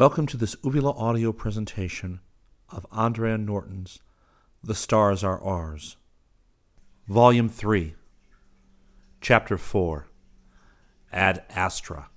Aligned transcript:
Welcome 0.00 0.26
to 0.28 0.38
this 0.38 0.56
Uvula 0.64 0.92
audio 0.92 1.30
presentation 1.30 2.20
of 2.70 2.86
Andre 2.90 3.36
Norton's 3.36 3.98
The 4.64 4.74
Stars 4.74 5.22
Are 5.22 5.38
Ours, 5.42 5.98
Volume 7.06 7.50
3, 7.50 7.96
Chapter 9.20 9.58
4 9.58 10.06
Ad 11.12 11.44
Astra. 11.50 12.08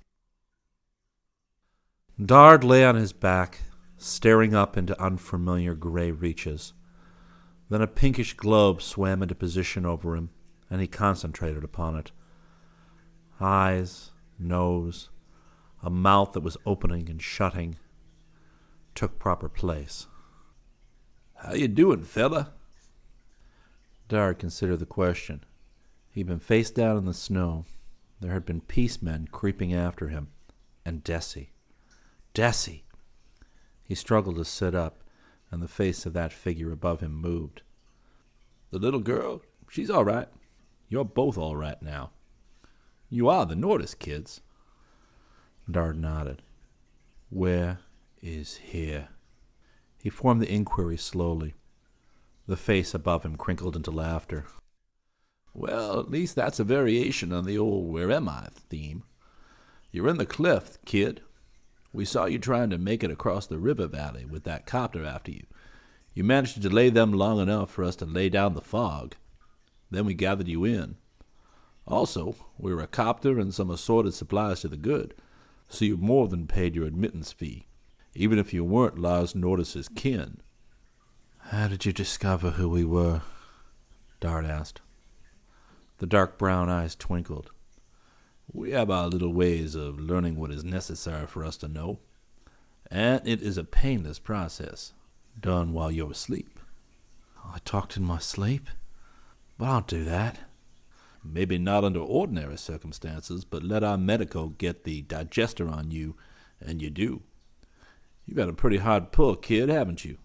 Dard 2.18 2.64
lay 2.64 2.86
on 2.86 2.94
his 2.94 3.12
back, 3.12 3.64
staring 3.98 4.54
up 4.54 4.78
into 4.78 4.98
unfamiliar 4.98 5.74
gray 5.74 6.10
reaches. 6.10 6.72
Then 7.68 7.82
a 7.82 7.86
pinkish 7.86 8.32
globe 8.32 8.80
swam 8.80 9.22
into 9.22 9.34
position 9.34 9.84
over 9.84 10.16
him, 10.16 10.30
and 10.70 10.80
he 10.80 10.86
concentrated 10.86 11.62
upon 11.62 11.96
it. 11.96 12.12
Eyes, 13.42 14.12
nose, 14.38 15.10
a 15.84 15.90
mouth 15.90 16.32
that 16.32 16.40
was 16.40 16.56
opening 16.64 17.10
and 17.10 17.20
shutting, 17.20 17.76
took 18.94 19.18
proper 19.18 19.50
place. 19.50 20.06
How 21.34 21.52
you 21.52 21.68
doing, 21.68 22.02
fella? 22.02 22.54
Dard 24.08 24.38
considered 24.38 24.78
the 24.78 24.86
question. 24.86 25.44
He'd 26.10 26.26
been 26.26 26.38
face 26.38 26.70
down 26.70 26.96
in 26.96 27.04
the 27.04 27.12
snow. 27.12 27.66
There 28.18 28.32
had 28.32 28.46
been 28.46 28.62
peace 28.62 29.02
men 29.02 29.28
creeping 29.30 29.74
after 29.74 30.08
him. 30.08 30.28
And 30.86 31.04
Desi. 31.04 31.48
Desi! 32.34 32.82
He 33.82 33.94
struggled 33.94 34.36
to 34.36 34.44
sit 34.44 34.74
up, 34.74 35.02
and 35.50 35.62
the 35.62 35.68
face 35.68 36.06
of 36.06 36.14
that 36.14 36.32
figure 36.32 36.72
above 36.72 37.00
him 37.00 37.14
moved. 37.14 37.60
The 38.70 38.78
little 38.78 39.00
girl, 39.00 39.42
she's 39.68 39.90
all 39.90 40.04
right. 40.04 40.28
You're 40.88 41.04
both 41.04 41.36
all 41.36 41.56
right 41.56 41.80
now. 41.82 42.12
You 43.10 43.28
are 43.28 43.44
the 43.44 43.54
Nordis 43.54 43.94
kids. 43.94 44.40
Dard 45.70 45.98
nodded. 45.98 46.42
Where 47.30 47.80
is 48.20 48.56
here? 48.56 49.08
He 50.02 50.10
formed 50.10 50.42
the 50.42 50.52
inquiry 50.52 50.98
slowly. 50.98 51.54
The 52.46 52.56
face 52.56 52.92
above 52.92 53.24
him 53.24 53.36
crinkled 53.36 53.74
into 53.74 53.90
laughter. 53.90 54.44
Well, 55.54 55.98
at 55.98 56.10
least 56.10 56.34
that's 56.34 56.60
a 56.60 56.64
variation 56.64 57.32
on 57.32 57.44
the 57.44 57.56
old 57.56 57.90
where 57.90 58.12
am 58.12 58.28
I 58.28 58.48
theme. 58.68 59.04
You're 59.90 60.08
in 60.08 60.18
the 60.18 60.26
cliff, 60.26 60.76
kid. 60.84 61.22
We 61.92 62.04
saw 62.04 62.26
you 62.26 62.38
trying 62.38 62.70
to 62.70 62.78
make 62.78 63.02
it 63.02 63.10
across 63.10 63.46
the 63.46 63.58
river 63.58 63.86
valley 63.86 64.26
with 64.26 64.44
that 64.44 64.66
copter 64.66 65.04
after 65.04 65.30
you. 65.30 65.46
You 66.12 66.24
managed 66.24 66.54
to 66.54 66.60
delay 66.60 66.90
them 66.90 67.12
long 67.12 67.40
enough 67.40 67.70
for 67.70 67.84
us 67.84 67.96
to 67.96 68.04
lay 68.04 68.28
down 68.28 68.54
the 68.54 68.60
fog. 68.60 69.14
Then 69.90 70.04
we 70.04 70.14
gathered 70.14 70.48
you 70.48 70.64
in. 70.64 70.96
Also, 71.86 72.34
we 72.58 72.74
were 72.74 72.82
a 72.82 72.86
copter 72.86 73.38
and 73.38 73.54
some 73.54 73.70
assorted 73.70 74.12
supplies 74.12 74.60
to 74.60 74.68
the 74.68 74.76
good 74.76 75.14
so 75.68 75.84
you've 75.84 76.00
more 76.00 76.28
than 76.28 76.46
paid 76.46 76.74
your 76.74 76.86
admittance 76.86 77.32
fee, 77.32 77.66
even 78.14 78.38
if 78.38 78.52
you 78.52 78.64
weren't 78.64 78.98
Lars 78.98 79.34
Nordis's 79.34 79.88
kin. 79.88 80.40
How 81.38 81.68
did 81.68 81.84
you 81.84 81.92
discover 81.92 82.52
who 82.52 82.68
we 82.68 82.84
were? 82.84 83.22
Dard 84.20 84.46
asked. 84.46 84.80
The 85.98 86.06
dark 86.06 86.38
brown 86.38 86.68
eyes 86.68 86.94
twinkled. 86.94 87.50
We 88.52 88.72
have 88.72 88.90
our 88.90 89.08
little 89.08 89.32
ways 89.32 89.74
of 89.74 89.98
learning 89.98 90.36
what 90.36 90.50
is 90.50 90.64
necessary 90.64 91.26
for 91.26 91.44
us 91.44 91.56
to 91.58 91.68
know, 91.68 91.98
and 92.90 93.26
it 93.26 93.42
is 93.42 93.58
a 93.58 93.64
painless 93.64 94.18
process, 94.18 94.92
done 95.40 95.72
while 95.72 95.90
you're 95.90 96.12
asleep. 96.12 96.58
I 97.44 97.58
talked 97.64 97.96
in 97.96 98.04
my 98.04 98.18
sleep? 98.18 98.68
But 99.58 99.68
I'll 99.68 99.80
do 99.82 100.04
that. 100.04 100.38
Maybe 101.24 101.58
not 101.58 101.84
under 101.84 102.00
ordinary 102.00 102.58
circumstances, 102.58 103.44
but 103.44 103.62
let 103.62 103.82
our 103.82 103.96
medico 103.96 104.48
get 104.48 104.84
the 104.84 105.02
digester 105.02 105.68
on 105.68 105.90
you, 105.90 106.16
and 106.60 106.82
you 106.82 106.90
do. 106.90 107.22
You've 108.26 108.38
had 108.38 108.48
a 108.48 108.52
pretty 108.52 108.78
hard 108.78 109.10
pull, 109.10 109.36
kid, 109.36 109.68
haven't 109.68 110.04
you? 110.04 110.18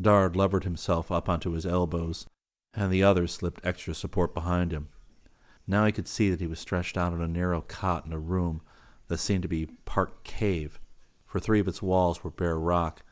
Dard 0.00 0.36
levered 0.36 0.64
himself 0.64 1.10
up 1.10 1.28
onto 1.28 1.52
his 1.52 1.66
elbows, 1.66 2.26
and 2.72 2.92
the 2.92 3.02
other 3.02 3.26
slipped 3.26 3.64
extra 3.64 3.94
support 3.94 4.34
behind 4.34 4.72
him. 4.72 4.88
Now 5.66 5.86
he 5.86 5.92
could 5.92 6.08
see 6.08 6.30
that 6.30 6.40
he 6.40 6.46
was 6.46 6.60
stretched 6.60 6.96
out 6.96 7.12
on 7.12 7.20
a 7.20 7.28
narrow 7.28 7.60
cot 7.60 8.06
in 8.06 8.12
a 8.12 8.18
room 8.18 8.62
that 9.08 9.18
seemed 9.18 9.42
to 9.42 9.48
be 9.48 9.66
part 9.84 10.22
cave, 10.22 10.78
for 11.26 11.40
three 11.40 11.60
of 11.60 11.68
its 11.68 11.82
walls 11.82 12.22
were 12.22 12.30
bare 12.30 12.58
rock, 12.58 13.02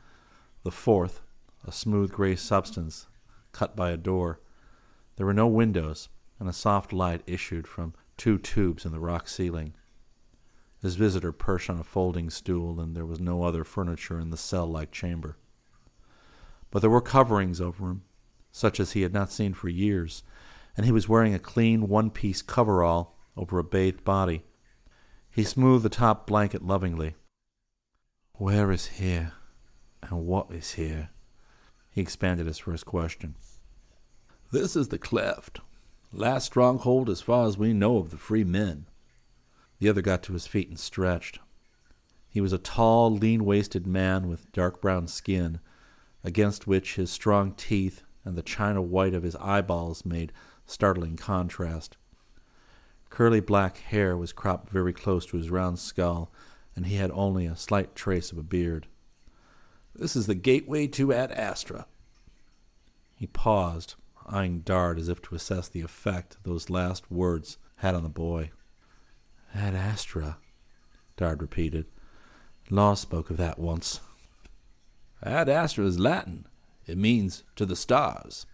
the 0.63 0.71
fourth 0.71 1.21
a 1.67 1.73
smooth 1.73 2.13
gray 2.13 2.37
substance 2.37 3.07
cut 3.53 3.75
by 3.75 3.91
a 3.91 3.97
door. 3.97 4.41
There 5.17 5.27
were 5.27 5.35
no 5.35 5.47
windows, 5.47 6.09
and 6.45 6.51
a 6.51 6.53
soft 6.53 6.93
light 6.93 7.23
issued 7.27 7.67
from 7.67 7.95
two 8.19 8.37
tubes 8.37 8.85
in 8.85 8.93
the 8.93 9.01
rock 9.01 9.29
ceiling. 9.29 9.73
His 10.83 10.95
visitor 10.95 11.33
perched 11.33 11.71
on 11.71 11.81
a 11.81 11.85
folding 11.85 12.29
stool, 12.29 12.79
and 12.81 12.95
there 12.95 13.07
was 13.07 13.19
no 13.19 13.45
other 13.45 13.65
furniture 13.65 14.21
in 14.21 14.29
the 14.29 14.37
cell 14.37 14.67
like 14.67 14.93
chamber. 14.93 15.39
But 16.71 16.81
there 16.81 16.91
were 16.91 17.01
coverings 17.01 17.63
over 17.63 17.87
him, 17.87 18.03
such 18.53 18.79
as 18.79 18.93
he 18.93 19.01
had 19.01 19.15
not 19.15 19.33
seen 19.33 19.55
for 19.55 19.71
years, 19.71 20.23
and 20.77 20.85
he 20.85 20.93
was 20.93 21.09
wearing 21.09 21.33
a 21.33 21.39
clean 21.39 21.89
one 21.89 22.11
piece 22.11 22.43
coverall 22.43 23.17
over 23.39 23.59
a 23.59 23.65
bathed 23.65 24.05
body. 24.05 24.45
He 25.31 25.45
smoothed 25.45 25.83
the 25.83 25.89
top 25.89 26.27
blanket 26.27 26.63
lovingly. 26.63 27.15
Where 28.35 28.71
is 28.71 28.87
here, 28.87 29.33
and 30.03 30.27
what 30.27 30.51
is 30.51 30.73
here? 30.73 31.09
He 31.91 32.03
expanded 32.03 32.47
his 32.47 32.59
first 32.59 32.85
question. 32.85 33.37
This 34.53 34.77
is 34.77 34.89
the 34.89 34.99
cleft, 34.99 35.61
Last 36.17 36.47
stronghold 36.47 37.11
as 37.11 37.21
far 37.21 37.49
as 37.49 37.59
we 37.59 37.73
know 37.73 37.97
of 37.97 38.11
the 38.11 38.17
free 38.17 38.45
men. 38.45 38.87
The 39.81 39.89
other 39.89 40.01
got 40.01 40.23
to 40.23 40.33
his 40.33 40.47
feet 40.47 40.69
and 40.69 40.79
stretched. 40.79 41.41
He 42.29 42.41
was 42.41 42.53
a 42.53 42.59
tall, 42.59 43.13
lean 43.13 43.45
waisted 43.45 43.85
man 43.85 44.29
with 44.29 44.53
dark 44.53 44.81
brown 44.81 45.09
skin, 45.09 45.59
against 46.23 46.69
which 46.69 46.95
his 46.95 47.11
strong 47.11 47.53
teeth 47.55 48.05
and 48.25 48.37
the 48.37 48.43
china 48.43 48.81
white 48.81 49.13
of 49.13 49.25
his 49.25 49.35
eyeballs 49.37 50.05
made 50.05 50.33
startling 50.67 51.17
contrast. 51.17 51.97
Curly 53.11 53.41
black 53.41 53.79
hair 53.79 54.17
was 54.17 54.33
cropped 54.33 54.71
very 54.71 54.93
close 54.93 55.27
to 55.27 55.37
his 55.37 55.51
round 55.51 55.81
skull, 55.81 56.31
and 56.77 56.87
he 56.87 56.95
had 56.95 57.11
only 57.11 57.45
a 57.45 57.57
slight 57.57 57.97
trace 57.97 58.31
of 58.31 58.39
a 58.39 58.45
beard. 58.45 58.87
This 59.97 60.15
is 60.15 60.29
the 60.29 60.37
gateway 60.37 60.87
to 60.87 61.13
Ad 61.13 61.33
Astra. 61.33 61.87
He 63.17 63.27
paused, 63.27 63.97
eyeing 64.27 64.61
Dard 64.61 64.99
as 64.99 65.09
if 65.09 65.21
to 65.23 65.35
assess 65.35 65.69
the 65.69 65.83
effect 65.83 66.37
those 66.43 66.71
last 66.71 67.11
words 67.11 67.59
had 67.77 67.95
on 67.95 68.03
the 68.03 68.09
boy. 68.09 68.51
Ad 69.55 69.75
Astra, 69.75 70.39
Dard 71.17 71.43
repeated. 71.43 71.87
Lars 72.71 73.01
spoke 73.01 73.31
of 73.31 73.37
that 73.37 73.59
once. 73.59 74.01
Ad 75.23 75.49
Astra 75.49 75.85
is 75.85 75.99
Latin. 75.99 76.47
It 76.87 76.99
means 76.99 77.45
to 77.57 77.65
the 77.65 77.77
stars. 77.77 78.47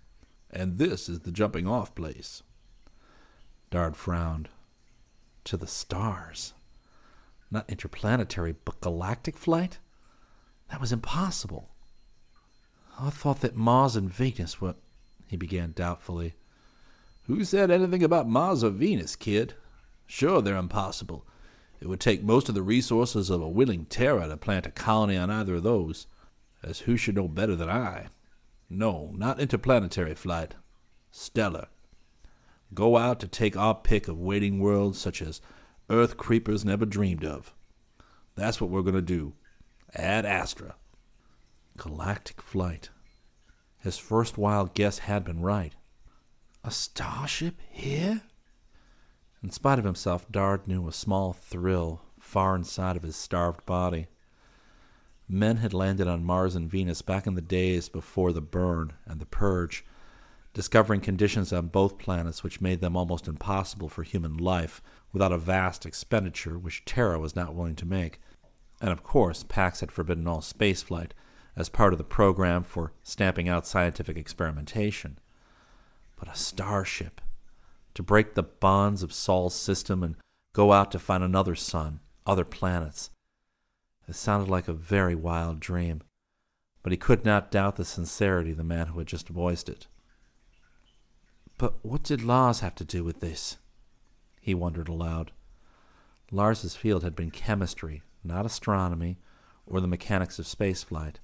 And 0.51 0.79
this 0.79 1.09
is 1.09 1.21
the 1.21 1.33
jumping 1.33 1.67
off 1.67 1.95
place. 1.95 2.43
Dard 3.71 3.97
frowned. 3.97 4.49
To 5.45 5.57
the 5.57 5.67
stars. 5.67 6.53
Not 7.51 7.71
interplanetary, 7.71 8.55
but 8.65 8.81
galactic 8.81 9.37
flight? 9.37 9.79
That 10.71 10.81
was 10.81 10.93
impossible. 10.93 11.71
I 12.99 13.11
thought 13.11 13.41
that 13.41 13.57
Mars 13.57 13.97
and 13.97 14.13
Venus 14.13 14.61
were 14.61 14.75
he 15.31 15.37
began 15.37 15.71
doubtfully. 15.71 16.35
Who 17.29 17.45
said 17.45 17.71
anything 17.71 18.03
about 18.03 18.29
Mars 18.29 18.65
or 18.65 18.71
Venus, 18.71 19.15
kid? 19.15 19.55
Sure, 20.05 20.43
they're 20.43 20.57
impossible. 20.57 21.25
It 21.81 21.87
would 21.87 22.01
take 22.01 22.25
most 22.25 22.49
of 22.49 22.57
the 22.57 22.63
resources 22.63 23.31
of 23.31 23.41
a 23.41 23.49
willing 23.49 23.85
Terra 23.85 24.27
to 24.27 24.37
plant 24.37 24.67
a 24.67 24.73
colony 24.73 25.17
on 25.17 25.31
either 25.31 25.55
of 25.55 25.63
those, 25.63 26.09
as 26.65 26.81
who 26.81 26.97
should 26.97 27.15
know 27.15 27.29
better 27.29 27.55
than 27.55 27.71
I? 27.71 28.09
No, 28.69 29.13
not 29.15 29.39
interplanetary 29.39 30.17
flight. 30.17 30.57
Stellar. 31.13 31.69
Go 32.75 32.97
out 32.97 33.21
to 33.21 33.29
take 33.29 33.57
our 33.57 33.77
pick 33.77 34.09
of 34.09 34.19
waiting 34.19 34.59
worlds 34.59 34.99
such 34.99 35.23
as 35.23 35.41
Earth 35.89 36.17
creepers 36.17 36.65
never 36.65 36.87
dreamed 36.87 37.25
of. 37.25 37.55
That's 38.35 38.61
what 38.61 38.69
we're 38.69 38.83
going 38.83 38.95
to 38.97 39.01
do. 39.01 39.35
Ad 39.95 40.27
Astra. 40.27 40.75
Galactic 41.77 42.43
flight. 42.43 42.91
His 43.81 43.97
first 43.97 44.37
wild 44.37 44.75
guess 44.75 44.99
had 44.99 45.25
been 45.25 45.41
right. 45.41 45.75
A 46.63 46.71
starship 46.71 47.57
here? 47.71 48.23
In 49.43 49.51
spite 49.51 49.79
of 49.79 49.87
himself, 49.87 50.31
Dard 50.31 50.69
knew 50.69 50.87
a 50.87 50.93
small 50.93 51.33
thrill 51.33 52.03
far 52.19 52.55
inside 52.55 52.97
of 52.97 53.03
his 53.03 53.17
starved 53.17 53.65
body. 53.65 54.09
Men 55.27 55.59
had 55.59 55.73
landed 55.73 56.07
on 56.07 56.25
Mars 56.25 56.55
and 56.55 56.71
Venus 56.71 57.01
back 57.01 57.27
in 57.27 57.35
the 57.35 57.41
days 57.41 57.89
before 57.89 58.33
the 58.33 58.43
burn 58.43 58.93
and 59.07 59.19
the 59.19 59.27
purge, 59.27 59.85
discovering 60.53 61.01
conditions 61.01 61.51
on 61.51 61.69
both 61.69 61.99
planets 61.99 62.43
which 62.43 62.61
made 62.61 62.81
them 62.81 62.97
almost 62.97 63.29
impossible 63.29 63.89
for 63.89 64.03
human 64.03 64.37
life 64.37 64.83
without 65.13 65.33
a 65.33 65.39
vast 65.39 65.87
expenditure 65.87 66.59
which 66.59 66.85
Terra 66.85 67.19
was 67.19 67.35
not 67.35 67.55
willing 67.55 67.77
to 67.77 67.87
make. 67.87 68.21
And 68.81 68.91
of 68.91 69.03
course, 69.03 69.43
Pax 69.43 69.81
had 69.81 69.91
forbidden 69.91 70.27
all 70.27 70.41
spaceflight 70.41 71.13
as 71.57 71.69
part 71.69 71.93
of 71.93 71.99
the 71.99 72.05
program 72.05 72.63
for 72.63 72.93
stamping 73.03 73.49
out 73.49 73.67
scientific 73.67 74.17
experimentation. 74.17 75.19
But 76.17 76.29
a 76.29 76.35
starship 76.35 77.21
to 77.95 78.03
break 78.03 78.35
the 78.35 78.43
bonds 78.43 79.03
of 79.03 79.13
Sol's 79.13 79.55
system 79.55 80.03
and 80.03 80.17
go 80.53 80.73
out 80.73 80.91
to 80.93 80.99
find 80.99 81.23
another 81.23 81.55
sun, 81.55 82.01
other 82.27 82.45
planets. 82.45 83.11
It 84.09 84.15
sounded 84.15 84.51
like 84.51 84.69
a 84.69 84.73
very 84.73 85.15
wild 85.15 85.61
dream, 85.61 86.03
but 86.83 86.93
he 86.93 86.99
could 86.99 87.25
not 87.25 87.51
doubt 87.51 87.77
the 87.77 87.85
sincerity 87.85 88.53
of 88.53 88.57
the 88.57 88.65
man 88.65 88.89
who 88.89 88.99
had 88.99 89.09
just 89.09 89.29
voiced 89.29 89.69
it. 89.69 89.87
But 91.59 91.85
what 91.85 92.03
did 92.03 92.23
Lars 92.23 92.61
have 92.61 92.75
to 92.77 92.85
do 92.85 93.05
with 93.05 93.21
this? 93.21 93.59
He 94.41 94.55
wondered 94.55 94.89
aloud. 94.89 95.33
Lars's 96.33 96.75
field 96.75 97.05
had 97.05 97.15
been 97.15 97.31
chemistry, 97.31 98.03
not 98.25 98.47
astronomy 98.47 99.19
or 99.67 99.81
the 99.81 99.87
mechanics 99.87 100.39
of 100.39 100.47
spaceflight. 100.47 101.17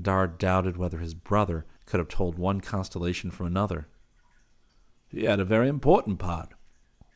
Dard 0.00 0.38
doubted 0.38 0.76
whether 0.76 0.98
his 0.98 1.14
brother 1.14 1.66
could 1.86 1.98
have 1.98 2.08
told 2.08 2.38
one 2.38 2.60
constellation 2.60 3.30
from 3.30 3.46
another. 3.46 3.88
He 5.08 5.24
had 5.24 5.40
a 5.40 5.44
very 5.44 5.68
important 5.68 6.18
part. 6.18 6.48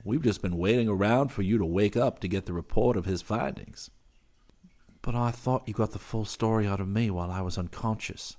We've 0.04 0.22
just 0.22 0.42
been 0.42 0.56
waiting 0.56 0.88
around 0.88 1.28
for 1.28 1.42
you 1.42 1.58
to 1.58 1.66
wake 1.66 1.96
up 1.96 2.20
to 2.20 2.28
get 2.28 2.46
the 2.46 2.52
report 2.52 2.96
of 2.96 3.04
his 3.04 3.20
findings. 3.20 3.90
But 5.02 5.14
I 5.14 5.30
thought 5.30 5.66
you 5.66 5.74
got 5.74 5.92
the 5.92 5.98
full 5.98 6.24
story 6.24 6.66
out 6.66 6.80
of 6.80 6.88
me 6.88 7.10
while 7.10 7.30
I 7.30 7.40
was 7.40 7.58
unconscious. 7.58 8.36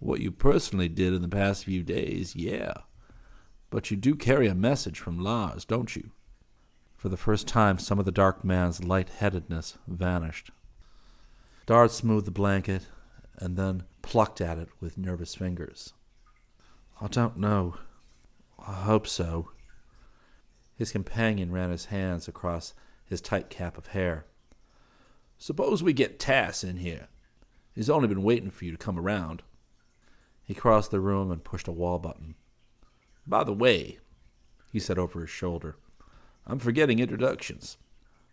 What 0.00 0.20
you 0.20 0.30
personally 0.30 0.88
did 0.88 1.12
in 1.12 1.22
the 1.22 1.28
past 1.28 1.64
few 1.64 1.82
days, 1.82 2.34
yeah. 2.34 2.72
But 3.70 3.90
you 3.90 3.96
do 3.96 4.14
carry 4.14 4.48
a 4.48 4.54
message 4.54 4.98
from 4.98 5.18
Lars, 5.18 5.64
don't 5.64 5.94
you? 5.94 6.10
For 6.96 7.08
the 7.08 7.16
first 7.16 7.46
time, 7.46 7.78
some 7.78 7.98
of 7.98 8.04
the 8.04 8.12
dark 8.12 8.44
man's 8.44 8.82
light-headedness 8.82 9.78
vanished. 9.86 10.50
Dard 11.66 11.90
smoothed 11.90 12.26
the 12.26 12.32
blanket 12.32 12.86
and 13.38 13.56
then 13.56 13.84
plucked 14.02 14.40
at 14.40 14.58
it 14.58 14.68
with 14.80 14.98
nervous 14.98 15.34
fingers. 15.34 15.94
I 17.00 17.06
don't 17.06 17.38
know. 17.38 17.76
I 18.58 18.72
hope 18.72 19.06
so. 19.06 19.50
His 20.76 20.92
companion 20.92 21.52
ran 21.52 21.70
his 21.70 21.86
hands 21.86 22.28
across 22.28 22.74
his 23.04 23.20
tight 23.20 23.50
cap 23.50 23.78
of 23.78 23.88
hair. 23.88 24.26
Suppose 25.38 25.82
we 25.82 25.92
get 25.92 26.18
Tass 26.18 26.64
in 26.64 26.78
here. 26.78 27.08
He's 27.74 27.88
only 27.88 28.08
been 28.08 28.24
waiting 28.24 28.50
for 28.50 28.64
you 28.64 28.72
to 28.72 28.76
come 28.76 28.98
around. 28.98 29.42
He 30.44 30.54
crossed 30.54 30.90
the 30.90 31.00
room 31.00 31.30
and 31.30 31.44
pushed 31.44 31.68
a 31.68 31.72
wall 31.72 31.98
button. 31.98 32.34
By 33.26 33.44
the 33.44 33.52
way, 33.52 33.98
he 34.72 34.80
said 34.80 34.98
over 34.98 35.20
his 35.20 35.30
shoulder, 35.30 35.76
I'm 36.46 36.58
forgetting 36.58 36.98
introductions. 36.98 37.76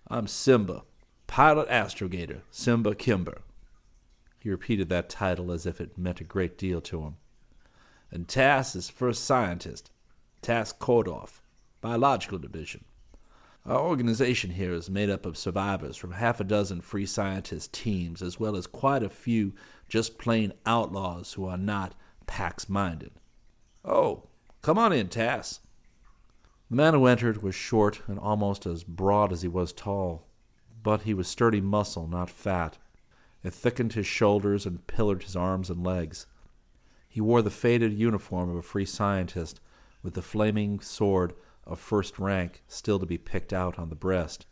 I'm 0.08 0.26
Simba, 0.26 0.84
pilot 1.28 1.68
astrogator, 1.70 2.42
Simba 2.50 2.96
Kimber. 2.96 3.42
He 4.46 4.52
repeated 4.52 4.90
that 4.90 5.10
title 5.10 5.52
as 5.52 5.66
if 5.66 5.82
it 5.82 5.98
meant 5.98 6.22
a 6.22 6.24
great 6.24 6.56
deal 6.56 6.80
to 6.80 7.02
him. 7.02 7.16
And 8.12 8.28
Tass 8.28 8.76
is 8.76 8.92
first 8.92 9.26
scientist, 9.26 9.90
Tass 10.44 10.72
Kordov, 10.72 11.42
biological 11.82 12.38
division. 12.38 12.86
Our 13.66 13.80
organization 13.80 14.52
here 14.52 14.72
is 14.72 14.88
made 14.88 15.10
up 15.10 15.26
of 15.26 15.36
survivors 15.36 15.98
from 15.98 16.12
half 16.12 16.40
a 16.40 16.44
dozen 16.44 16.82
free 16.82 17.08
scientist 17.08 17.74
teams, 17.74 18.22
as 18.22 18.40
well 18.40 18.56
as 18.56 18.68
quite 18.68 19.02
a 19.02 19.10
few 19.10 19.54
just 19.90 20.20
plain 20.20 20.54
outlaws 20.64 21.34
who 21.34 21.48
are 21.48 21.58
not 21.58 21.96
Pax 22.28 22.70
minded. 22.70 23.14
Oh, 23.84 24.28
come 24.62 24.78
on 24.78 24.94
in, 24.94 25.10
Tass. 25.10 25.62
The 26.70 26.76
man 26.76 26.94
who 26.94 27.08
entered 27.08 27.42
was 27.42 27.56
short 27.56 28.04
and 28.06 28.20
almost 28.20 28.68
as 28.68 28.84
broad 28.84 29.34
as 29.34 29.42
he 29.42 29.48
was 29.48 29.74
tall, 29.74 30.28
but 30.84 31.02
he 31.02 31.16
was 31.16 31.28
sturdy 31.28 31.62
muscle, 31.62 32.08
not 32.08 32.30
fat. 32.30 32.78
It 33.46 33.54
thickened 33.54 33.94
his 33.94 34.08
shoulders 34.08 34.66
and 34.66 34.88
pillared 34.88 35.22
his 35.22 35.36
arms 35.36 35.70
and 35.70 35.86
legs. 35.86 36.26
He 37.08 37.22
wore 37.22 37.44
the 37.44 37.52
faded 37.52 37.94
uniform 37.94 38.50
of 38.50 38.56
a 38.56 38.64
free 38.64 38.86
scientist, 38.86 39.62
with 40.02 40.16
the 40.16 40.24
flaming 40.24 40.80
sword 40.80 41.36
of 41.64 41.80
first 41.80 42.18
rank 42.18 42.64
still 42.68 42.98
to 42.98 43.06
be 43.06 43.20
picked 43.20 43.54
out 43.54 43.78
on 43.78 43.90
the 43.90 43.96
breast. 43.96 44.48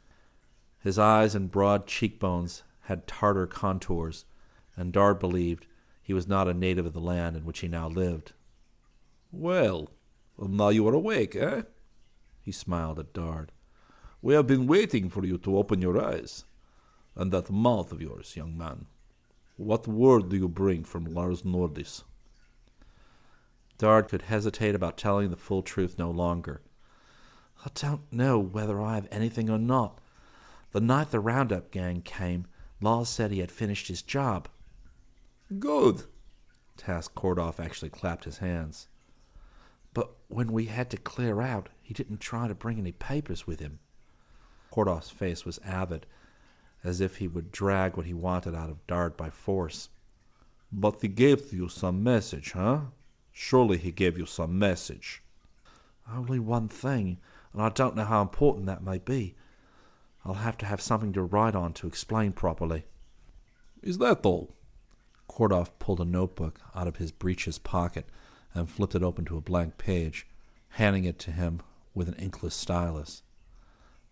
His 0.77 0.99
eyes 0.99 1.33
and 1.33 1.49
broad 1.49 1.87
cheekbones 1.87 2.61
had 2.81 3.07
Tartar 3.07 3.47
contours, 3.47 4.25
and 4.77 4.93
Dard 4.93 5.17
believed 5.17 5.65
he 6.03 6.13
was 6.13 6.27
not 6.27 6.47
a 6.47 6.53
native 6.53 6.85
of 6.85 6.93
the 6.93 6.99
land 6.99 7.35
in 7.35 7.45
which 7.45 7.61
he 7.61 7.67
now 7.67 7.87
lived. 7.89 8.33
Well, 9.31 9.89
now 10.37 10.69
you 10.69 10.87
are 10.87 10.93
awake, 10.93 11.35
eh? 11.35 11.63
He 12.43 12.51
smiled 12.51 12.99
at 12.99 13.11
Dard. 13.11 13.53
We 14.21 14.35
have 14.35 14.45
been 14.45 14.67
waiting 14.67 15.09
for 15.09 15.25
you 15.25 15.39
to 15.39 15.57
open 15.57 15.81
your 15.81 15.99
eyes. 15.99 16.45
And 17.15 17.31
that 17.31 17.49
mouth 17.49 17.91
of 17.91 18.01
yours, 18.01 18.35
young 18.35 18.57
man. 18.57 18.87
What 19.57 19.87
word 19.87 20.29
do 20.29 20.35
you 20.35 20.47
bring 20.47 20.83
from 20.83 21.05
Lars 21.05 21.45
Nordis? 21.45 22.03
Dard 23.77 24.07
could 24.07 24.23
hesitate 24.23 24.75
about 24.75 24.97
telling 24.97 25.29
the 25.29 25.35
full 25.35 25.61
truth 25.61 25.97
no 25.97 26.09
longer. 26.09 26.61
I 27.65 27.69
don't 27.75 28.11
know 28.11 28.39
whether 28.39 28.81
I 28.81 28.95
have 28.95 29.07
anything 29.11 29.49
or 29.49 29.59
not. 29.59 29.99
The 30.71 30.81
night 30.81 31.11
the 31.11 31.19
roundup 31.19 31.71
gang 31.71 32.01
came, 32.01 32.47
Lars 32.81 33.09
said 33.09 33.31
he 33.31 33.39
had 33.39 33.51
finished 33.51 33.87
his 33.87 34.01
job. 34.01 34.47
Good. 35.59 36.03
Tass 36.77 37.07
Kordov 37.07 37.59
actually 37.59 37.89
clapped 37.89 38.25
his 38.25 38.39
hands. 38.39 38.87
But 39.93 40.09
when 40.27 40.51
we 40.51 40.65
had 40.65 40.89
to 40.89 40.97
clear 40.97 41.41
out, 41.41 41.69
he 41.81 41.93
didn't 41.93 42.19
try 42.19 42.47
to 42.47 42.55
bring 42.55 42.79
any 42.79 42.91
papers 42.91 43.45
with 43.45 43.59
him. 43.59 43.79
Kordov's 44.71 45.11
face 45.11 45.45
was 45.45 45.59
avid, 45.59 46.07
as 46.83 46.99
if 46.99 47.17
he 47.17 47.27
would 47.27 47.51
drag 47.51 47.95
what 47.95 48.05
he 48.05 48.13
wanted 48.13 48.55
out 48.55 48.69
of 48.69 48.85
Dard 48.87 49.15
by 49.15 49.29
force. 49.29 49.89
But 50.71 51.01
he 51.01 51.07
gave 51.07 51.53
you 51.53 51.69
some 51.69 52.03
message, 52.03 52.51
huh? 52.51 52.81
Surely 53.31 53.77
he 53.77 53.91
gave 53.91 54.17
you 54.17 54.25
some 54.25 54.57
message. 54.59 55.23
Only 56.11 56.39
one 56.39 56.67
thing, 56.67 57.19
and 57.53 57.61
I 57.61 57.69
don't 57.69 57.95
know 57.95 58.05
how 58.05 58.21
important 58.21 58.65
that 58.65 58.83
may 58.83 58.97
be. 58.97 59.35
I'll 60.25 60.35
have 60.35 60.57
to 60.59 60.65
have 60.65 60.81
something 60.81 61.13
to 61.13 61.23
write 61.23 61.55
on 61.55 61.73
to 61.73 61.87
explain 61.87 62.31
properly. 62.31 62.85
Is 63.81 63.97
that 63.97 64.25
all? 64.25 64.55
Kordov 65.27 65.71
pulled 65.79 65.99
a 65.99 66.05
notebook 66.05 66.59
out 66.75 66.87
of 66.87 66.97
his 66.97 67.11
breeches 67.11 67.57
pocket 67.57 68.05
and 68.53 68.69
flipped 68.69 68.95
it 68.95 69.03
open 69.03 69.25
to 69.25 69.37
a 69.37 69.41
blank 69.41 69.77
page, 69.77 70.27
handing 70.69 71.05
it 71.05 71.19
to 71.19 71.31
him 71.31 71.61
with 71.93 72.07
an 72.07 72.15
inkless 72.15 72.55
stylus. 72.55 73.23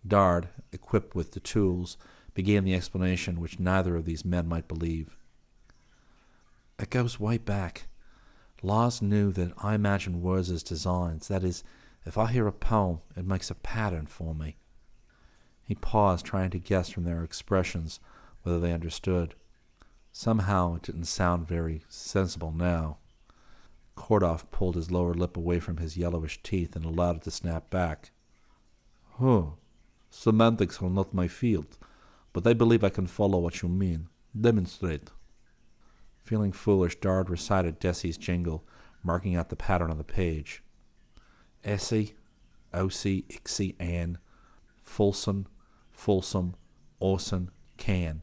Dard, 0.06 0.48
equipped 0.72 1.14
with 1.14 1.32
the 1.32 1.40
tools, 1.40 1.96
began 2.34 2.64
the 2.64 2.74
explanation 2.74 3.40
which 3.40 3.60
neither 3.60 3.96
of 3.96 4.04
these 4.04 4.24
men 4.24 4.48
might 4.48 4.68
believe. 4.68 5.16
It 6.78 6.90
goes 6.90 7.20
way 7.20 7.38
back. 7.38 7.86
Lars 8.62 9.02
knew 9.02 9.32
that 9.32 9.52
I 9.58 9.74
imagine 9.74 10.22
words 10.22 10.50
as 10.50 10.62
designs. 10.62 11.28
That 11.28 11.44
is, 11.44 11.64
if 12.04 12.16
I 12.16 12.26
hear 12.26 12.46
a 12.46 12.52
poem, 12.52 13.00
it 13.16 13.26
makes 13.26 13.50
a 13.50 13.54
pattern 13.54 14.06
for 14.06 14.34
me. 14.34 14.56
He 15.62 15.74
paused, 15.74 16.26
trying 16.26 16.50
to 16.50 16.58
guess 16.58 16.90
from 16.90 17.04
their 17.04 17.22
expressions 17.22 18.00
whether 18.42 18.58
they 18.58 18.72
understood. 18.72 19.34
Somehow 20.12 20.74
it 20.76 20.82
didn't 20.82 21.04
sound 21.04 21.46
very 21.46 21.82
sensible 21.88 22.52
now. 22.52 22.98
Kordov 23.96 24.50
pulled 24.50 24.76
his 24.76 24.90
lower 24.90 25.14
lip 25.14 25.36
away 25.36 25.60
from 25.60 25.76
his 25.76 25.96
yellowish 25.96 26.42
teeth 26.42 26.74
and 26.76 26.84
allowed 26.84 27.16
it 27.16 27.22
to 27.22 27.30
snap 27.30 27.70
back. 27.70 28.10
Huh. 29.18 29.42
Semantics 30.10 30.82
are 30.82 30.90
not 30.90 31.14
my 31.14 31.28
field, 31.28 31.78
but 32.32 32.46
I 32.46 32.52
believe 32.52 32.82
I 32.84 32.88
can 32.88 33.06
follow 33.06 33.38
what 33.38 33.62
you 33.62 33.68
mean. 33.68 34.08
Demonstrate. 34.38 35.10
Feeling 36.24 36.52
foolish, 36.52 36.98
Dard 37.00 37.28
recited 37.28 37.80
Desi's 37.80 38.16
jingle, 38.16 38.64
marking 39.02 39.36
out 39.36 39.48
the 39.48 39.56
pattern 39.56 39.90
on 39.90 39.98
the 39.98 40.04
page. 40.04 40.62
Essie, 41.64 42.14
Osie, 42.72 43.24
Ixie, 43.28 43.76
Ann, 43.78 44.18
Fulson, 44.82 45.46
Fulsome, 45.90 46.54
Orson, 47.00 47.50
Can. 47.76 48.22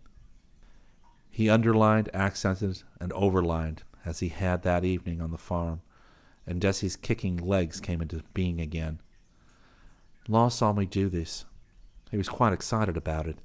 He 1.29 1.49
underlined, 1.49 2.09
accented, 2.13 2.83
and 2.99 3.11
overlined, 3.13 3.79
as 4.05 4.19
he 4.19 4.29
had 4.29 4.63
that 4.63 4.83
evening 4.83 5.21
on 5.21 5.31
the 5.31 5.37
farm, 5.37 5.81
and 6.47 6.59
Desi's 6.59 6.95
kicking 6.95 7.37
legs 7.37 7.79
came 7.79 8.01
into 8.01 8.23
being 8.33 8.59
again. 8.59 8.99
Lars 10.27 10.55
saw 10.55 10.73
me 10.73 10.85
do 10.85 11.09
this. 11.09 11.45
He 12.09 12.17
was 12.17 12.29
quite 12.29 12.53
excited 12.53 12.97
about 12.97 13.27
it, 13.27 13.37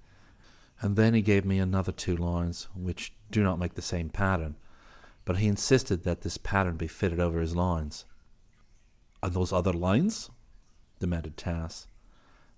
and 0.81 0.97
then 0.97 1.15
he 1.15 1.23
gave 1.23 1.45
me 1.45 1.59
another 1.59 1.93
two 1.93 2.17
lines, 2.17 2.69
which 2.75 3.15
do 3.31 3.43
not 3.43 3.59
make 3.59 3.75
the 3.75 3.83
same 3.83 4.09
pattern, 4.09 4.57
but 5.25 5.39
he 5.39 5.47
insisted 5.47 6.05
that 6.05 6.21
this 6.21 6.37
pattern 6.37 6.77
be 6.77 6.87
fitted 6.87 7.21
over 7.21 7.41
his 7.41 7.57
lines. 7.57 8.05
And 9.23 9.33
those 9.33 9.53
other 9.53 9.73
lines? 9.73 10.31
demanded 10.99 11.37
Tass. 11.37 11.87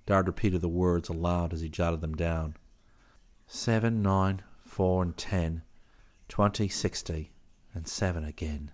Dard 0.07 0.27
repeated 0.27 0.61
the 0.61 0.69
words 0.69 1.09
aloud 1.09 1.53
as 1.53 1.61
he 1.61 1.69
jotted 1.69 2.01
them 2.01 2.15
down. 2.15 2.57
Seven, 3.47 4.03
nine, 4.03 4.43
four, 4.65 5.03
and 5.03 5.17
ten, 5.17 5.63
twenty, 6.29 6.69
sixty, 6.69 7.33
and 7.75 7.87
seven 7.87 8.25
again. 8.25 8.71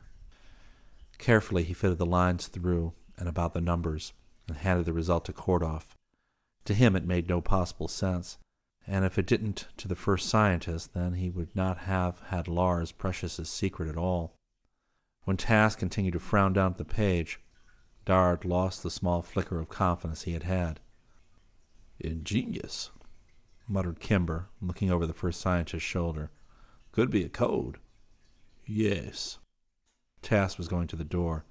Carefully 1.19 1.63
he 1.63 1.75
fitted 1.75 1.99
the 1.99 2.07
lines 2.07 2.49
through 2.49 2.95
and 3.19 3.29
about 3.29 3.55
the 3.55 3.61
numbers, 3.61 4.13
and 4.49 4.57
handed 4.57 4.87
the 4.87 4.93
result 4.93 5.25
to 5.27 5.33
Kordov. 5.33 5.95
To 6.65 6.75
him 6.75 6.97
it 6.97 7.05
made 7.05 7.29
no 7.29 7.41
possible 7.41 7.89
sense, 7.89 8.39
and 8.87 9.05
if 9.05 9.19
it 9.19 9.27
didn't 9.27 9.69
to 9.77 9.89
the 9.89 9.95
first 9.95 10.29
scientist, 10.29 10.95
then 10.95 11.15
he 11.15 11.31
would 11.31 11.55
not 11.55 11.79
have 11.79 12.21
had 12.27 12.49
Lars 12.49 12.93
Precious's 12.93 13.49
secret 13.49 13.89
at 13.89 13.97
all. 13.97 14.35
When 15.25 15.37
Tass 15.37 15.77
continued 15.77 16.15
to 16.15 16.19
frown 16.19 16.53
down 16.53 16.73
at 16.73 16.79
the 16.79 16.85
page, 16.85 17.41
Dard 18.05 18.45
lost 18.45 18.83
the 18.83 18.91
small 18.91 19.23
flicker 19.23 19.61
of 19.61 19.69
confidence 19.69 20.23
he 20.23 20.33
had 20.33 20.43
had. 20.43 20.81
Ingenious. 22.01 22.91
muttered 23.69 24.01
Kimber, 24.01 24.49
looking 24.61 24.91
over 24.91 25.07
the 25.07 25.15
first 25.15 25.41
scientist's 25.41 25.89
shoulder. 25.89 26.31
Could 26.91 27.11
be 27.11 27.23
a 27.23 27.29
code. 27.29 27.79
Yes. 28.67 29.39
Tass 30.21 30.59
was 30.59 30.69
going 30.69 30.89
to 30.89 30.97
the 30.97 31.05
door. 31.05 31.45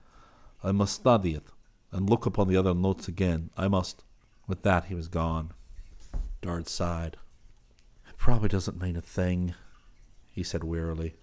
I 0.63 0.73
must 0.73 0.95
study 0.95 1.33
it, 1.33 1.47
and 1.91 2.09
look 2.09 2.25
upon 2.25 2.49
the 2.49 2.57
other 2.57 2.73
notes 2.73 3.07
again. 3.07 3.49
I 3.55 3.69
must. 3.69 4.03
With 4.47 4.63
that, 4.63 4.85
he 4.85 4.95
was 4.95 5.07
gone. 5.07 5.53
Dard 6.41 6.67
sighed. 6.67 7.17
It 8.09 8.17
probably 8.17 8.49
doesn't 8.49 8.81
mean 8.81 8.95
a 8.95 9.01
thing, 9.01 9.53
he 10.31 10.41
said 10.43 10.63
wearily. 10.63 11.15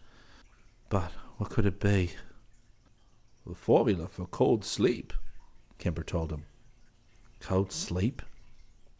But 0.89 1.13
what 1.37 1.51
could 1.51 1.67
it 1.67 1.81
be? 1.81 2.13
The 3.47 3.55
formula 3.55 4.07
for 4.09 4.27
cold 4.27 4.65
sleep, 4.65 5.13
Kimber 5.79 6.03
told 6.03 6.31
him. 6.31 6.45
Cold 7.41 7.73
sleep? 7.73 8.23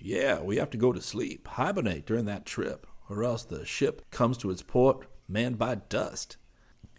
Yeah, 0.01 0.41
we 0.41 0.57
have 0.57 0.71
to 0.71 0.77
go 0.77 0.93
to 0.93 1.01
sleep, 1.01 1.47
hibernate 1.47 2.07
during 2.07 2.25
that 2.27 2.47
trip, 2.47 2.87
or 3.09 3.25
else 3.25 3.45
the 3.45 3.65
ship 3.65 4.11
comes 4.11 4.39
to 4.39 4.51
its 4.51 4.63
port 4.63 5.07
manned 5.29 5.59
by 5.59 5.77
dust. 5.77 6.37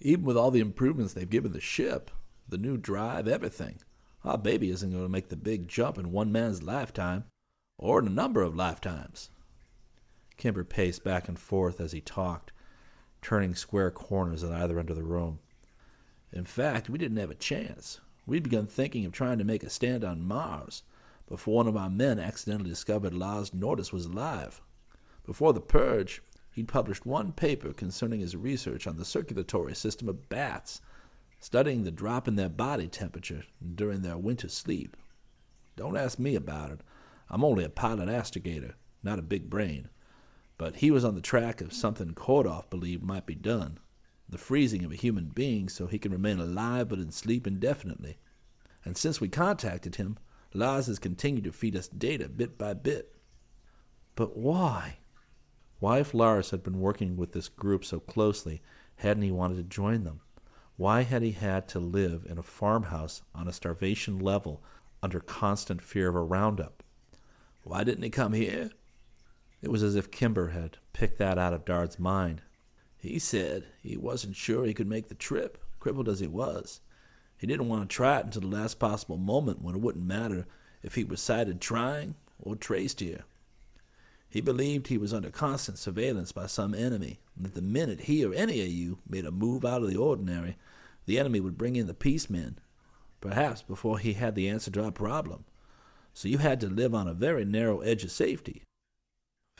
Even 0.02 0.24
with 0.24 0.38
all 0.38 0.52
the 0.52 0.60
improvements 0.60 1.14
they've 1.14 1.30
given 1.30 1.52
the 1.52 1.60
ship, 1.60 2.12
the 2.48 2.58
new 2.58 2.78
drive, 2.78 3.28
everything, 3.28 3.80
our 4.24 4.38
baby 4.38 4.70
isn't 4.70 4.92
going 4.92 5.04
to 5.04 5.10
make 5.10 5.30
the 5.30 5.36
big 5.36 5.68
jump 5.68 5.98
in 5.98 6.12
one 6.12 6.32
man's 6.32 6.64
lifetime, 6.64 7.26
or 7.80 8.00
in 8.00 8.06
a 8.06 8.12
number 8.12 8.44
of 8.44 8.56
lifetimes. 8.56 9.32
Kimber 10.38 10.64
paced 10.64 11.04
back 11.04 11.28
and 11.28 11.40
forth 11.40 11.82
as 11.82 11.94
he 11.94 12.02
talked, 12.02 12.52
turning 13.22 13.56
square 13.56 13.90
corners 13.90 14.44
at 14.44 14.52
either 14.52 14.78
end 14.78 14.90
of 14.90 14.96
the 14.96 15.04
room. 15.04 15.40
In 16.32 16.46
fact, 16.46 16.90
we 16.90 17.00
didn't 17.00 17.18
have 17.18 17.32
a 17.32 17.36
chance. 17.36 18.02
We'd 18.28 18.44
begun 18.44 18.68
thinking 18.68 19.06
of 19.06 19.12
trying 19.12 19.40
to 19.40 19.44
make 19.44 19.64
a 19.64 19.70
stand 19.70 20.04
on 20.04 20.22
Mars 20.22 20.84
before 21.28 21.56
one 21.56 21.68
of 21.68 21.78
our 21.78 21.90
men 21.90 22.20
accidentally 22.20 22.70
discovered 22.70 23.14
Lars 23.14 23.54
Nordis 23.54 23.92
was 23.92 24.06
alive. 24.06 24.62
Before 25.26 25.54
the 25.54 25.62
purge, 25.62 26.22
he'd 26.52 26.68
published 26.68 27.06
one 27.06 27.32
paper 27.32 27.72
concerning 27.72 28.20
his 28.20 28.36
research 28.36 28.88
on 28.88 28.98
the 28.98 29.06
circulatory 29.06 29.76
system 29.76 30.10
of 30.10 30.28
bats, 30.28 30.82
studying 31.40 31.84
the 31.84 31.92
drop 31.92 32.28
in 32.28 32.36
their 32.36 32.50
body 32.50 32.88
temperature 32.88 33.44
during 33.76 34.02
their 34.02 34.18
winter 34.18 34.50
sleep. 34.50 34.98
Don't 35.76 35.98
ask 35.98 36.20
me 36.20 36.36
about 36.36 36.72
it. 36.72 36.82
I'm 37.30 37.44
only 37.44 37.64
a 37.64 37.70
pilot 37.70 38.10
astrogator, 38.10 38.74
not 39.04 39.20
a 39.20 39.24
big 39.24 39.50
brain. 39.50 39.90
But 40.58 40.78
he 40.78 40.92
was 40.92 41.06
on 41.06 41.16
the 41.16 41.22
track 41.22 41.62
of 41.62 41.74
something 41.74 42.14
Kordov 42.14 42.70
believed 42.70 43.04
might 43.04 43.26
be 43.26 43.36
done 43.36 43.80
the 44.30 44.38
freezing 44.38 44.86
of 44.86 44.92
a 44.92 44.96
human 44.96 45.26
being 45.26 45.68
so 45.68 45.88
he 45.88 45.98
can 45.98 46.12
remain 46.12 46.40
alive 46.40 46.88
but 46.88 47.00
in 47.00 47.12
sleep 47.12 47.48
indefinitely. 47.48 48.18
And 48.86 48.96
since 48.96 49.20
we 49.20 49.28
contacted 49.28 49.96
him, 49.96 50.18
Lars 50.54 50.88
has 50.88 51.00
continued 51.00 51.44
to 51.46 51.52
feed 51.52 51.76
us 51.76 51.88
data 51.88 52.30
bit 52.30 52.58
by 52.58 52.74
bit. 52.74 53.16
But 54.16 54.38
why? 54.38 54.98
Why, 55.80 56.00
if 56.00 56.14
Lars 56.14 56.52
had 56.52 56.64
been 56.64 56.80
working 56.80 57.16
with 57.16 57.32
this 57.32 57.50
group 57.50 57.86
so 57.86 58.00
closely, 58.00 58.62
hadn't 58.98 59.24
he 59.24 59.32
wanted 59.32 59.58
to 59.58 59.64
join 59.64 60.04
them? 60.04 60.22
Why 60.76 61.02
had 61.02 61.22
he 61.22 61.32
had 61.32 61.68
to 61.70 61.80
live 61.80 62.26
in 62.30 62.38
a 62.38 62.44
farmhouse 62.44 63.22
on 63.34 63.48
a 63.48 63.54
starvation 63.54 64.20
level 64.20 64.64
under 65.02 65.20
constant 65.20 65.82
fear 65.82 66.10
of 66.10 66.16
a 66.16 66.22
roundup? 66.22 66.84
Why 67.64 67.84
didn't 67.84 68.04
he 68.04 68.10
come 68.10 68.34
here? 68.34 68.72
It 69.62 69.70
was 69.70 69.84
as 69.84 69.96
if 69.96 70.12
Kimber 70.12 70.50
had 70.50 70.78
picked 70.94 71.18
that 71.20 71.38
out 71.38 71.54
of 71.54 71.66
Dard's 71.66 72.00
mind. 72.00 72.42
He 72.98 73.20
said 73.20 73.66
he 73.82 73.98
wasn't 73.98 74.36
sure 74.36 74.66
he 74.66 74.74
could 74.74 74.88
make 74.88 75.08
the 75.08 75.16
trip, 75.16 75.58
crippled 75.80 76.10
as 76.10 76.20
he 76.20 76.28
was. 76.28 76.82
He 77.38 77.48
didn't 77.48 77.70
want 77.70 77.90
to 77.90 77.94
try 77.94 78.20
it 78.20 78.26
until 78.26 78.42
the 78.42 78.48
last 78.48 78.80
possible 78.80 79.18
moment 79.18 79.62
when 79.62 79.76
it 79.76 79.82
wouldn't 79.82 80.06
matter 80.06 80.46
if 80.84 80.96
he 80.96 81.04
was 81.04 81.22
sighted 81.22 81.62
trying 81.62 82.16
or 82.40 82.56
traced 82.56 83.00
here. 83.00 83.24
He 84.30 84.42
believed 84.42 84.88
he 84.88 84.98
was 84.98 85.14
under 85.14 85.32
constant 85.32 85.78
surveillance 85.78 86.32
by 86.32 86.46
some 86.46 86.76
enemy, 86.76 87.20
and 87.36 87.46
that 87.46 87.56
the 87.56 87.62
minute 87.62 88.02
he 88.02 88.24
or 88.24 88.34
any 88.34 88.62
of 88.62 88.68
you 88.68 89.00
made 89.08 89.26
a 89.26 89.32
move 89.32 89.66
out 89.66 89.82
of 89.82 89.90
the 89.90 89.98
ordinary, 89.98 90.58
the 91.06 91.18
enemy 91.18 91.40
would 91.40 91.58
bring 91.58 91.76
in 91.76 91.88
the 91.88 91.94
peace 91.94 92.30
men, 92.30 92.60
perhaps 93.22 93.62
before 93.62 93.98
he 93.98 94.14
had 94.14 94.36
the 94.36 94.48
answer 94.48 94.70
to 94.72 94.84
our 94.84 94.92
problem. 94.92 95.46
So 96.20 96.28
you 96.28 96.40
had 96.40 96.60
to 96.60 96.68
live 96.68 96.94
on 96.94 97.08
a 97.08 97.14
very 97.14 97.46
narrow 97.46 97.80
edge 97.80 98.04
of 98.04 98.12
safety. 98.12 98.64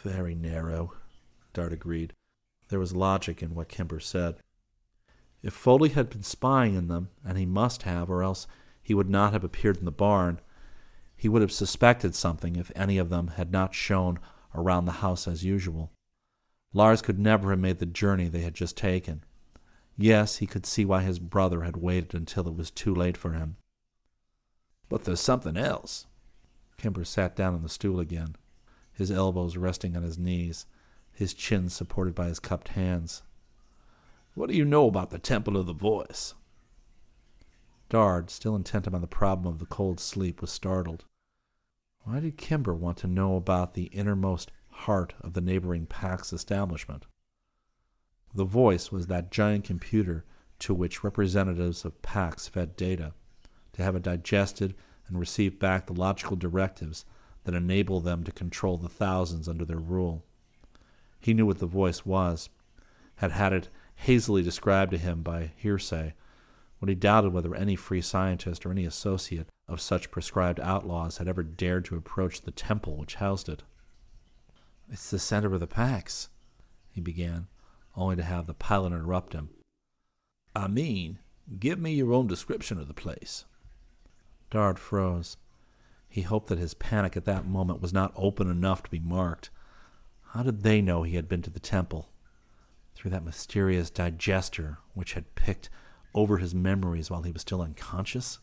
Very 0.04 0.36
narrow, 0.36 0.92
Dard 1.54 1.72
agreed. 1.72 2.12
There 2.68 2.80
was 2.80 2.94
logic 2.94 3.42
in 3.42 3.56
what 3.56 3.70
Kimber 3.70 4.02
said. 4.02 4.36
If 5.42 5.54
Foley 5.54 5.88
had 5.88 6.10
been 6.10 6.24
spying 6.24 6.76
in 6.76 6.90
them, 6.90 7.12
and 7.24 7.38
he 7.38 7.46
must 7.46 7.84
have, 7.84 8.10
or 8.10 8.24
else 8.24 8.46
he 8.82 8.94
would 8.94 9.10
not 9.10 9.32
have 9.32 9.46
appeared 9.46 9.78
in 9.78 9.86
the 9.86 9.92
barn, 9.94 10.42
he 11.16 11.30
would 11.30 11.42
have 11.42 11.54
suspected 11.54 12.14
something 12.14 12.58
if 12.58 12.74
any 12.76 12.98
of 12.98 13.10
them 13.10 13.30
had 13.38 13.54
not 13.54 13.74
shown 13.74 14.20
around 14.54 14.84
the 14.84 15.00
house 15.00 15.30
as 15.30 15.46
usual. 15.46 15.94
Lars 16.74 17.02
could 17.02 17.20
never 17.20 17.52
have 17.52 17.60
made 17.60 17.80
the 17.80 17.86
journey 17.86 18.28
they 18.28 18.42
had 18.42 18.54
just 18.54 18.76
taken. 18.76 19.24
Yes, 19.98 20.40
he 20.40 20.46
could 20.46 20.66
see 20.66 20.84
why 20.84 21.04
his 21.04 21.20
brother 21.20 21.62
had 21.62 21.78
waited 21.78 22.14
until 22.14 22.50
it 22.50 22.58
was 22.58 22.70
too 22.70 22.94
late 22.94 23.16
for 23.16 23.32
him. 23.32 23.56
But 24.90 25.06
there's 25.06 25.22
something 25.22 25.56
else. 25.56 26.06
Kimber 26.80 27.04
sat 27.04 27.36
down 27.36 27.54
on 27.54 27.62
the 27.62 27.70
stool 27.70 28.00
again, 28.00 28.36
his 28.92 29.12
elbows 29.12 29.58
resting 29.58 29.96
on 29.96 30.04
his 30.04 30.18
knees, 30.18 30.66
his 31.12 31.34
chin 31.34 31.70
supported 31.70 32.16
by 32.16 32.28
his 32.28 32.40
cupped 32.40 32.70
hands. 32.70 33.22
What 34.34 34.50
do 34.50 34.56
you 34.56 34.66
know 34.66 34.88
about 34.88 35.10
the 35.10 35.20
Temple 35.20 35.58
of 35.58 35.66
the 35.66 35.74
Voice? 35.74 36.34
Dard, 37.90 38.30
still 38.30 38.56
intent 38.56 38.88
upon 38.88 39.02
the 39.02 39.08
problem 39.08 39.52
of 39.52 39.60
the 39.60 39.66
cold 39.66 40.00
sleep, 40.00 40.42
was 40.42 40.52
startled. 40.52 41.06
Why 42.04 42.20
did 42.20 42.38
Kimber 42.38 42.74
want 42.74 42.98
to 43.00 43.08
know 43.08 43.36
about 43.36 43.74
the 43.74 43.86
innermost 43.86 44.52
heart 44.70 45.14
of 45.22 45.34
the 45.34 45.42
neighboring 45.42 45.86
Pax 45.86 46.32
establishment? 46.32 47.06
The 48.34 48.46
voice 48.46 48.92
was 48.92 49.08
that 49.08 49.32
giant 49.32 49.66
computer 49.66 50.24
to 50.60 50.74
which 50.74 51.04
representatives 51.04 51.84
of 51.84 52.02
Pax 52.02 52.48
fed 52.48 52.76
data, 52.76 53.14
to 53.74 53.84
have 53.84 53.96
it 53.96 54.04
digested 54.04 54.76
and 55.10 55.20
receive 55.20 55.60
back 55.60 55.86
the 55.86 55.94
logical 55.94 56.38
directives 56.38 57.06
that 57.44 57.56
enable 57.56 58.00
them 58.00 58.24
to 58.24 58.32
control 58.32 58.78
the 58.78 58.90
thousands 58.90 59.48
under 59.48 59.66
their 59.66 59.78
rule. 59.78 60.24
He 61.20 61.34
knew 61.34 61.46
what 61.46 61.60
the 61.60 61.66
voice 61.66 62.06
was, 62.06 62.50
had 63.16 63.32
had 63.32 63.52
it 63.52 63.70
hazily 63.96 64.42
described 64.42 64.92
to 64.92 64.98
him 64.98 65.22
by 65.22 65.52
hearsay, 65.58 66.14
when 66.80 66.88
he 66.88 66.96
doubted 66.96 67.34
whether 67.34 67.54
any 67.54 67.76
free 67.76 68.02
scientist 68.02 68.66
or 68.66 68.72
any 68.72 68.86
associate 68.86 69.48
of 69.68 69.82
such 69.82 70.12
prescribed 70.12 70.60
outlaws 70.62 71.18
had 71.18 71.28
ever 71.28 71.44
dared 71.44 71.84
to 71.86 71.98
approach 71.98 72.42
the 72.42 72.52
temple 72.52 72.96
which 72.96 73.16
housed 73.16 73.50
it. 73.50 73.64
It's 74.90 75.12
the 75.12 75.20
center 75.20 75.54
of 75.54 75.60
the 75.60 75.68
Pax, 75.68 76.30
he 76.90 77.02
began, 77.02 77.48
only 77.96 78.16
to 78.16 78.24
have 78.24 78.48
the 78.48 78.54
pilot 78.54 78.94
interrupt 78.94 79.34
him. 79.34 79.50
I 80.56 80.68
mean, 80.68 81.20
give 81.60 81.80
me 81.80 81.94
your 81.94 82.14
own 82.14 82.28
description 82.28 82.80
of 82.80 82.88
the 82.88 82.94
place. 82.94 83.46
Dard 84.50 84.80
froze. 84.80 85.38
He 86.08 86.22
hoped 86.22 86.48
that 86.48 86.58
his 86.58 86.74
panic 86.74 87.16
at 87.16 87.26
that 87.26 87.46
moment 87.46 87.82
was 87.82 87.94
not 87.94 88.14
open 88.16 88.50
enough 88.50 88.84
to 88.84 88.90
be 88.90 89.00
marked. 89.00 89.50
How 90.30 90.44
did 90.44 90.64
they 90.64 90.82
know 90.82 91.04
he 91.04 91.16
had 91.16 91.28
been 91.28 91.42
to 91.44 91.50
the 91.50 91.60
temple? 91.60 92.10
through 93.00 93.12
that 93.12 93.24
mysterious 93.24 93.90
digester 93.90 94.78
which 94.94 95.14
had 95.14 95.34
picked 95.34 95.70
over 96.14 96.38
his 96.38 96.54
memories 96.54 97.10
while 97.10 97.22
he 97.22 97.32
was 97.32 97.42
still 97.42 97.62
unconscious? 97.62 98.40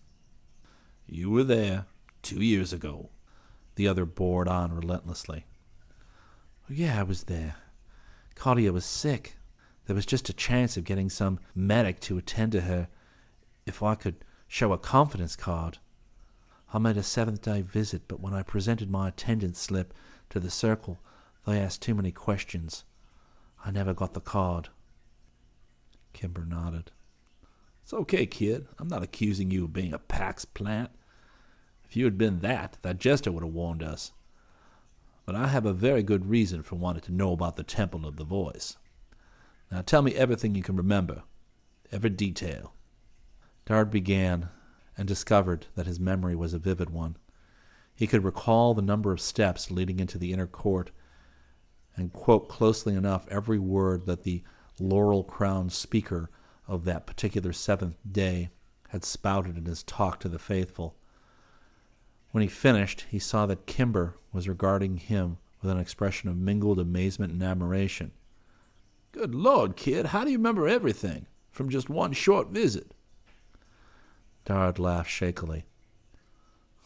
You 1.06 1.28
were 1.28 1.44
there 1.44 1.84
two 2.22 2.42
years 2.42 2.72
ago. 2.72 3.10
The 3.74 3.86
other 3.86 4.06
bored 4.06 4.48
on 4.48 4.74
relentlessly. 4.74 5.44
Oh, 6.70 6.72
yeah, 6.72 6.98
I 6.98 7.02
was 7.02 7.24
there. 7.24 7.56
Claudia 8.34 8.72
was 8.72 8.86
sick. 8.86 9.36
There 9.84 9.94
was 9.94 10.06
just 10.06 10.30
a 10.30 10.32
chance 10.32 10.78
of 10.78 10.84
getting 10.84 11.10
some 11.10 11.38
medic 11.54 12.00
to 12.00 12.16
attend 12.16 12.52
to 12.52 12.62
her 12.62 12.88
if 13.66 13.82
I 13.82 13.94
could 13.94 14.24
show 14.48 14.72
a 14.72 14.78
confidence 14.78 15.36
card. 15.36 15.76
I 16.72 16.78
made 16.78 16.96
a 16.96 17.02
seventh 17.02 17.42
day 17.42 17.62
visit, 17.62 18.02
but 18.08 18.20
when 18.20 18.34
I 18.34 18.42
presented 18.42 18.90
my 18.90 19.08
attendance 19.08 19.60
slip 19.60 19.94
to 20.30 20.40
the 20.40 20.50
circle, 20.50 20.98
they 21.46 21.60
asked 21.60 21.82
too 21.82 21.94
many 21.94 22.10
questions. 22.10 22.84
I 23.64 23.70
never 23.70 23.94
got 23.94 24.14
the 24.14 24.20
card. 24.20 24.68
Kimber 26.12 26.44
nodded. 26.44 26.90
It's 27.82 27.92
okay, 27.92 28.26
kid. 28.26 28.66
I'm 28.78 28.88
not 28.88 29.04
accusing 29.04 29.50
you 29.50 29.64
of 29.64 29.72
being 29.72 29.94
a 29.94 29.98
Pax 29.98 30.44
plant. 30.44 30.90
If 31.84 31.96
you 31.96 32.04
had 32.04 32.18
been 32.18 32.40
that, 32.40 32.78
that 32.82 32.98
jester 32.98 33.30
would 33.30 33.44
have 33.44 33.52
warned 33.52 33.82
us. 33.82 34.12
But 35.24 35.36
I 35.36 35.48
have 35.48 35.66
a 35.66 35.72
very 35.72 36.02
good 36.02 36.28
reason 36.28 36.62
for 36.62 36.74
wanting 36.74 37.02
to 37.02 37.12
know 37.12 37.32
about 37.32 37.56
the 37.56 37.62
Temple 37.62 38.06
of 38.06 38.16
the 38.16 38.24
Voice. 38.24 38.76
Now 39.70 39.82
tell 39.82 40.02
me 40.02 40.14
everything 40.14 40.54
you 40.54 40.62
can 40.62 40.76
remember, 40.76 41.22
every 41.92 42.10
detail. 42.10 42.72
Dard 43.66 43.90
began 43.90 44.48
and 44.96 45.06
discovered 45.06 45.66
that 45.74 45.86
his 45.86 46.00
memory 46.00 46.34
was 46.34 46.54
a 46.54 46.58
vivid 46.58 46.90
one. 46.90 47.16
He 47.94 48.06
could 48.06 48.24
recall 48.24 48.74
the 48.74 48.82
number 48.82 49.12
of 49.12 49.20
steps 49.20 49.70
leading 49.70 50.00
into 50.00 50.18
the 50.18 50.32
inner 50.32 50.46
court 50.46 50.90
and 51.96 52.12
quote 52.12 52.48
closely 52.48 52.94
enough 52.94 53.26
every 53.30 53.58
word 53.58 54.06
that 54.06 54.22
the 54.22 54.42
laurel 54.78 55.24
crowned 55.24 55.72
speaker 55.72 56.30
of 56.68 56.84
that 56.84 57.06
particular 57.06 57.52
seventh 57.52 57.96
day 58.10 58.50
had 58.90 59.04
spouted 59.04 59.56
in 59.56 59.64
his 59.64 59.82
talk 59.82 60.20
to 60.20 60.28
the 60.28 60.38
faithful. 60.38 60.94
When 62.32 62.42
he 62.42 62.48
finished, 62.48 63.06
he 63.10 63.18
saw 63.18 63.46
that 63.46 63.66
Kimber 63.66 64.16
was 64.32 64.48
regarding 64.48 64.98
him 64.98 65.38
with 65.62 65.70
an 65.70 65.78
expression 65.78 66.28
of 66.28 66.36
mingled 66.36 66.78
amazement 66.78 67.32
and 67.32 67.42
admiration. 67.42 68.12
Good 69.12 69.34
Lord, 69.34 69.76
kid, 69.76 70.06
how 70.06 70.24
do 70.24 70.30
you 70.30 70.36
remember 70.36 70.68
everything 70.68 71.26
from 71.50 71.70
just 71.70 71.88
one 71.88 72.12
short 72.12 72.48
visit? 72.50 72.92
Dodd 74.46 74.78
laughed 74.78 75.10
shakily. 75.10 75.66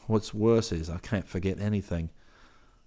What's 0.06 0.34
worse 0.34 0.72
is 0.72 0.88
I 0.88 0.96
can't 0.98 1.28
forget 1.28 1.60
anything. 1.60 2.10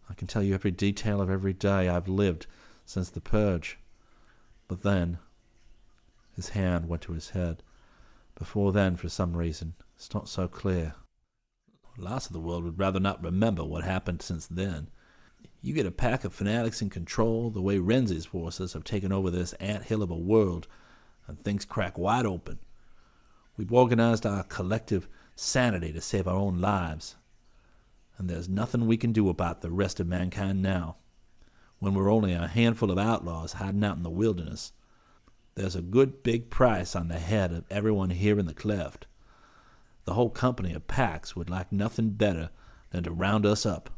I 0.10 0.16
can 0.16 0.28
tell 0.28 0.44
you 0.44 0.56
every 0.56 0.72
detail 0.72 1.22
of 1.22 1.30
every 1.30 1.54
day 1.54 1.88
I've 1.88 2.10
lived 2.10 2.48
since 2.84 3.10
the 3.10 3.22
purge. 3.22 3.78
But 4.68 4.82
then, 4.82 5.20
his 6.36 6.50
hand 6.50 6.90
went 6.90 7.04
to 7.04 7.14
his 7.14 7.30
head. 7.30 7.62
Before 8.36 8.72
then, 8.72 8.96
for 8.96 9.10
some 9.10 9.38
reason, 9.38 9.76
it's 9.96 10.14
not 10.14 10.28
so 10.28 10.48
clear. 10.48 10.96
Lots 11.96 12.26
of 12.26 12.34
the 12.34 12.40
world 12.40 12.64
would 12.64 12.80
rather 12.80 13.00
not 13.00 13.24
remember 13.24 13.64
what 13.64 13.84
happened 13.84 14.24
since 14.24 14.48
then. 14.48 14.90
You 15.62 15.76
get 15.76 15.86
a 15.86 15.92
pack 15.92 16.24
of 16.24 16.34
fanatics 16.34 16.82
in 16.82 16.90
control, 16.90 17.52
the 17.52 17.62
way 17.62 17.78
Renzi's 17.78 18.26
forces 18.26 18.74
have 18.74 18.84
taken 18.84 19.12
over 19.12 19.30
this 19.30 19.54
ant 19.54 19.84
hill 19.84 20.02
of 20.02 20.10
a 20.10 20.16
world, 20.16 20.68
and 21.28 21.40
things 21.40 21.64
crack 21.64 21.96
wide 21.96 22.26
open. 22.26 22.58
We've 23.56 23.72
organized 23.72 24.26
our 24.26 24.44
collective 24.44 25.08
sanity 25.36 25.94
to 25.94 26.02
save 26.02 26.28
our 26.28 26.36
own 26.36 26.60
lives, 26.60 27.16
and 28.18 28.30
there's 28.30 28.50
nothing 28.50 28.88
we 28.88 28.98
can 28.98 29.12
do 29.12 29.30
about 29.30 29.62
the 29.62 29.72
rest 29.72 30.00
of 30.00 30.08
mankind 30.08 30.62
now. 30.62 30.98
When 31.80 31.94
we're 31.94 32.12
only 32.12 32.34
a 32.34 32.48
handful 32.48 32.90
of 32.90 32.98
outlaws 32.98 33.54
hiding 33.54 33.84
out 33.84 33.98
in 33.98 34.04
the 34.04 34.10
wilderness, 34.10 34.72
there's 35.56 35.76
a 35.76 35.82
good 35.82 36.24
big 36.24 36.50
price 36.50 36.96
on 36.96 37.10
the 37.10 37.20
head 37.20 37.52
of 37.52 37.66
everyone 37.70 38.10
here 38.10 38.40
in 38.40 38.48
the 38.48 38.54
cleft. 38.54 39.06
The 40.06 40.16
whole 40.16 40.32
company 40.32 40.74
of 40.74 40.88
Pax 40.88 41.36
would 41.36 41.50
like 41.50 41.72
nothing 41.72 42.12
better 42.12 42.50
than 42.90 43.04
to 43.04 43.12
round 43.12 43.46
us 43.46 43.66
up. 43.66 43.92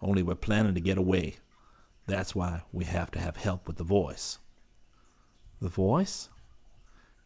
Only 0.00 0.22
we're 0.22 0.36
planning 0.36 0.74
to 0.74 0.80
get 0.80 0.98
away. 0.98 1.36
That's 2.06 2.34
why 2.36 2.62
we 2.72 2.84
have 2.84 3.10
to 3.12 3.18
have 3.18 3.36
help 3.36 3.66
with 3.66 3.76
the 3.78 3.84
voice. 3.84 4.38
The 5.60 5.68
voice? 5.68 6.28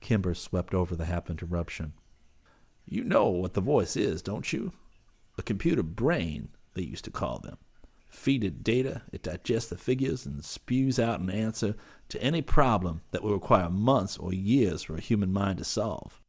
Kimber 0.01 0.35
swept 0.35 0.75
over 0.75 0.97
the 0.97 1.05
half 1.05 1.31
interruption. 1.31 1.93
You 2.87 3.05
know 3.05 3.29
what 3.29 3.55
the 3.55 3.61
voice 3.61 3.97
is, 3.97 4.23
don't 4.23 4.53
you? 4.53 4.73
A 5.39 5.43
computer 5.43 5.83
brain, 5.83 6.49
they 6.75 6.83
used 6.83 7.05
to 7.05 7.11
call 7.11 7.39
them. 7.39 7.59
Feed 8.09 8.43
it 8.43 8.65
data, 8.65 9.03
it 9.13 9.23
digests 9.23 9.71
the 9.71 9.79
figures, 9.79 10.27
and 10.27 10.45
spews 10.45 10.99
out 10.99 11.21
an 11.21 11.31
answer 11.31 11.77
to 12.09 12.23
any 12.23 12.43
problem 12.43 13.03
that 13.13 13.23
will 13.23 13.35
require 13.35 13.71
months 13.71 14.19
or 14.19 14.35
years 14.35 14.83
for 14.83 14.97
a 14.97 15.01
human 15.01 15.33
mind 15.33 15.59
to 15.59 15.65
solve. 15.65 16.21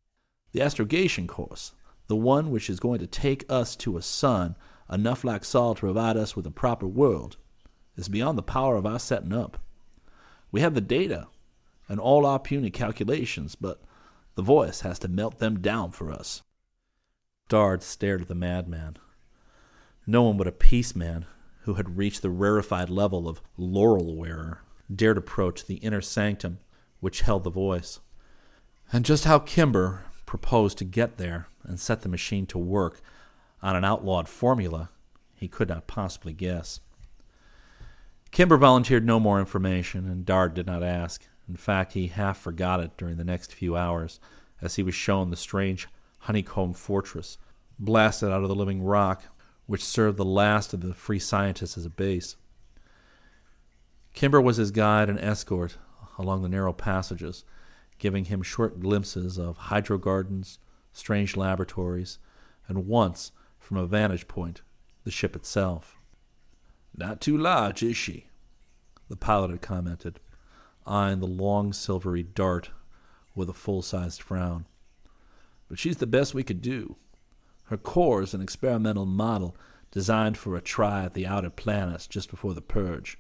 The 0.52 0.62
astrogation 0.62 1.28
course, 1.28 1.74
the 2.08 2.16
one 2.16 2.52
which 2.52 2.70
is 2.70 2.80
going 2.80 3.00
to 3.00 3.08
take 3.08 3.46
us 3.50 3.76
to 3.78 3.98
a 3.98 4.02
sun 4.02 4.56
enough 4.92 5.24
like 5.24 5.44
Sol 5.44 5.74
to 5.74 5.80
provide 5.80 6.18
us 6.18 6.36
with 6.36 6.46
a 6.46 6.52
proper 6.52 6.86
world, 6.86 7.38
is 7.96 8.10
beyond 8.10 8.38
the 8.38 8.44
power 8.44 8.76
of 8.76 8.86
our 8.86 9.00
setting 9.00 9.34
up. 9.34 9.58
We 10.52 10.62
have 10.62 10.74
the 10.76 10.82
data 10.82 11.28
and 11.88 12.00
all 12.00 12.26
our 12.26 12.40
puny 12.40 12.70
calculations, 12.70 13.56
but 13.56 13.82
the 14.36 14.42
voice 14.42 14.82
has 14.82 15.00
to 15.00 15.08
melt 15.08 15.40
them 15.40 15.60
down 15.60 15.92
for 15.92 16.12
us. 16.12 16.42
Dard 17.50 17.84
stared 17.84 18.22
at 18.22 18.28
the 18.28 18.36
madman. 18.36 18.98
No 20.08 20.24
one 20.24 20.38
but 20.38 20.48
a 20.48 20.52
peace 20.52 20.96
man 20.96 21.26
who 21.64 21.76
had 21.76 21.98
reached 21.98 22.22
the 22.22 22.30
rarefied 22.30 22.90
level 22.90 23.28
of 23.28 23.42
laurel 23.58 24.16
wearer 24.16 24.62
dared 24.94 25.18
approach 25.18 25.66
the 25.66 25.76
inner 25.76 26.02
sanctum 26.02 26.60
which 27.00 27.22
held 27.22 27.44
the 27.44 27.50
voice. 27.50 28.00
And 28.92 29.06
just 29.06 29.26
how 29.26 29.40
Kimber 29.40 30.06
proposed 30.26 30.78
to 30.78 30.86
get 30.86 31.18
there 31.18 31.48
and 31.64 31.80
set 31.80 32.02
the 32.02 32.10
machine 32.10 32.46
to 32.48 32.58
work 32.58 33.02
on 33.62 33.76
an 33.76 33.84
outlawed 33.84 34.28
formula 34.28 34.90
he 35.36 35.48
could 35.48 35.70
not 35.70 35.88
possibly 35.88 36.34
guess. 36.34 36.80
Kimber 38.32 38.58
volunteered 38.58 39.06
no 39.06 39.20
more 39.20 39.40
information, 39.40 40.08
and 40.08 40.26
Dard 40.26 40.54
did 40.54 40.68
not 40.68 40.84
ask. 40.84 41.28
In 41.52 41.58
fact, 41.58 41.92
he 41.92 42.08
half 42.08 42.38
forgot 42.38 42.80
it 42.80 42.96
during 42.96 43.18
the 43.18 43.26
next 43.26 43.54
few 43.54 43.76
hours 43.76 44.22
as 44.62 44.78
he 44.78 44.84
was 44.84 44.96
shown 44.96 45.30
the 45.30 45.36
strange 45.36 45.90
honeycomb 46.20 46.74
fortress 46.74 47.38
blasted 47.78 48.32
out 48.32 48.42
of 48.42 48.48
the 48.48 48.56
living 48.56 48.82
rock, 48.82 49.26
which 49.66 49.84
served 49.84 50.16
the 50.16 50.24
last 50.24 50.74
of 50.74 50.80
the 50.80 50.94
free 50.94 51.20
scientists 51.20 51.78
as 51.78 51.86
a 51.86 51.90
base. 51.90 52.38
Kimber 54.14 54.40
was 54.40 54.56
his 54.56 54.72
guide 54.72 55.10
and 55.10 55.20
escort 55.20 55.76
along 56.18 56.42
the 56.42 56.48
narrow 56.48 56.72
passages, 56.72 57.44
giving 58.00 58.26
him 58.26 58.42
short 58.42 58.80
glimpses 58.80 59.38
of 59.38 59.58
hydro 59.58 59.98
gardens, 59.98 60.58
strange 60.94 61.36
laboratories, 61.36 62.18
and 62.70 62.88
once 62.88 63.34
from 63.60 63.76
a 63.76 63.86
vantage 63.86 64.30
point, 64.30 64.62
the 65.04 65.12
ship 65.12 65.36
itself. 65.36 66.00
Not 66.96 67.20
too 67.20 67.38
large, 67.38 67.84
is 67.84 67.98
she? 67.98 68.28
The 69.10 69.18
pilot 69.18 69.52
had 69.52 69.62
commented, 69.62 70.22
eyeing 70.86 71.20
the 71.20 71.28
long 71.28 71.74
silvery 71.74 72.24
dart 72.24 72.70
with 73.36 73.50
a 73.50 73.54
full 73.54 73.82
sized 73.82 74.22
frown. 74.22 74.66
But 75.70 75.80
she's 75.80 75.98
the 75.98 76.08
best 76.08 76.34
we 76.34 76.44
could 76.44 76.62
do. 76.62 76.98
Her 77.66 77.78
core 77.78 78.22
is 78.22 78.34
an 78.34 78.42
experimental 78.42 79.06
model 79.06 79.56
designed 79.92 80.38
for 80.38 80.56
a 80.56 80.62
try 80.62 81.06
at 81.06 81.14
the 81.14 81.26
outer 81.28 81.50
planets 81.50 82.08
just 82.08 82.30
before 82.30 82.54
the 82.54 82.62
purge. 82.62 83.18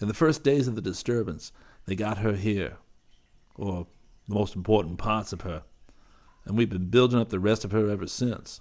In 0.00 0.08
the 0.08 0.14
first 0.14 0.42
days 0.42 0.66
of 0.66 0.74
the 0.74 0.80
disturbance, 0.80 1.52
they 1.84 1.94
got 1.94 2.18
her 2.18 2.32
here, 2.32 2.78
or 3.54 3.86
the 4.28 4.34
most 4.34 4.56
important 4.56 4.98
parts 4.98 5.32
of 5.32 5.42
her, 5.42 5.64
and 6.44 6.56
we've 6.56 6.70
been 6.70 6.90
building 6.90 7.20
up 7.20 7.28
the 7.28 7.38
rest 7.38 7.64
of 7.64 7.72
her 7.72 7.90
ever 7.90 8.06
since. 8.06 8.60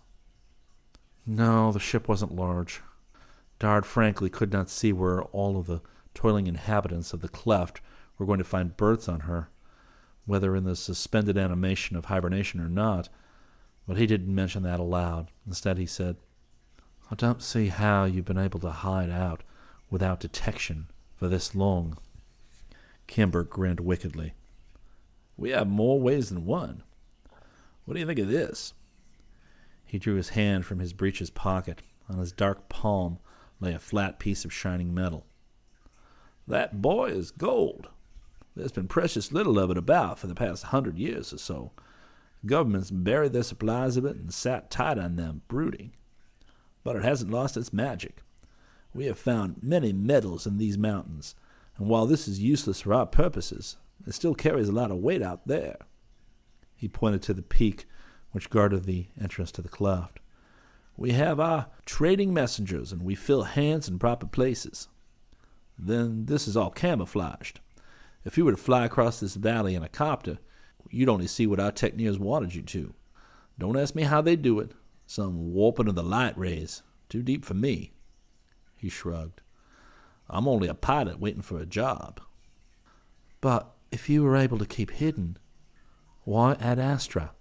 No, 1.25 1.71
the 1.71 1.79
ship 1.79 2.08
wasn't 2.08 2.36
large. 2.36 2.82
Dard 3.60 3.86
frankly 3.86 4.29
could 4.29 4.51
not 4.51 4.69
see 4.69 4.91
where 4.91 5.21
all 5.21 5.58
of 5.58 5.67
the 5.67 5.82
toiling 6.13 6.47
inhabitants 6.47 7.13
of 7.13 7.21
the 7.21 7.29
cleft 7.29 7.82
were 8.19 8.27
going 8.27 8.38
to 8.38 8.43
find 8.43 8.77
berths 8.77 9.08
on 9.08 9.21
her, 9.21 9.49
whether 10.27 10.55
in 10.55 10.65
the 10.65 10.75
suspended 10.75 11.38
animation 11.38 11.95
of 11.97 12.05
hibernation 12.05 12.60
or 12.60 12.69
not. 12.69 13.10
But 13.88 13.97
he 13.97 14.05
didn't 14.05 14.36
mention 14.36 14.62
that 14.63 14.79
aloud. 14.79 15.32
Instead, 15.47 15.79
he 15.79 15.88
said, 15.88 16.17
I 17.10 17.15
don't 17.15 17.41
see 17.41 17.69
how 17.69 18.05
you've 18.05 18.25
been 18.25 18.38
able 18.38 18.60
to 18.60 18.69
hide 18.69 19.10
out 19.10 19.41
without 19.89 20.19
detection 20.19 20.88
for 21.15 21.27
this 21.27 21.55
long. 21.55 21.97
Kimber 23.08 23.43
grinned 23.43 23.79
wickedly. 23.79 24.34
We 25.36 25.49
have 25.49 25.67
more 25.67 25.99
ways 25.99 26.29
than 26.29 26.45
one. 26.45 26.84
What 27.86 27.95
do 27.95 27.99
you 27.99 28.05
think 28.05 28.19
of 28.19 28.27
this? 28.27 28.73
He 29.84 29.97
drew 29.97 30.15
his 30.15 30.29
hand 30.29 30.65
from 30.65 30.77
his 30.77 30.93
breeches 30.93 31.32
pocket. 31.32 31.82
On 32.08 32.19
his 32.19 32.32
dark 32.32 32.69
palm 32.69 33.17
lay 33.60 33.73
a 33.73 33.79
flat 33.79 34.19
piece 34.19 34.45
of 34.45 34.53
shining 34.53 34.93
metal. 34.93 35.25
That 36.47 36.82
boy 36.82 37.10
is 37.10 37.32
gold. 37.32 37.88
There's 38.55 38.71
been 38.71 38.88
precious 38.88 39.31
little 39.31 39.59
of 39.59 39.71
it 39.71 39.77
about 39.77 40.19
for 40.19 40.27
the 40.27 40.35
past 40.35 40.63
hundred 40.65 40.97
years 40.97 41.33
or 41.33 41.38
so. 41.38 41.71
Governments 42.45 42.91
buried 42.91 43.33
their 43.33 43.43
supplies 43.43 43.97
of 43.97 44.05
it 44.05 44.15
and 44.15 44.33
sat 44.33 44.71
tight 44.71 44.97
on 44.97 45.15
them, 45.15 45.41
brooding. 45.47 45.91
But 46.83 46.95
it 46.95 47.03
hasn't 47.03 47.31
lost 47.31 47.57
its 47.57 47.73
magic. 47.73 48.21
We 48.93 49.05
have 49.05 49.19
found 49.19 49.62
many 49.62 49.93
metals 49.93 50.47
in 50.47 50.57
these 50.57 50.77
mountains, 50.77 51.35
and 51.77 51.88
while 51.88 52.05
this 52.05 52.27
is 52.27 52.39
useless 52.39 52.81
for 52.81 52.93
our 52.93 53.05
purposes, 53.05 53.77
it 54.05 54.13
still 54.13 54.33
carries 54.33 54.69
a 54.69 54.73
lot 54.73 54.91
of 54.91 54.97
weight 54.97 55.21
out 55.21 55.47
there. 55.47 55.77
He 56.75 56.88
pointed 56.88 57.21
to 57.23 57.33
the 57.33 57.41
peak 57.41 57.85
which 58.31 58.49
guarded 58.49 58.85
the 58.85 59.07
entrance 59.19 59.51
to 59.53 59.62
the 59.62 59.69
cleft. 59.69 60.19
We 60.97 61.12
have 61.12 61.39
our 61.39 61.67
trading 61.85 62.33
messengers, 62.33 62.91
and 62.91 63.03
we 63.03 63.15
fill 63.15 63.43
hands 63.43 63.88
in 63.88 63.99
proper 63.99 64.27
places. 64.27 64.88
Then 65.77 66.25
this 66.25 66.47
is 66.47 66.57
all 66.57 66.71
camouflaged. 66.71 67.59
If 68.25 68.38
you 68.38 68.45
were 68.45 68.51
to 68.51 68.58
fly 68.58 68.86
across 68.86 69.19
this 69.19 69.36
valley 69.36 69.75
in 69.75 69.84
a 69.84 69.89
copter, 69.89 70.39
you'd 70.89 71.10
only 71.10 71.27
see 71.27 71.47
what 71.47 71.60
our 71.60 71.71
techneers 71.71 72.19
wanted 72.19 72.55
you 72.55 72.62
to. 72.63 72.93
Don't 73.58 73.77
ask 73.77 73.95
me 73.95 74.03
how 74.03 74.21
they 74.21 74.36
do 74.36 74.60
it. 74.60 74.71
Some 75.05 75.53
warping 75.53 75.88
of 75.88 75.95
the 75.95 76.03
light 76.03 76.38
rays. 76.38 76.84
Too 77.08 77.23
deep 77.23 77.43
for 77.43 77.53
me. 77.53 77.93
He 78.75 78.89
shrugged. 78.89 79.41
I'm 80.29 80.47
only 80.47 80.67
a 80.67 80.75
pilot 80.75 81.19
waiting 81.19 81.41
for 81.41 81.60
a 81.60 81.65
job. 81.65 82.21
But 83.41 83.73
if 83.91 84.10
you 84.10 84.23
were 84.23 84.36
able 84.36 84.58
to 84.60 84.65
keep 84.65 84.91
hidden, 84.91 85.38
why 86.23 86.53
Ad 86.60 86.77
Astra? 86.77 87.32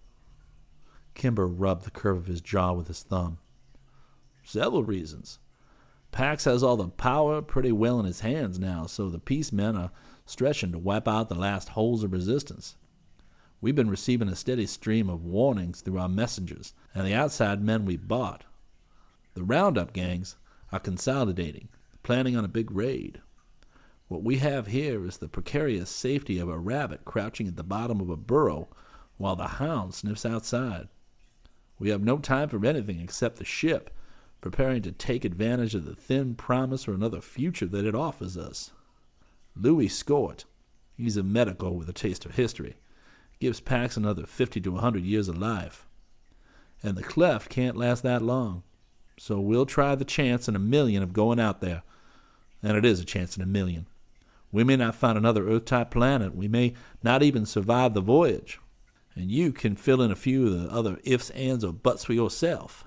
Kimber 1.14 1.46
rubbed 1.46 1.84
the 1.84 1.90
curve 1.90 2.16
of 2.16 2.26
his 2.26 2.40
jaw 2.40 2.72
with 2.72 2.88
his 2.88 3.02
thumb. 3.02 3.38
Several 4.44 4.84
reasons. 4.84 5.40
Pax 6.10 6.44
has 6.44 6.62
all 6.62 6.76
the 6.76 6.88
power 6.88 7.42
pretty 7.42 7.72
well 7.72 8.00
in 8.00 8.06
his 8.06 8.20
hands 8.20 8.58
now, 8.58 8.86
so 8.86 9.10
the 9.10 9.18
peace 9.18 9.52
men 9.52 9.76
are 9.76 9.90
stretching 10.28 10.72
to 10.72 10.78
wipe 10.78 11.08
out 11.08 11.28
the 11.28 11.34
last 11.34 11.70
holes 11.70 12.04
of 12.04 12.12
resistance. 12.12 12.76
We've 13.60 13.74
been 13.74 13.90
receiving 13.90 14.28
a 14.28 14.36
steady 14.36 14.66
stream 14.66 15.08
of 15.08 15.24
warnings 15.24 15.80
through 15.80 15.98
our 15.98 16.08
messengers 16.08 16.74
and 16.94 17.06
the 17.06 17.14
outside 17.14 17.62
men 17.62 17.84
we 17.84 17.96
bought. 17.96 18.44
The 19.34 19.42
roundup 19.42 19.92
gangs 19.92 20.36
are 20.70 20.78
consolidating, 20.78 21.68
planning 22.02 22.36
on 22.36 22.44
a 22.44 22.48
big 22.48 22.70
raid. 22.70 23.20
What 24.08 24.22
we 24.22 24.36
have 24.36 24.66
here 24.66 25.04
is 25.06 25.16
the 25.16 25.28
precarious 25.28 25.90
safety 25.90 26.38
of 26.38 26.48
a 26.48 26.58
rabbit 26.58 27.04
crouching 27.04 27.48
at 27.48 27.56
the 27.56 27.64
bottom 27.64 28.00
of 28.00 28.10
a 28.10 28.16
burrow 28.16 28.68
while 29.16 29.36
the 29.36 29.48
hound 29.48 29.94
sniffs 29.94 30.26
outside. 30.26 30.88
We 31.78 31.88
have 31.90 32.02
no 32.02 32.18
time 32.18 32.48
for 32.48 32.64
anything 32.64 33.00
except 33.00 33.36
the 33.36 33.44
ship, 33.44 33.90
preparing 34.40 34.82
to 34.82 34.92
take 34.92 35.24
advantage 35.24 35.74
of 35.74 35.84
the 35.84 35.94
thin 35.94 36.34
promise 36.34 36.84
for 36.84 36.92
another 36.92 37.20
future 37.20 37.66
that 37.66 37.84
it 37.86 37.94
offers 37.94 38.36
us. 38.36 38.72
Louis 39.60 39.88
Scott, 39.88 40.44
he's 40.96 41.16
a 41.16 41.22
medical 41.22 41.74
with 41.74 41.88
a 41.88 41.92
taste 41.92 42.24
of 42.24 42.36
history, 42.36 42.76
gives 43.40 43.60
Pax 43.60 43.96
another 43.96 44.24
50 44.24 44.60
to 44.60 44.70
a 44.70 44.72
100 44.74 45.02
years 45.02 45.28
of 45.28 45.38
life. 45.38 45.86
And 46.82 46.96
the 46.96 47.02
cleft 47.02 47.50
can't 47.50 47.76
last 47.76 48.02
that 48.04 48.22
long. 48.22 48.62
So 49.18 49.40
we'll 49.40 49.66
try 49.66 49.94
the 49.96 50.04
chance 50.04 50.48
in 50.48 50.54
a 50.54 50.60
million 50.60 51.02
of 51.02 51.12
going 51.12 51.40
out 51.40 51.60
there. 51.60 51.82
And 52.62 52.76
it 52.76 52.84
is 52.84 53.00
a 53.00 53.04
chance 53.04 53.36
in 53.36 53.42
a 53.42 53.46
million. 53.46 53.86
We 54.52 54.64
may 54.64 54.76
not 54.76 54.94
find 54.94 55.18
another 55.18 55.48
Earth 55.48 55.64
type 55.64 55.90
planet. 55.90 56.36
We 56.36 56.48
may 56.48 56.74
not 57.02 57.22
even 57.22 57.44
survive 57.44 57.94
the 57.94 58.00
voyage. 58.00 58.60
And 59.14 59.30
you 59.30 59.52
can 59.52 59.74
fill 59.74 60.00
in 60.00 60.12
a 60.12 60.16
few 60.16 60.46
of 60.46 60.62
the 60.62 60.68
other 60.70 60.98
ifs, 61.02 61.30
ands, 61.30 61.64
or 61.64 61.72
buts 61.72 62.04
for 62.04 62.12
yourself. 62.12 62.84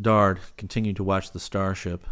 Dard 0.00 0.40
continued 0.56 0.96
to 0.96 1.04
watch 1.04 1.30
the 1.30 1.40
starship. 1.40 2.04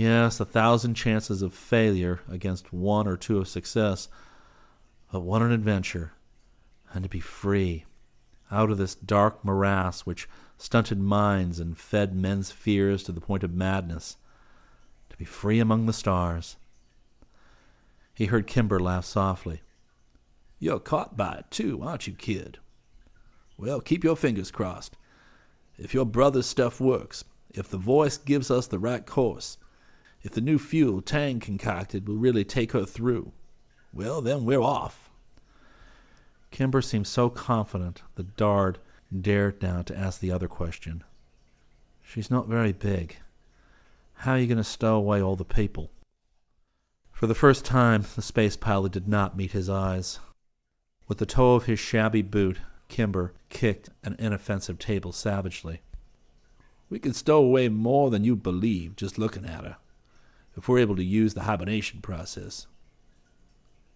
Yes, 0.00 0.40
a 0.40 0.46
thousand 0.46 0.94
chances 0.94 1.42
of 1.42 1.52
failure 1.52 2.20
against 2.26 2.72
one 2.72 3.06
or 3.06 3.18
two 3.18 3.36
of 3.36 3.48
success. 3.48 4.08
But 5.12 5.20
what 5.20 5.42
an 5.42 5.52
adventure! 5.52 6.14
And 6.94 7.02
to 7.02 7.10
be 7.10 7.20
free, 7.20 7.84
out 8.50 8.70
of 8.70 8.78
this 8.78 8.94
dark 8.94 9.44
morass 9.44 10.06
which 10.06 10.26
stunted 10.56 10.98
minds 10.98 11.60
and 11.60 11.76
fed 11.76 12.14
men's 12.14 12.50
fears 12.50 13.02
to 13.02 13.12
the 13.12 13.20
point 13.20 13.44
of 13.44 13.52
madness. 13.52 14.16
To 15.10 15.18
be 15.18 15.26
free 15.26 15.60
among 15.60 15.84
the 15.84 15.92
stars. 15.92 16.56
He 18.14 18.24
heard 18.24 18.46
Kimber 18.46 18.80
laugh 18.80 19.04
softly. 19.04 19.60
You're 20.58 20.80
caught 20.80 21.14
by 21.14 21.34
it, 21.40 21.50
too, 21.50 21.82
aren't 21.82 22.06
you, 22.06 22.14
kid? 22.14 22.56
Well, 23.58 23.82
keep 23.82 24.02
your 24.02 24.16
fingers 24.16 24.50
crossed. 24.50 24.96
If 25.76 25.92
your 25.92 26.06
brother's 26.06 26.46
stuff 26.46 26.80
works, 26.80 27.22
if 27.50 27.68
the 27.68 27.76
voice 27.76 28.16
gives 28.16 28.50
us 28.50 28.66
the 28.66 28.78
right 28.78 29.04
course, 29.04 29.58
if 30.22 30.32
the 30.32 30.40
new 30.40 30.58
fuel 30.58 31.00
Tang 31.00 31.40
concocted 31.40 32.06
will 32.06 32.16
really 32.16 32.44
take 32.44 32.72
her 32.72 32.84
through, 32.84 33.32
well, 33.92 34.20
then 34.20 34.44
we're 34.44 34.60
off. 34.60 35.10
Kimber 36.50 36.82
seemed 36.82 37.06
so 37.06 37.30
confident 37.30 38.02
that 38.16 38.36
Dard 38.36 38.78
dared 39.18 39.62
now 39.62 39.82
to 39.82 39.96
ask 39.96 40.20
the 40.20 40.32
other 40.32 40.48
question. 40.48 41.04
She's 42.02 42.30
not 42.30 42.48
very 42.48 42.72
big. 42.72 43.16
How 44.14 44.32
are 44.32 44.38
you 44.38 44.46
going 44.46 44.58
to 44.58 44.64
stow 44.64 44.96
away 44.96 45.22
all 45.22 45.36
the 45.36 45.44
people? 45.44 45.90
For 47.12 47.26
the 47.26 47.34
first 47.34 47.64
time, 47.64 48.04
the 48.14 48.22
space 48.22 48.56
pilot 48.56 48.92
did 48.92 49.08
not 49.08 49.36
meet 49.36 49.52
his 49.52 49.68
eyes. 49.68 50.18
With 51.06 51.18
the 51.18 51.26
toe 51.26 51.54
of 51.54 51.66
his 51.66 51.78
shabby 51.78 52.22
boot, 52.22 52.58
Kimber 52.88 53.34
kicked 53.48 53.90
an 54.02 54.16
inoffensive 54.18 54.78
table 54.78 55.12
savagely. 55.12 55.82
We 56.88 56.98
can 56.98 57.12
stow 57.12 57.38
away 57.38 57.68
more 57.68 58.10
than 58.10 58.24
you 58.24 58.36
believe 58.36 58.96
just 58.96 59.18
looking 59.18 59.44
at 59.44 59.64
her, 59.64 59.76
if 60.56 60.68
we're 60.68 60.78
able 60.78 60.96
to 60.96 61.04
use 61.04 61.34
the 61.34 61.42
hibernation 61.42 62.00
process. 62.00 62.66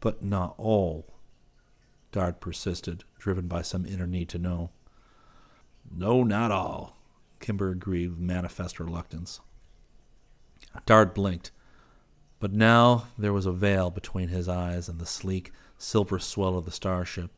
But 0.01 0.23
not 0.23 0.55
all, 0.59 1.07
Dard 2.13 2.41
persisted, 2.41 3.05
driven 3.19 3.49
by 3.49 3.63
some 3.63 3.87
inner 3.87 4.07
need 4.07 4.29
to 4.31 4.39
know. 4.39 4.71
No, 5.91 6.23
not 6.23 6.51
all, 6.51 6.97
Kimber 7.41 7.71
agreed 7.71 8.11
with 8.11 8.19
manifest 8.19 8.79
reluctance. 8.79 9.41
Dard 10.87 11.13
blinked, 11.15 11.51
but 12.39 12.53
now 12.53 13.07
there 13.19 13.33
was 13.33 13.47
a 13.47 13.53
veil 13.53 13.91
between 13.91 14.29
his 14.29 14.49
eyes 14.49 14.89
and 14.89 14.99
the 14.99 15.07
sleek, 15.07 15.53
silver 15.79 16.19
swell 16.19 16.57
of 16.57 16.65
the 16.65 16.71
starship. 16.71 17.31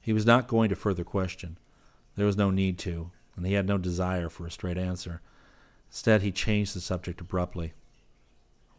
He 0.00 0.12
was 0.12 0.26
not 0.26 0.48
going 0.48 0.70
to 0.70 0.76
further 0.76 1.04
question. 1.04 1.58
There 2.16 2.26
was 2.26 2.36
no 2.36 2.50
need 2.50 2.78
to, 2.80 3.10
and 3.36 3.46
he 3.46 3.52
had 3.52 3.66
no 3.66 3.78
desire 3.78 4.28
for 4.28 4.46
a 4.46 4.50
straight 4.50 4.78
answer. 4.78 5.20
Instead, 5.88 6.22
he 6.22 6.32
changed 6.32 6.74
the 6.74 6.80
subject 6.80 7.20
abruptly. 7.20 7.74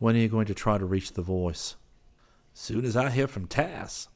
When 0.01 0.15
are 0.15 0.19
you 0.19 0.29
going 0.29 0.47
to 0.47 0.55
try 0.55 0.79
to 0.79 0.85
reach 0.85 1.13
the 1.13 1.21
voice? 1.21 1.75
Soon 2.55 2.85
as 2.85 2.97
I 2.97 3.11
hear 3.11 3.27
from 3.27 3.45
Tass. 3.45 4.07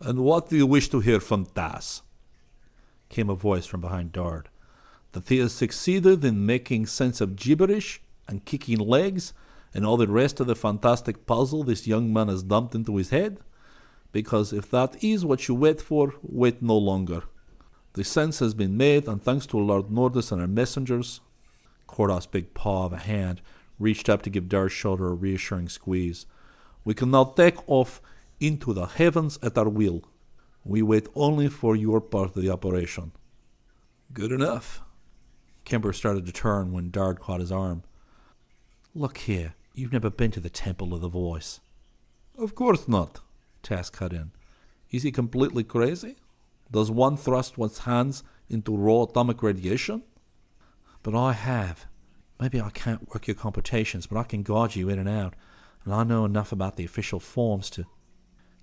And 0.00 0.24
what 0.24 0.48
do 0.48 0.56
you 0.56 0.66
wish 0.66 0.88
to 0.88 0.98
hear 0.98 1.20
from 1.20 1.46
Tass? 1.46 2.02
came 3.08 3.30
a 3.30 3.36
voice 3.36 3.64
from 3.64 3.80
behind 3.80 4.10
Dard. 4.10 4.48
That 5.12 5.28
he 5.28 5.38
has 5.38 5.52
succeeded 5.52 6.24
in 6.24 6.44
making 6.44 6.86
sense 6.86 7.20
of 7.20 7.36
gibberish 7.36 8.02
and 8.26 8.44
kicking 8.44 8.80
legs 8.80 9.32
and 9.72 9.86
all 9.86 9.96
the 9.96 10.08
rest 10.08 10.40
of 10.40 10.48
the 10.48 10.56
fantastic 10.56 11.26
puzzle 11.26 11.62
this 11.62 11.86
young 11.86 12.12
man 12.12 12.26
has 12.26 12.42
dumped 12.42 12.74
into 12.74 12.96
his 12.96 13.10
head? 13.10 13.38
because 14.10 14.52
if 14.52 14.68
that 14.70 15.04
is 15.04 15.24
what 15.24 15.46
you 15.46 15.54
wait 15.54 15.80
for, 15.80 16.14
wait 16.22 16.62
no 16.62 16.76
longer. 16.76 17.22
The 17.92 18.02
sense 18.02 18.38
has 18.38 18.54
been 18.54 18.76
made, 18.76 19.06
and 19.06 19.22
thanks 19.22 19.46
to 19.46 19.58
Lars 19.58 19.84
Nordis 19.90 20.32
and 20.32 20.40
our 20.40 20.46
messengers, 20.46 21.20
Kordov's 21.86 22.26
big 22.26 22.54
paw 22.54 22.86
of 22.86 22.92
a 22.92 22.98
hand 22.98 23.40
reached 23.78 24.08
up 24.08 24.22
to 24.22 24.30
give 24.30 24.48
Dard's 24.48 24.72
shoulder 24.72 25.08
a 25.08 25.14
reassuring 25.14 25.68
squeeze. 25.68 26.26
We 26.84 26.94
can 26.94 27.10
now 27.10 27.24
take 27.24 27.56
off 27.68 28.00
into 28.40 28.72
the 28.72 28.86
heavens 28.86 29.38
at 29.42 29.58
our 29.58 29.68
will. 29.68 30.04
We 30.64 30.82
wait 30.82 31.08
only 31.14 31.48
for 31.48 31.74
your 31.76 32.00
part 32.00 32.36
of 32.36 32.42
the 32.42 32.50
operation. 32.50 33.12
Good 34.12 34.32
enough. 34.32 34.82
Kimber 35.64 35.92
started 35.92 36.26
to 36.26 36.32
turn 36.32 36.72
when 36.72 36.90
Dard 36.90 37.20
caught 37.20 37.40
his 37.40 37.52
arm. 37.52 37.82
Look 38.94 39.18
here, 39.18 39.54
you've 39.74 39.92
never 39.92 40.10
been 40.10 40.30
to 40.32 40.40
the 40.40 40.50
Temple 40.50 40.94
of 40.94 41.00
the 41.00 41.08
Voice. 41.08 41.60
Of 42.36 42.54
course 42.54 42.88
not. 42.88 43.20
Tass 43.62 43.90
cut 43.90 44.12
in. 44.12 44.30
Is 44.90 45.02
he 45.02 45.10
completely 45.10 45.64
crazy? 45.64 46.16
Does 46.70 46.90
one 46.90 47.16
thrust 47.16 47.58
one's 47.58 47.80
hands 47.80 48.22
into 48.48 48.76
raw 48.76 49.02
atomic 49.02 49.42
radiation? 49.42 50.02
But 51.02 51.14
I 51.14 51.32
have. 51.32 51.86
Maybe 52.40 52.60
I 52.60 52.70
can't 52.70 53.08
work 53.12 53.26
your 53.26 53.34
computations, 53.34 54.06
but 54.06 54.18
I 54.18 54.22
can 54.22 54.42
guide 54.42 54.76
you 54.76 54.88
in 54.88 54.98
and 54.98 55.08
out, 55.08 55.34
and 55.84 55.92
I 55.92 56.04
know 56.04 56.24
enough 56.24 56.52
about 56.52 56.76
the 56.76 56.84
official 56.84 57.20
forms 57.20 57.70
to. 57.70 57.86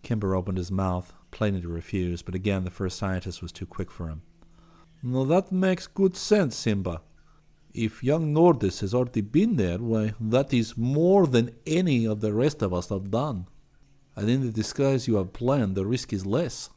Kimber 0.01 0.35
opened 0.35 0.57
his 0.57 0.71
mouth, 0.71 1.13
plainly 1.31 1.61
to 1.61 1.67
refuse, 1.67 2.21
but 2.21 2.35
again 2.35 2.63
the 2.63 2.71
first 2.71 2.97
scientist 2.97 3.41
was 3.41 3.51
too 3.51 3.65
quick 3.65 3.91
for 3.91 4.07
him. 4.07 4.21
No, 5.03 5.25
that 5.25 5.51
makes 5.51 5.88
good 5.88 6.15
sense, 6.15 6.55
Simba. 6.55 7.01
If 7.73 8.03
young 8.03 8.33
Nordis 8.33 8.79
has 8.79 8.93
already 8.93 9.21
been 9.21 9.57
there, 9.57 9.79
why, 9.79 10.13
that 10.19 10.53
is 10.53 10.77
more 10.77 11.27
than 11.27 11.55
any 11.67 12.05
of 12.05 12.21
the 12.21 12.33
rest 12.33 12.61
of 12.61 12.73
us 12.73 12.89
have 12.89 13.11
done 13.11 13.47
and 14.15 14.29
in 14.29 14.41
the 14.41 14.51
disguise 14.51 15.07
you 15.07 15.15
have 15.15 15.33
planned, 15.33 15.75
the 15.75 15.85
risk 15.85 16.13
is 16.13 16.25
less. 16.25 16.69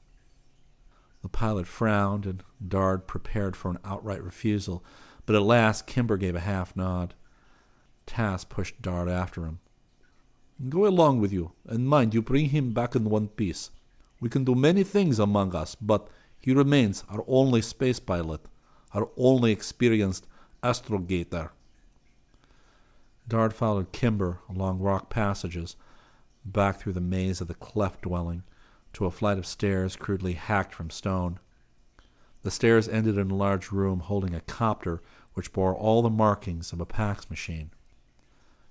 The 1.23 1.29
pilot 1.29 1.67
frowned, 1.67 2.27
and 2.27 2.43
Dard 2.67 3.07
prepared 3.07 3.57
for 3.57 3.71
an 3.71 3.79
outright 3.85 4.23
refusal, 4.23 4.85
but 5.29 5.37
at 5.37 5.43
last 5.43 5.87
Kimber 5.87 6.17
gave 6.17 6.35
a 6.35 6.41
half 6.41 6.75
nod. 6.75 7.13
Tass 8.07 8.45
pushed 8.45 8.81
Dard 8.81 9.11
after 9.11 9.45
him. 9.45 9.59
Go 10.71 10.87
along 10.87 11.21
with 11.21 11.35
you, 11.35 11.53
and 11.67 11.87
mind 11.87 12.15
you 12.15 12.23
bring 12.23 12.49
him 12.49 12.73
back 12.73 12.97
in 12.97 13.05
one 13.05 13.29
piece. 13.29 13.71
We 14.23 14.31
can 14.31 14.45
do 14.45 14.55
many 14.55 14.85
things 14.85 15.19
among 15.19 15.55
us, 15.55 15.75
but 15.75 16.09
he 16.41 16.55
remains 16.55 17.05
our 17.11 17.25
only 17.29 17.61
space 17.61 18.01
pilot, 18.01 18.41
our 18.95 19.11
only 19.19 19.53
experienced 19.53 20.27
astrogator. 20.63 21.51
Dard 23.29 23.53
followed 23.53 23.93
Kimber 23.93 24.39
along 24.49 24.79
rock 24.79 25.11
passages 25.11 25.77
back 26.43 26.81
through 26.81 26.95
the 26.95 27.03
maze 27.03 27.43
of 27.43 27.49
the 27.49 27.55
cleft 27.55 28.01
dwelling 28.01 28.45
to 28.95 29.05
a 29.05 29.11
flight 29.11 29.37
of 29.37 29.45
stairs 29.45 29.95
crudely 29.95 30.33
hacked 30.33 30.73
from 30.73 30.89
stone. 30.89 31.39
The 32.43 32.51
stairs 32.51 32.89
ended 32.89 33.19
in 33.19 33.31
a 33.31 33.37
large 33.37 33.73
room 33.73 34.01
holding 34.01 34.35
a 34.35 34.41
copter 34.41 35.03
which 35.35 35.53
bore 35.53 35.75
all 35.75 36.03
the 36.03 36.11
markings 36.11 36.73
of 36.73 36.81
a 36.81 36.87
Pax 36.87 37.29
machine. 37.31 37.71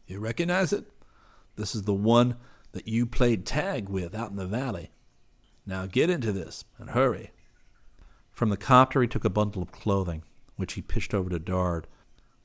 You 0.06 0.20
recognize 0.20 0.72
it? 0.72 0.86
This 1.56 1.76
is 1.76 1.84
the 1.84 1.94
one 1.94 2.38
that 2.72 2.88
you 2.88 3.06
played 3.06 3.46
tag 3.46 3.90
with 3.90 4.16
out 4.16 4.32
in 4.32 4.38
the 4.38 4.46
valley. 4.46 4.92
Now 5.66 5.86
get 5.86 6.10
into 6.10 6.32
this 6.32 6.64
and 6.78 6.92
hurry. 6.92 7.32
From 8.32 8.50
the 8.50 8.58
copter 8.58 9.02
he 9.02 9.08
took 9.08 9.26
a 9.26 9.30
bundle 9.30 9.62
of 9.62 9.72
clothing, 9.72 10.24
which 10.56 10.74
he 10.74 10.82
pitched 10.82 11.14
over 11.14 11.30
to 11.30 11.40
Dard. 11.40 11.88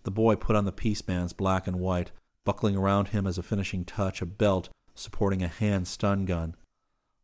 The 0.04 0.10
boy 0.10 0.36
put 0.36 0.56
on 0.56 0.64
the 0.64 0.72
peace 0.72 1.06
man's 1.06 1.32
black 1.32 1.66
and 1.66 1.78
white, 1.78 2.10
buckling 2.44 2.76
around 2.76 3.08
him 3.08 3.26
as 3.26 3.38
a 3.38 3.42
finishing 3.42 3.84
touch 3.84 4.20
a 4.20 4.26
belt 4.26 4.68
supporting 4.94 5.42
a 5.42 5.48
hand 5.48 5.86
stun 5.86 6.24
gun. 6.24 6.54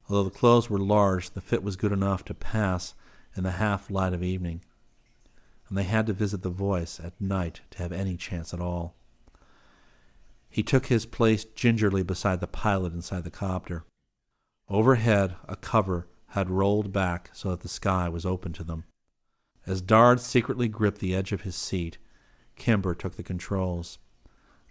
Although 0.08 0.24
the 0.24 0.38
clothes 0.38 0.70
were 0.70 0.78
large, 0.78 1.30
the 1.30 1.40
fit 1.40 1.62
was 1.62 1.76
good 1.76 1.92
enough 1.92 2.24
to 2.26 2.34
pass 2.34 2.94
in 3.38 3.44
the 3.44 3.52
half 3.52 3.88
light 3.90 4.12
of 4.12 4.22
evening, 4.22 4.60
and 5.68 5.78
they 5.78 5.84
had 5.84 6.06
to 6.06 6.12
visit 6.12 6.42
the 6.42 6.50
voice 6.50 7.00
at 7.02 7.20
night 7.20 7.60
to 7.70 7.78
have 7.78 7.92
any 7.92 8.16
chance 8.16 8.52
at 8.52 8.60
all. 8.60 8.96
He 10.50 10.62
took 10.62 10.86
his 10.86 11.06
place 11.06 11.44
gingerly 11.44 12.02
beside 12.02 12.40
the 12.40 12.46
pilot 12.48 12.92
inside 12.92 13.22
the 13.22 13.30
copter. 13.30 13.84
Overhead, 14.68 15.36
a 15.46 15.56
cover 15.56 16.08
had 16.32 16.50
rolled 16.50 16.92
back 16.92 17.30
so 17.32 17.50
that 17.50 17.60
the 17.60 17.68
sky 17.68 18.08
was 18.08 18.26
open 18.26 18.52
to 18.54 18.64
them. 18.64 18.84
As 19.66 19.80
Dard 19.80 20.20
secretly 20.20 20.66
gripped 20.68 20.98
the 20.98 21.14
edge 21.14 21.32
of 21.32 21.42
his 21.42 21.54
seat, 21.54 21.98
Kimber 22.56 22.94
took 22.94 23.16
the 23.16 23.22
controls, 23.22 23.98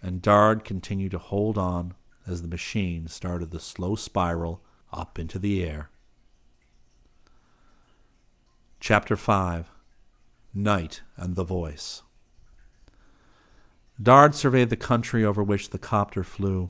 and 0.02 0.22
Dard 0.22 0.66
continued 0.66 1.12
to 1.12 1.20
hold 1.20 1.58
on 1.58 1.94
as 2.28 2.42
the 2.42 2.48
machine 2.48 3.08
started 3.08 3.52
the 3.52 3.60
slow 3.60 3.96
spiral 3.96 4.62
up 4.92 5.18
into 5.18 5.40
the 5.40 5.64
air. 5.64 5.90
Chapter 8.80 9.18
5 9.18 9.70
Night 10.54 11.02
and 11.18 11.36
the 11.36 11.44
Voice 11.44 12.04
Dard 14.02 14.36
surveyed 14.36 14.70
the 14.70 14.78
country 14.78 15.26
over 15.26 15.44
which 15.44 15.72
the 15.72 15.80
copter 15.80 16.24
flew. 16.24 16.70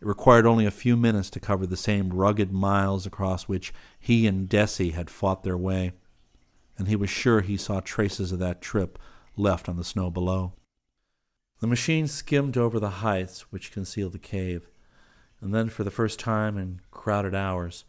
It 0.00 0.06
required 0.06 0.46
only 0.46 0.64
a 0.64 0.72
few 0.72 0.96
minutes 0.96 1.28
to 1.30 1.40
cover 1.40 1.66
the 1.66 1.76
same 1.76 2.08
rugged 2.08 2.52
miles 2.52 3.06
across 3.06 3.44
which 3.44 3.72
he 4.00 4.26
and 4.26 4.48
Desi 4.48 4.92
had 4.92 5.10
fought 5.10 5.44
their 5.44 5.58
way, 5.58 5.92
and 6.78 6.88
he 6.88 6.96
was 6.96 7.10
sure 7.10 7.42
he 7.42 7.58
saw 7.58 7.80
traces 7.80 8.32
of 8.32 8.38
that 8.38 8.62
trip 8.62 8.98
left 9.36 9.68
on 9.68 9.76
the 9.76 9.84
snow 9.84 10.10
below. 10.10 10.54
The 11.60 11.66
machine 11.66 12.08
skimmed 12.08 12.56
over 12.56 12.80
the 12.80 13.04
heights 13.04 13.52
which 13.52 13.72
concealed 13.72 14.12
the 14.12 14.18
cave, 14.18 14.68
and 15.40 15.54
then 15.54 15.68
for 15.68 15.84
the 15.84 15.90
first 15.90 16.18
time 16.18 16.56
in 16.56 16.80
crowded 16.90 17.34
hours, 17.34 17.84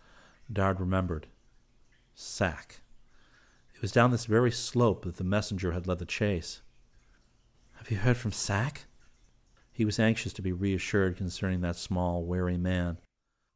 Dard 0.52 0.82
remembered. 0.82 1.28
Sack. 2.14 2.82
It 3.86 3.90
was 3.90 3.92
down 3.92 4.10
this 4.10 4.26
very 4.26 4.50
slope 4.50 5.06
that 5.06 5.18
the 5.18 5.24
messenger 5.24 5.74
had 5.74 5.86
led 5.86 6.00
the 6.00 6.08
chase. 6.08 6.64
Have 7.74 7.92
you 7.92 7.98
heard 7.98 8.18
from 8.18 8.32
Sack? 8.32 8.86
He 9.72 9.86
was 9.86 10.00
anxious 10.00 10.34
to 10.34 10.42
be 10.42 10.52
reassured 10.52 11.18
concerning 11.18 11.62
that 11.62 11.76
small, 11.76 12.26
wary 12.26 12.58
man, 12.58 12.98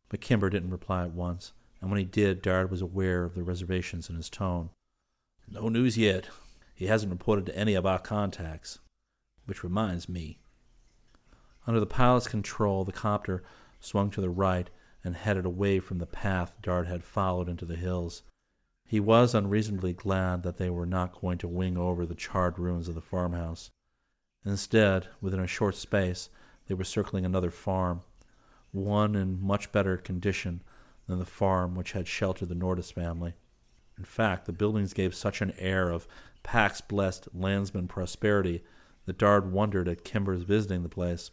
but 0.07 0.21
Kimber 0.21 0.51
didn't 0.51 0.69
reply 0.69 1.01
at 1.01 1.13
once, 1.13 1.53
and 1.81 1.89
when 1.89 1.97
he 1.97 2.05
did, 2.05 2.43
Dard 2.43 2.69
was 2.69 2.79
aware 2.79 3.23
of 3.23 3.33
the 3.33 3.41
reservations 3.41 4.07
in 4.07 4.17
his 4.17 4.29
tone. 4.29 4.69
No 5.47 5.67
news 5.67 5.97
yet. 5.97 6.27
He 6.75 6.85
hasn't 6.85 7.11
reported 7.11 7.47
to 7.47 7.57
any 7.57 7.73
of 7.73 7.87
our 7.87 7.97
contacts. 7.97 8.77
Which 9.47 9.63
reminds 9.63 10.07
me. 10.07 10.37
Under 11.65 11.79
the 11.79 11.87
pilot's 11.87 12.27
control, 12.27 12.85
the 12.85 12.91
copter 12.91 13.41
swung 13.79 14.11
to 14.11 14.21
the 14.21 14.29
right 14.29 14.69
and 15.03 15.15
headed 15.15 15.45
away 15.47 15.79
from 15.79 15.97
the 15.97 16.05
path 16.05 16.53
Dard 16.61 16.85
had 16.85 17.03
followed 17.03 17.49
into 17.49 17.65
the 17.65 17.77
hills. 17.77 18.21
He 18.89 18.99
was 18.99 19.35
unreasonably 19.35 19.93
glad 19.93 20.41
that 20.41 20.57
they 20.57 20.71
were 20.71 20.87
not 20.87 21.21
going 21.21 21.37
to 21.37 21.47
wing 21.47 21.77
over 21.77 22.07
the 22.07 22.15
charred 22.15 22.57
ruins 22.57 22.87
of 22.87 22.95
the 22.95 23.01
farmhouse. 23.01 23.69
Instead, 24.43 25.09
within 25.21 25.39
a 25.39 25.45
short 25.45 25.75
space, 25.75 26.31
they 26.67 26.73
were 26.73 26.83
circling 26.83 27.23
another 27.23 27.51
farm, 27.51 28.01
one 28.71 29.13
in 29.13 29.39
much 29.39 29.71
better 29.71 29.95
condition 29.95 30.63
than 31.05 31.19
the 31.19 31.25
farm 31.25 31.75
which 31.75 31.91
had 31.91 32.07
sheltered 32.07 32.49
the 32.49 32.55
Nordis 32.55 32.89
family. 32.89 33.35
In 33.95 34.05
fact, 34.05 34.47
the 34.47 34.53
buildings 34.53 34.93
gave 34.93 35.13
such 35.13 35.39
an 35.43 35.53
air 35.59 35.91
of 35.91 36.07
Pax 36.41 36.81
blessed 36.81 37.27
landsman 37.31 37.87
prosperity 37.87 38.63
that 39.05 39.19
Dard 39.19 39.51
wondered 39.51 39.87
at 39.87 40.03
Kimber's 40.03 40.41
visiting 40.41 40.81
the 40.81 40.89
place. 40.89 41.29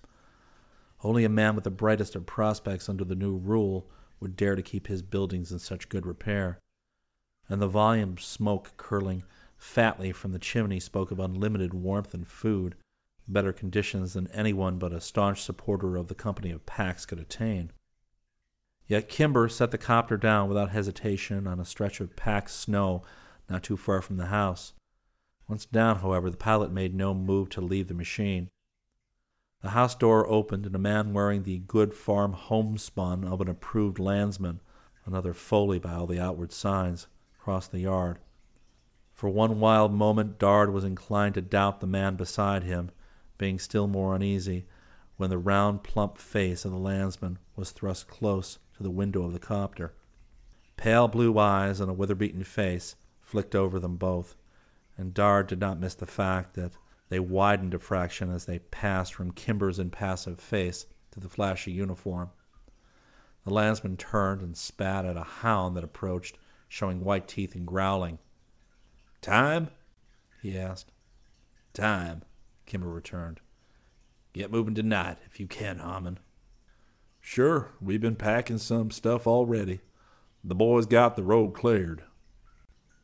Only 1.03 1.25
a 1.25 1.31
man 1.31 1.55
with 1.55 1.65
the 1.65 1.71
brightest 1.71 2.17
of 2.17 2.27
prospects 2.27 2.91
under 2.91 3.05
the 3.05 3.15
new 3.15 3.35
rule 3.35 3.89
would 4.21 4.37
dare 4.37 4.57
to 4.57 4.63
keep 4.63 4.89
his 4.89 5.01
buildings 5.01 5.51
in 5.51 5.59
such 5.59 5.89
good 5.89 6.05
repair. 6.05 6.59
And 7.49 7.63
the 7.63 7.69
volume 7.69 8.15
of 8.15 8.23
smoke 8.23 8.73
curling 8.77 9.23
fatly 9.57 10.13
from 10.13 10.33
the 10.33 10.39
chimney 10.39 10.81
spoke 10.81 11.11
of 11.11 11.21
unlimited 11.21 11.75
warmth 11.75 12.13
and 12.15 12.27
food, 12.27 12.75
better 13.29 13.53
conditions 13.53 14.15
than 14.15 14.29
anyone 14.29 14.79
but 14.79 14.93
a 14.93 15.01
staunch 15.01 15.43
supporter 15.43 15.97
of 15.97 16.09
the 16.09 16.15
company 16.15 16.51
of 16.51 16.67
Pax 16.67 17.07
could 17.07 17.19
attain. 17.19 17.71
Yet 18.87 19.09
Kimber 19.09 19.49
set 19.49 19.73
the 19.73 19.79
copter 19.79 20.17
down 20.17 20.49
without 20.49 20.71
hesitation 20.71 21.47
on 21.47 21.59
a 21.59 21.65
stretch 21.65 22.01
of 22.01 22.15
packed 22.15 22.51
snow 22.51 23.03
not 23.49 23.63
too 23.63 23.77
far 23.77 24.01
from 24.03 24.17
the 24.17 24.27
house. 24.27 24.73
Once 25.49 25.65
down, 25.65 26.01
however, 26.01 26.31
the 26.31 26.37
pilot 26.37 26.73
made 26.73 26.95
no 26.95 27.15
move 27.15 27.49
to 27.51 27.61
leave 27.61 27.89
the 27.89 27.95
machine. 27.95 28.49
The 29.63 29.71
house 29.71 29.95
door 29.95 30.29
opened, 30.29 30.67
and 30.67 30.75
a 30.75 30.81
man 30.81 31.13
wearing 31.13 31.43
the 31.43 31.59
good 31.59 31.95
farm 31.95 32.33
homespun 32.33 33.25
of 33.25 33.41
an 33.41 33.49
approved 33.49 33.99
landsman, 33.99 34.61
another 35.05 35.33
Foley 35.33 35.79
by 35.79 35.95
all 35.95 36.07
the 36.07 36.21
outward 36.21 36.53
signs, 36.53 37.07
crossed 37.47 37.71
the 37.71 37.79
yard. 37.79 38.19
For 39.13 39.31
one 39.31 39.61
wild 39.61 39.93
moment, 39.93 40.37
Dard 40.37 40.73
was 40.73 40.83
inclined 40.83 41.35
to 41.35 41.41
doubt 41.41 41.79
the 41.79 41.87
man 41.87 42.17
beside 42.17 42.65
him, 42.65 42.91
being 43.39 43.61
still 43.61 43.87
more 43.87 44.17
uneasy 44.17 44.67
when 45.17 45.31
the 45.31 45.39
round, 45.39 45.85
plump 45.85 46.19
face 46.19 46.65
of 46.65 46.73
the 46.73 46.77
landsman 46.77 47.39
was 47.55 47.71
thrust 47.71 48.09
close 48.09 48.59
to 48.77 48.83
the 48.83 48.91
window 48.91 49.23
of 49.23 49.33
the 49.33 49.39
copter. 49.39 49.95
Pale 50.77 51.07
blue 51.07 51.39
eyes 51.39 51.79
and 51.79 51.89
a 51.89 51.95
weather-beaten 51.95 52.43
face 52.43 52.97
flicked 53.21 53.55
over 53.55 53.79
them 53.79 53.95
both, 53.97 54.35
and 54.99 55.15
Dard 55.15 55.47
did 55.47 55.61
not 55.61 55.79
miss 55.79 55.95
the 55.95 56.05
fact 56.05 56.55
that 56.55 56.73
they 57.11 57.21
widened 57.21 57.75
a 57.75 57.79
fraction 57.79 58.29
as 58.29 58.47
they 58.47 58.59
passed 58.59 59.15
from 59.15 59.31
Kimber's 59.31 59.79
impassive 59.79 60.41
face 60.41 60.87
to 61.13 61.21
the 61.21 61.29
flashy 61.29 61.71
uniform. 61.71 62.31
The 63.45 63.55
landsman 63.55 63.97
turned 63.97 64.43
and 64.43 64.57
spat 64.57 65.05
at 65.05 65.17
a 65.17 65.23
hound 65.23 65.77
that 65.77 65.85
approached, 65.85 66.39
showing 66.69 67.05
white 67.05 67.29
teeth 67.29 67.55
and 67.55 67.67
growling. 67.67 68.19
Time? 69.21 69.71
he 70.43 70.59
asked. 70.59 70.93
Time, 71.73 72.23
Kimber 72.65 72.89
returned. 72.89 73.41
Get 74.33 74.51
moving 74.51 74.75
tonight, 74.75 75.19
if 75.27 75.41
you 75.41 75.47
can, 75.47 75.79
Harmon. 75.79 76.19
Sure, 77.21 77.71
we've 77.81 78.01
been 78.01 78.17
packing 78.17 78.59
some 78.59 78.91
stuff 78.91 79.27
already. 79.27 79.81
The 80.45 80.55
boys 80.55 80.87
got 80.87 81.17
the 81.17 81.23
road 81.23 81.55
cleared. 81.55 82.03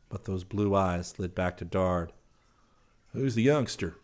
But 0.09 0.25
those 0.25 0.43
blue 0.43 0.75
eyes 0.75 1.07
slid 1.07 1.35
back 1.35 1.57
to 1.57 1.65
Dard. 1.65 2.13
Who's 3.11 3.35
the 3.35 3.43
youngster? 3.43 3.97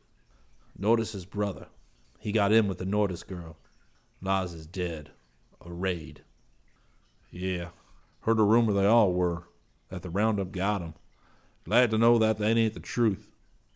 Nordis's 0.78 1.26
brother. 1.26 1.68
He 2.20 2.32
got 2.32 2.52
in 2.52 2.68
with 2.68 2.80
the 2.80 2.86
Nordis 2.86 3.24
girl. 3.24 3.58
Lars 4.22 4.54
is 4.54 4.68
dead. 4.68 5.12
A 5.62 5.72
raid. 5.72 6.24
Yeah, 7.32 7.70
heard 8.22 8.40
a 8.40 8.44
rumor 8.44 8.74
they 8.74 8.86
all 8.86 9.14
were, 9.14 9.44
that 9.90 10.02
the 10.02 10.10
roundup 10.10 10.52
got 10.52 10.82
'em. 10.82 10.94
Glad 11.66 11.92
to 11.92 11.98
know 11.98 12.18
that 12.18 12.38
that 12.38 12.58
ain't 12.58 12.74
the 12.74 12.80
truth. 12.80 13.36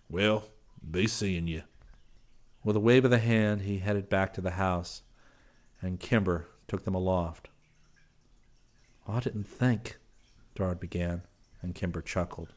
Well, 0.09 0.49
be 0.89 1.07
seeing 1.07 1.47
you. 1.47 1.63
With 2.63 2.75
a 2.75 2.79
wave 2.79 3.05
of 3.05 3.11
the 3.11 3.19
hand, 3.19 3.61
he 3.61 3.79
headed 3.79 4.09
back 4.09 4.33
to 4.33 4.41
the 4.41 4.51
house, 4.51 5.01
and 5.81 5.99
Kimber 5.99 6.47
took 6.67 6.85
them 6.85 6.95
aloft. 6.95 7.49
I 9.07 9.19
didn't 9.19 9.47
think, 9.47 9.97
Dard 10.55 10.79
began, 10.79 11.23
and 11.61 11.75
Kimber 11.75 12.01
chuckled. 12.01 12.53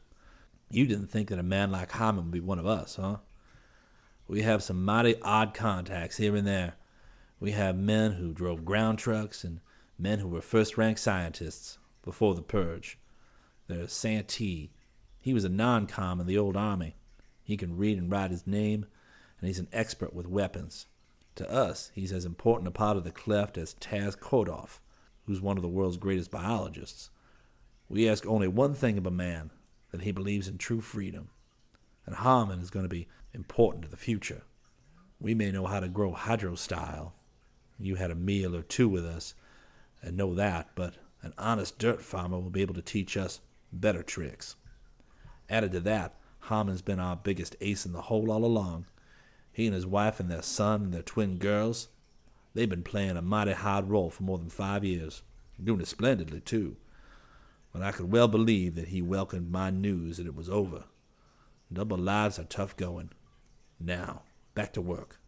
You 0.69 0.85
didn't 0.87 1.07
think 1.07 1.29
that 1.29 1.39
a 1.39 1.43
man 1.43 1.71
like 1.71 1.91
Harmon 1.91 2.25
would 2.25 2.31
be 2.31 2.39
one 2.39 2.59
of 2.59 2.65
us, 2.65 2.95
huh? 2.95 3.17
We 4.27 4.41
have 4.41 4.63
some 4.63 4.83
mighty 4.83 5.19
odd 5.21 5.53
contacts 5.53 6.17
here 6.17 6.35
and 6.35 6.45
there. 6.45 6.75
We 7.39 7.51
have 7.51 7.77
men 7.77 8.13
who 8.13 8.33
drove 8.33 8.65
ground 8.65 8.99
trucks 8.99 9.43
and 9.43 9.61
men 9.97 10.19
who 10.19 10.27
were 10.27 10.41
first 10.41 10.77
rank 10.77 10.97
scientists 10.97 11.77
before 12.03 12.35
the 12.35 12.41
purge. 12.41 12.97
There's 13.67 13.91
Santee. 13.91 14.71
He 15.19 15.33
was 15.33 15.43
a 15.43 15.49
non 15.49 15.87
com 15.87 16.21
in 16.21 16.27
the 16.27 16.37
old 16.37 16.55
army. 16.55 16.95
He 17.43 17.57
can 17.57 17.77
read 17.77 17.97
and 17.97 18.11
write 18.11 18.31
his 18.31 18.47
name, 18.47 18.85
and 19.39 19.47
he's 19.47 19.59
an 19.59 19.67
expert 19.71 20.13
with 20.13 20.27
weapons. 20.27 20.87
To 21.35 21.49
us, 21.49 21.91
he's 21.93 22.11
as 22.11 22.25
important 22.25 22.67
a 22.67 22.71
part 22.71 22.97
of 22.97 23.03
the 23.03 23.11
cleft 23.11 23.57
as 23.57 23.73
Tass 23.75 24.15
Kordov, 24.15 24.79
who's 25.25 25.41
one 25.41 25.57
of 25.57 25.63
the 25.63 25.69
world's 25.69 25.97
greatest 25.97 26.31
biologists. 26.31 27.09
We 27.89 28.09
ask 28.09 28.25
only 28.25 28.47
one 28.47 28.73
thing 28.73 28.97
of 28.97 29.05
a 29.05 29.11
man 29.11 29.51
that 29.91 30.01
he 30.01 30.11
believes 30.11 30.47
in 30.47 30.57
true 30.57 30.81
freedom. 30.81 31.29
And 32.05 32.15
Harmon 32.15 32.59
is 32.59 32.69
going 32.69 32.85
to 32.85 32.89
be 32.89 33.07
important 33.33 33.83
to 33.83 33.89
the 33.89 33.97
future. 33.97 34.43
We 35.19 35.33
may 35.33 35.51
know 35.51 35.65
how 35.65 35.79
to 35.79 35.87
grow 35.87 36.13
hydro 36.13 36.55
style. 36.55 37.13
You 37.79 37.95
had 37.95 38.11
a 38.11 38.15
meal 38.15 38.55
or 38.55 38.61
two 38.61 38.89
with 38.89 39.05
us 39.05 39.33
and 40.01 40.17
know 40.17 40.33
that, 40.35 40.69
but 40.75 40.95
an 41.21 41.33
honest 41.37 41.77
dirt 41.77 42.01
farmer 42.01 42.39
will 42.39 42.49
be 42.49 42.61
able 42.61 42.75
to 42.75 42.81
teach 42.81 43.17
us 43.17 43.41
better 43.79 44.03
tricks. 44.03 44.55
Added 45.49 45.71
to 45.73 45.79
that, 45.81 46.15
Harmon's 46.39 46.81
been 46.81 46.99
our 46.99 47.15
biggest 47.15 47.55
ace 47.61 47.85
in 47.85 47.93
the 47.93 48.03
hole 48.03 48.31
all 48.31 48.45
along. 48.45 48.85
He 49.51 49.65
and 49.65 49.75
his 49.75 49.85
wife 49.85 50.19
and 50.19 50.29
their 50.29 50.41
son 50.41 50.83
and 50.83 50.93
their 50.93 51.01
twin 51.01 51.37
girls, 51.37 51.87
they've 52.53 52.69
been 52.69 52.83
playing 52.83 53.17
a 53.17 53.21
mighty 53.21 53.53
hard 53.53 53.89
role 53.89 54.09
for 54.09 54.23
more 54.23 54.37
than 54.37 54.49
five 54.49 54.83
years, 54.83 55.23
doing 55.61 55.81
it 55.81 55.87
splendidly, 55.87 56.41
too. 56.41 56.77
But 57.73 57.81
I 57.81 57.91
could 57.91 58.11
well 58.11 58.27
believe 58.27 58.75
that 58.75 58.89
he 58.89 59.01
welcomed 59.01 59.51
my 59.51 59.69
news 59.69 60.17
that 60.17 60.27
it 60.27 60.35
was 60.35 60.49
over. 60.49 60.85
Double 61.71 61.97
lives 61.97 62.39
are 62.39 62.45
tough 62.45 62.75
going. 62.77 63.11
Now, 63.79 64.23
back 64.55 64.73
to 64.73 64.81
work. 64.81 65.19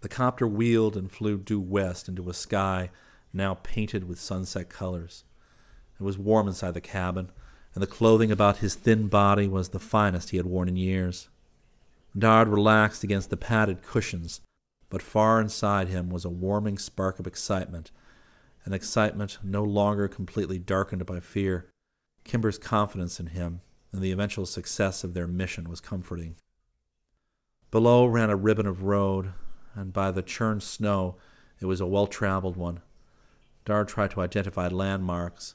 The 0.00 0.08
copter 0.08 0.46
wheeled 0.46 0.96
and 0.96 1.12
flew 1.12 1.38
due 1.38 1.60
west 1.60 2.08
into 2.08 2.30
a 2.30 2.34
sky 2.34 2.90
now 3.32 3.54
painted 3.54 4.08
with 4.08 4.18
sunset 4.18 4.68
colors. 4.70 5.24
It 6.00 6.04
was 6.04 6.16
warm 6.16 6.48
inside 6.48 6.72
the 6.72 6.80
cabin, 6.80 7.30
and 7.74 7.82
the 7.82 7.86
clothing 7.86 8.32
about 8.32 8.58
his 8.58 8.74
thin 8.74 9.08
body 9.08 9.46
was 9.46 9.68
the 9.68 9.78
finest 9.78 10.30
he 10.30 10.38
had 10.38 10.46
worn 10.46 10.66
in 10.66 10.76
years. 10.76 11.28
Dard 12.18 12.48
relaxed 12.48 13.04
against 13.04 13.28
the 13.28 13.36
padded 13.36 13.82
cushions, 13.82 14.40
but 14.88 15.02
far 15.02 15.40
inside 15.40 15.88
him 15.88 16.08
was 16.08 16.24
a 16.24 16.30
warming 16.30 16.78
spark 16.78 17.18
of 17.18 17.26
excitement, 17.26 17.90
an 18.64 18.72
excitement 18.72 19.38
no 19.44 19.62
longer 19.62 20.08
completely 20.08 20.58
darkened 20.58 21.04
by 21.04 21.20
fear. 21.20 21.68
Kimber's 22.24 22.58
confidence 22.58 23.20
in 23.20 23.26
him 23.26 23.60
and 23.92 24.00
the 24.00 24.12
eventual 24.12 24.46
success 24.46 25.04
of 25.04 25.12
their 25.12 25.26
mission 25.26 25.68
was 25.68 25.80
comforting. 25.80 26.36
Below 27.70 28.06
ran 28.06 28.30
a 28.30 28.36
ribbon 28.36 28.66
of 28.66 28.84
road, 28.84 29.34
and 29.74 29.92
by 29.92 30.10
the 30.10 30.22
churned 30.22 30.62
snow 30.62 31.16
it 31.60 31.66
was 31.66 31.80
a 31.80 31.86
well 31.86 32.06
traveled 32.06 32.56
one. 32.56 32.80
Dard 33.66 33.88
tried 33.88 34.12
to 34.12 34.22
identify 34.22 34.68
landmarks, 34.68 35.54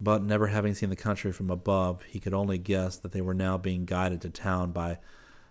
but 0.00 0.22
never 0.22 0.46
having 0.46 0.74
seen 0.74 0.90
the 0.90 0.96
country 0.96 1.32
from 1.32 1.50
above, 1.50 2.02
he 2.04 2.20
could 2.20 2.34
only 2.34 2.58
guess 2.58 2.96
that 2.96 3.12
they 3.12 3.20
were 3.20 3.34
now 3.34 3.58
being 3.58 3.84
guided 3.84 4.20
to 4.22 4.30
town 4.30 4.72
by 4.72 4.98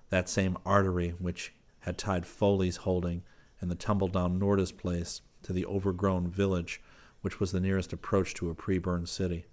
that 0.09 0.27
same 0.27 0.57
artery 0.65 1.09
which 1.19 1.53
had 1.81 1.97
tied 1.97 2.25
Foley's 2.25 2.77
holding 2.77 3.23
and 3.61 3.69
the 3.69 3.75
tumble 3.75 4.07
down 4.07 4.39
Nordis 4.39 4.71
place 4.71 5.21
to 5.43 5.53
the 5.53 5.65
overgrown 5.65 6.27
village 6.27 6.81
which 7.21 7.39
was 7.39 7.51
the 7.51 7.59
nearest 7.59 7.93
approach 7.93 8.33
to 8.35 8.49
a 8.49 8.55
pre 8.55 8.77
burned 8.77 9.09
city. 9.09 9.45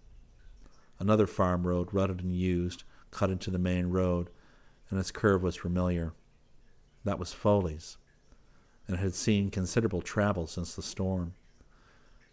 Another 0.98 1.26
farm 1.26 1.66
road, 1.66 1.92
rutted 1.92 2.20
and 2.20 2.34
used, 2.34 2.84
cut 3.10 3.30
into 3.30 3.50
the 3.50 3.58
main 3.58 3.86
road, 3.88 4.30
and 4.88 4.98
its 4.98 5.10
curve 5.10 5.42
was 5.42 5.56
familiar. 5.56 6.12
That 7.04 7.18
was 7.18 7.32
Foley's, 7.32 7.98
and 8.86 8.96
it 8.96 9.00
had 9.00 9.14
seen 9.14 9.50
considerable 9.50 10.00
travel 10.00 10.46
since 10.46 10.74
the 10.74 10.82
storm. 10.82 11.34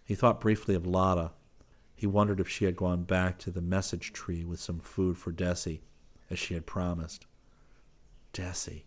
He 0.04 0.16
thought 0.16 0.42
briefly 0.42 0.76
of 0.76 0.86
Lotta. 0.86 1.32
He 2.04 2.08
wondered 2.08 2.42
if 2.42 2.50
she 2.50 2.66
had 2.66 2.76
gone 2.76 3.04
back 3.04 3.38
to 3.38 3.50
the 3.50 3.62
message 3.62 4.12
tree 4.12 4.44
with 4.44 4.60
some 4.60 4.82
food 4.82 5.18
for 5.18 5.32
Desi, 5.32 5.80
as 6.30 6.38
she 6.38 6.54
had 6.54 6.66
promised. 6.66 7.26
Desi. 8.34 8.84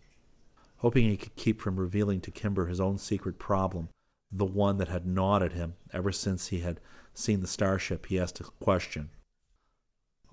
Hoping 0.81 1.09
he 1.09 1.17
could 1.17 1.35
keep 1.35 1.59
from 1.59 1.79
revealing 1.79 2.21
to 2.21 2.29
Kimber 2.29 2.67
his 2.67 2.79
own 2.79 2.99
secret 2.99 3.39
problem, 3.39 3.89
the 4.31 4.45
one 4.45 4.77
that 4.77 4.89
had 4.89 5.07
gnawed 5.07 5.41
at 5.41 5.53
him 5.53 5.73
ever 5.91 6.11
since 6.11 6.49
he 6.49 6.59
had 6.59 6.79
seen 7.15 7.39
the 7.39 7.47
starship, 7.47 8.05
he 8.05 8.19
asked 8.19 8.39
a 8.39 8.43
question. 8.43 9.09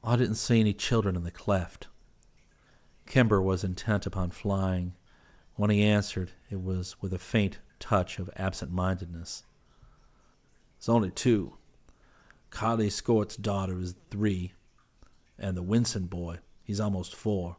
I 0.02 0.16
didn't 0.16 0.34
see 0.34 0.60
any 0.60 0.74
children 0.74 1.16
in 1.16 1.24
the 1.24 1.30
cleft. 1.30 1.88
Kimber 3.06 3.40
was 3.40 3.64
intent 3.64 4.04
upon 4.04 4.30
flying. 4.30 4.92
When 5.54 5.70
he 5.70 5.82
answered, 5.82 6.32
it 6.50 6.60
was 6.60 7.00
with 7.00 7.14
a 7.14 7.18
faint 7.18 7.60
touch 7.78 8.18
of 8.18 8.28
absent 8.36 8.72
mindedness. 8.72 9.44
It's 10.76 10.90
only 10.90 11.10
two. 11.10 11.56
Carly 12.54 12.88
Scort's 12.88 13.36
daughter 13.36 13.80
is 13.80 13.96
three, 14.10 14.52
and 15.36 15.56
the 15.56 15.62
Winson 15.62 16.08
boy, 16.08 16.38
he's 16.62 16.78
almost 16.78 17.12
four. 17.12 17.56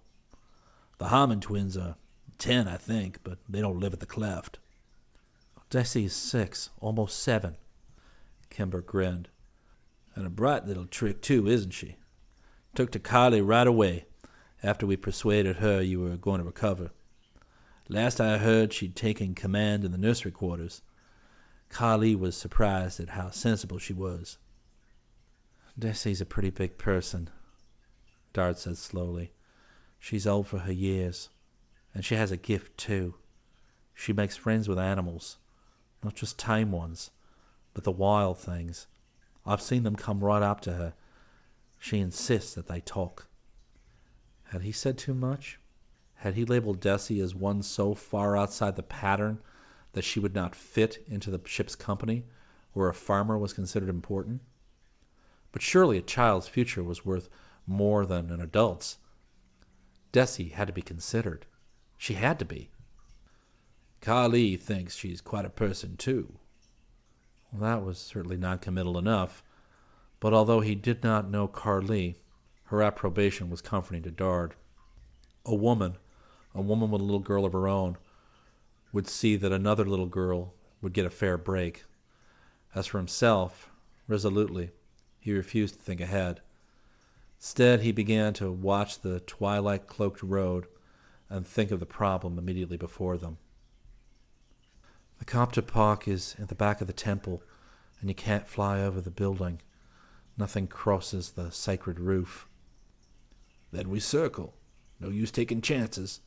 The 0.99 1.10
Harmon 1.10 1.41
twins 1.41 1.75
are 1.75 1.97
ten, 2.38 2.69
I 2.69 2.77
think, 2.77 3.19
but 3.21 3.39
they 3.49 3.60
don't 3.60 3.81
live 3.81 3.91
at 3.91 3.99
the 3.99 4.05
cleft. 4.05 4.58
Desi 5.69 6.05
is 6.05 6.13
six, 6.13 6.69
almost 6.79 7.19
seven. 7.19 7.58
Kimber 8.49 8.79
grinned. 8.79 9.27
And 10.15 10.25
a 10.25 10.29
bright 10.29 10.65
little 10.65 10.86
trick, 10.86 11.21
too, 11.21 11.45
isn't 11.45 11.71
she? 11.71 11.97
Took 12.73 12.91
to 12.91 12.99
Carly 12.99 13.41
right 13.41 13.67
away, 13.67 14.05
after 14.63 14.88
we 14.88 14.95
persuaded 14.95 15.58
her 15.58 15.81
you 15.81 15.99
were 15.99 16.15
going 16.15 16.39
to 16.39 16.45
recover. 16.45 16.91
Last 17.89 18.21
I 18.21 18.38
heard, 18.38 18.71
she'd 18.71 18.95
taken 18.95 19.36
command 19.36 19.84
in 19.84 19.91
the 19.91 19.97
nursery 19.97 20.31
quarters. 20.31 20.81
Carly 21.67 22.15
was 22.15 22.38
surprised 22.38 23.01
at 23.01 23.10
how 23.10 23.29
sensible 23.29 23.77
she 23.77 23.91
was. 23.91 24.38
Desi's 25.79 26.21
a 26.21 26.25
pretty 26.25 26.49
big 26.49 26.77
person, 26.77 27.29
Dard 28.33 28.57
said 28.57 28.77
slowly. 28.77 29.33
She's 29.99 30.25
old 30.27 30.47
for 30.47 30.59
her 30.59 30.71
years, 30.71 31.29
and 31.93 32.05
she 32.05 32.15
has 32.15 32.31
a 32.31 32.38
gift, 32.38 32.77
too. 32.77 33.15
She 33.93 34.13
makes 34.13 34.38
friends 34.38 34.67
with 34.67 34.79
animals 34.79 35.38
not 36.05 36.13
just 36.13 36.38
tame 36.38 36.71
ones, 36.71 37.09
but 37.73 37.83
the 37.83 37.91
wild 37.91 38.38
things. 38.38 38.88
I've 39.45 39.61
seen 39.61 39.83
them 39.83 39.95
come 39.95 40.23
right 40.23 40.43
up 40.43 40.61
to 40.61 40.73
her. 40.73 40.93
She 41.79 41.99
insists 41.99 42.53
that 42.53 42.67
they 42.67 42.79
talk. 42.79 43.27
Had 44.51 44.61
he 44.61 44.71
said 44.71 44.97
too 44.97 45.15
much? 45.15 45.59
Had 46.15 46.35
he 46.35 46.45
labeled 46.45 46.79
Desi 46.79 47.21
as 47.21 47.35
one 47.35 47.63
so 47.63 47.95
far 47.95 48.38
outside 48.38 48.75
the 48.75 48.83
pattern 48.83 49.39
that 49.93 50.03
she 50.03 50.19
would 50.19 50.35
not 50.35 50.55
fit 50.55 51.03
into 51.07 51.31
the 51.31 51.41
ship's 51.45 51.75
company, 51.75 52.25
where 52.73 52.88
a 52.88 52.93
farmer 52.93 53.38
was 53.38 53.51
considered 53.51 53.89
important? 53.89 54.41
But 55.55 55.61
surely 55.61 55.97
a 55.97 56.01
child's 56.01 56.49
future 56.49 56.83
was 56.83 57.05
worth 57.05 57.29
more 57.65 58.05
than 58.05 58.29
an 58.29 58.41
adult's. 58.41 58.97
Desi 60.11 60.51
had 60.51 60.67
to 60.67 60.73
be 60.73 60.81
considered. 60.81 61.45
She 61.97 62.15
had 62.15 62.39
to 62.39 62.45
be. 62.45 62.71
Carly 64.01 64.57
thinks 64.57 64.97
she's 64.97 65.21
quite 65.21 65.45
a 65.45 65.49
person, 65.49 65.95
too. 65.95 66.33
Well, 67.53 67.61
that 67.61 67.85
was 67.85 67.99
certainly 67.99 68.35
non 68.35 68.59
committal 68.59 68.97
enough, 68.97 69.43
but 70.19 70.33
although 70.33 70.59
he 70.59 70.75
did 70.75 71.05
not 71.05 71.31
know 71.31 71.47
Carly, 71.47 72.17
her 72.65 72.81
approbation 72.81 73.49
was 73.49 73.61
comforting 73.61 74.03
to 74.03 74.11
Dard. 74.11 74.55
A 75.45 75.55
woman, 75.55 75.95
a 76.53 76.61
woman 76.61 76.91
with 76.91 76.99
a 76.99 77.05
little 77.05 77.21
girl 77.21 77.45
of 77.45 77.53
her 77.53 77.69
own, 77.69 77.95
would 78.91 79.07
see 79.07 79.37
that 79.37 79.53
another 79.53 79.85
little 79.85 80.05
girl 80.05 80.53
would 80.81 80.91
get 80.91 81.05
a 81.05 81.09
fair 81.09 81.37
break. 81.37 81.85
As 82.75 82.87
for 82.87 82.97
himself, 82.97 83.71
resolutely, 84.05 84.71
he 85.25 85.33
refused 85.33 85.73
to 85.73 85.81
think 85.81 85.99
ahead. 85.99 86.39
Instead, 87.39 87.81
he 87.81 87.91
began 87.91 88.31
to 88.31 88.51
watch 88.51 88.99
the 88.99 89.19
twilight 89.21 89.88
cloaked 89.88 90.21
road 90.21 90.67
and 91.31 91.47
think 91.47 91.71
of 91.71 91.79
the 91.79 91.85
problem 91.88 92.38
immediately 92.38 92.77
before 92.77 93.17
them. 93.17 93.39
The 95.17 95.25
copter 95.25 95.63
park 95.63 96.07
is 96.07 96.35
at 96.39 96.49
the 96.49 96.53
back 96.53 96.79
of 96.79 96.85
the 96.85 96.93
temple, 96.93 97.41
and 97.99 98.07
you 98.07 98.13
can't 98.13 98.47
fly 98.47 98.81
over 98.81 99.01
the 99.01 99.09
building. 99.09 99.63
Nothing 100.38 100.67
crosses 100.67 101.31
the 101.31 101.49
sacred 101.49 101.99
roof. 101.99 102.47
Then 103.71 103.89
we 103.89 103.99
circle. 103.99 104.53
No 104.99 105.09
use 105.09 105.31
taking 105.31 105.59
chances. 105.59 106.19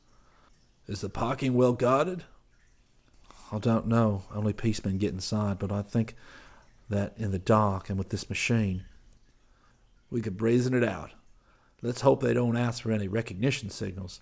Is 0.88 1.02
the 1.02 1.08
parking 1.08 1.54
well 1.54 1.72
guarded? 1.72 2.24
I 3.52 3.60
don't 3.60 3.86
know. 3.86 4.24
Only 4.34 4.52
policemen 4.52 4.98
get 4.98 5.12
inside, 5.12 5.60
but 5.60 5.70
I 5.70 5.82
think 5.82 6.16
that 6.88 7.14
in 7.16 7.30
the 7.30 7.38
dark 7.38 7.88
and 7.88 7.98
with 7.98 8.10
this 8.10 8.28
machine. 8.28 8.84
We 10.10 10.20
could 10.20 10.36
brazen 10.36 10.74
it 10.74 10.84
out. 10.84 11.10
Let's 11.82 12.00
hope 12.00 12.22
they 12.22 12.34
don't 12.34 12.56
ask 12.56 12.82
for 12.82 12.90
any 12.90 13.08
recognition 13.08 13.70
signals. 13.70 14.20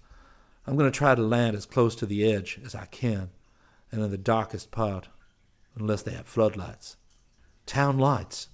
I'm 0.67 0.77
going 0.77 0.91
to 0.91 0.97
try 0.97 1.15
to 1.15 1.23
land 1.23 1.57
as 1.57 1.65
close 1.65 1.95
to 1.97 2.07
the 2.07 2.31
edge 2.31 2.61
as 2.65 2.75
I 2.75 2.87
can 2.87 3.31
and 3.93 4.03
in 4.03 4.11
the 4.11 4.19
darkest 4.19 4.71
part, 4.71 5.09
unless 5.77 6.03
they 6.03 6.13
have 6.13 6.27
floodlights. 6.27 6.97
Town 7.67 7.99
lights, 7.99 8.49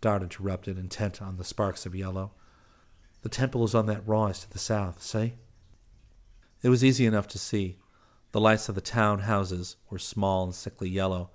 Dard 0.00 0.22
interrupted, 0.22 0.78
intent 0.78 1.20
on 1.20 1.36
the 1.36 1.44
sparks 1.44 1.86
of 1.86 1.94
yellow. 1.94 2.32
The 3.22 3.28
temple 3.28 3.64
is 3.64 3.74
on 3.74 3.86
that 3.86 4.06
rise 4.06 4.40
to 4.40 4.50
the 4.50 4.58
south, 4.58 5.02
see? 5.02 5.34
It 6.62 6.68
was 6.68 6.84
easy 6.84 7.06
enough 7.06 7.28
to 7.28 7.38
see. 7.38 7.78
The 8.32 8.40
lights 8.40 8.68
of 8.68 8.74
the 8.74 8.80
town 8.80 9.20
houses 9.20 9.76
were 9.90 9.98
small 9.98 10.44
and 10.44 10.54
sickly 10.54 10.88
yellow, 10.88 11.30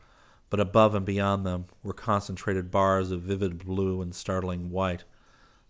but 0.49 0.59
above 0.59 0.95
and 0.95 1.05
beyond 1.05 1.45
them 1.45 1.65
were 1.83 1.93
concentrated 1.93 2.71
bars 2.71 3.11
of 3.11 3.21
vivid 3.21 3.65
blue 3.65 4.01
and 4.01 4.13
startling 4.13 4.69
white, 4.69 5.03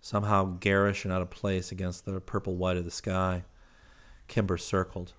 somehow 0.02 0.58
garish 0.60 1.04
and 1.04 1.14
out 1.14 1.22
of 1.22 1.30
place 1.30 1.72
against 1.72 2.06
the 2.06 2.20
purple 2.20 2.56
white 2.56 2.78
of 2.78 2.86
the 2.86 2.92
sky. 2.92 3.44
Kimber 4.28 4.58
circled. 4.58 5.14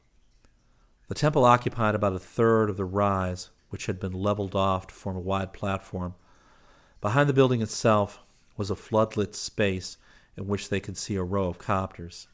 The 1.09 1.14
temple 1.14 1.45
occupied 1.45 1.95
about 1.95 2.14
a 2.14 2.18
third 2.18 2.68
of 2.68 2.76
the 2.76 2.85
rise, 2.85 3.51
which 3.70 3.87
had 3.87 4.01
been 4.01 4.12
leveled 4.12 4.55
off 4.55 4.89
to 4.89 4.95
form 4.95 5.16
a 5.16 5.20
wide 5.20 5.53
platform. 5.53 6.14
Behind 7.01 7.28
the 7.28 7.35
building 7.35 7.62
itself 7.62 8.20
was 8.57 8.70
a 8.70 8.74
floodlit 8.74 9.35
space 9.35 9.97
in 10.37 10.47
which 10.47 10.68
they 10.68 10.81
could 10.81 10.97
see 10.97 11.16
a 11.16 11.22
row 11.22 11.49
of 11.49 11.59
copters. 11.59 12.28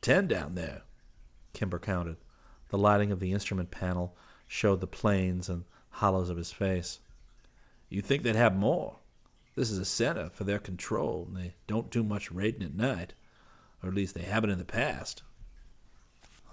Ten 0.00 0.26
down 0.26 0.54
there, 0.54 0.82
Kimber 1.52 1.78
counted. 1.78 2.16
The 2.68 2.78
lighting 2.78 3.12
of 3.12 3.20
the 3.20 3.32
instrument 3.32 3.70
panel 3.70 4.16
showed 4.46 4.80
the 4.80 4.86
planes 4.86 5.48
and 5.48 5.64
hollows 5.90 6.30
of 6.30 6.36
his 6.36 6.52
face. 6.52 7.00
You 7.88 8.02
think 8.02 8.22
they'd 8.22 8.36
have 8.36 8.56
more? 8.56 8.96
This 9.56 9.70
is 9.70 9.78
a 9.78 9.84
center 9.84 10.30
for 10.30 10.44
their 10.44 10.58
control, 10.58 11.26
and 11.28 11.36
they 11.36 11.54
don't 11.66 11.90
do 11.90 12.02
much 12.02 12.30
raiding 12.30 12.62
at 12.62 12.74
night. 12.74 13.14
Or 13.82 13.88
at 13.88 13.94
least 13.94 14.14
they 14.14 14.22
haven't 14.22 14.50
in 14.50 14.58
the 14.58 14.64
past. 14.64 15.22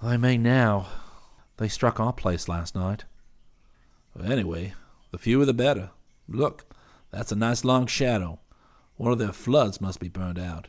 They 0.01 0.17
may 0.17 0.37
now. 0.37 0.87
They 1.57 1.67
struck 1.67 1.99
our 1.99 2.13
place 2.13 2.47
last 2.47 2.75
night. 2.75 3.05
Well, 4.15 4.31
anyway, 4.31 4.73
the 5.11 5.17
fewer 5.17 5.45
the 5.45 5.53
better. 5.53 5.91
Look, 6.27 6.73
that's 7.11 7.31
a 7.31 7.35
nice 7.35 7.63
long 7.63 7.87
shadow. 7.87 8.39
One 8.95 9.11
of 9.11 9.19
their 9.19 9.31
floods 9.31 9.79
must 9.79 9.99
be 9.99 10.09
burned 10.09 10.39
out. 10.39 10.67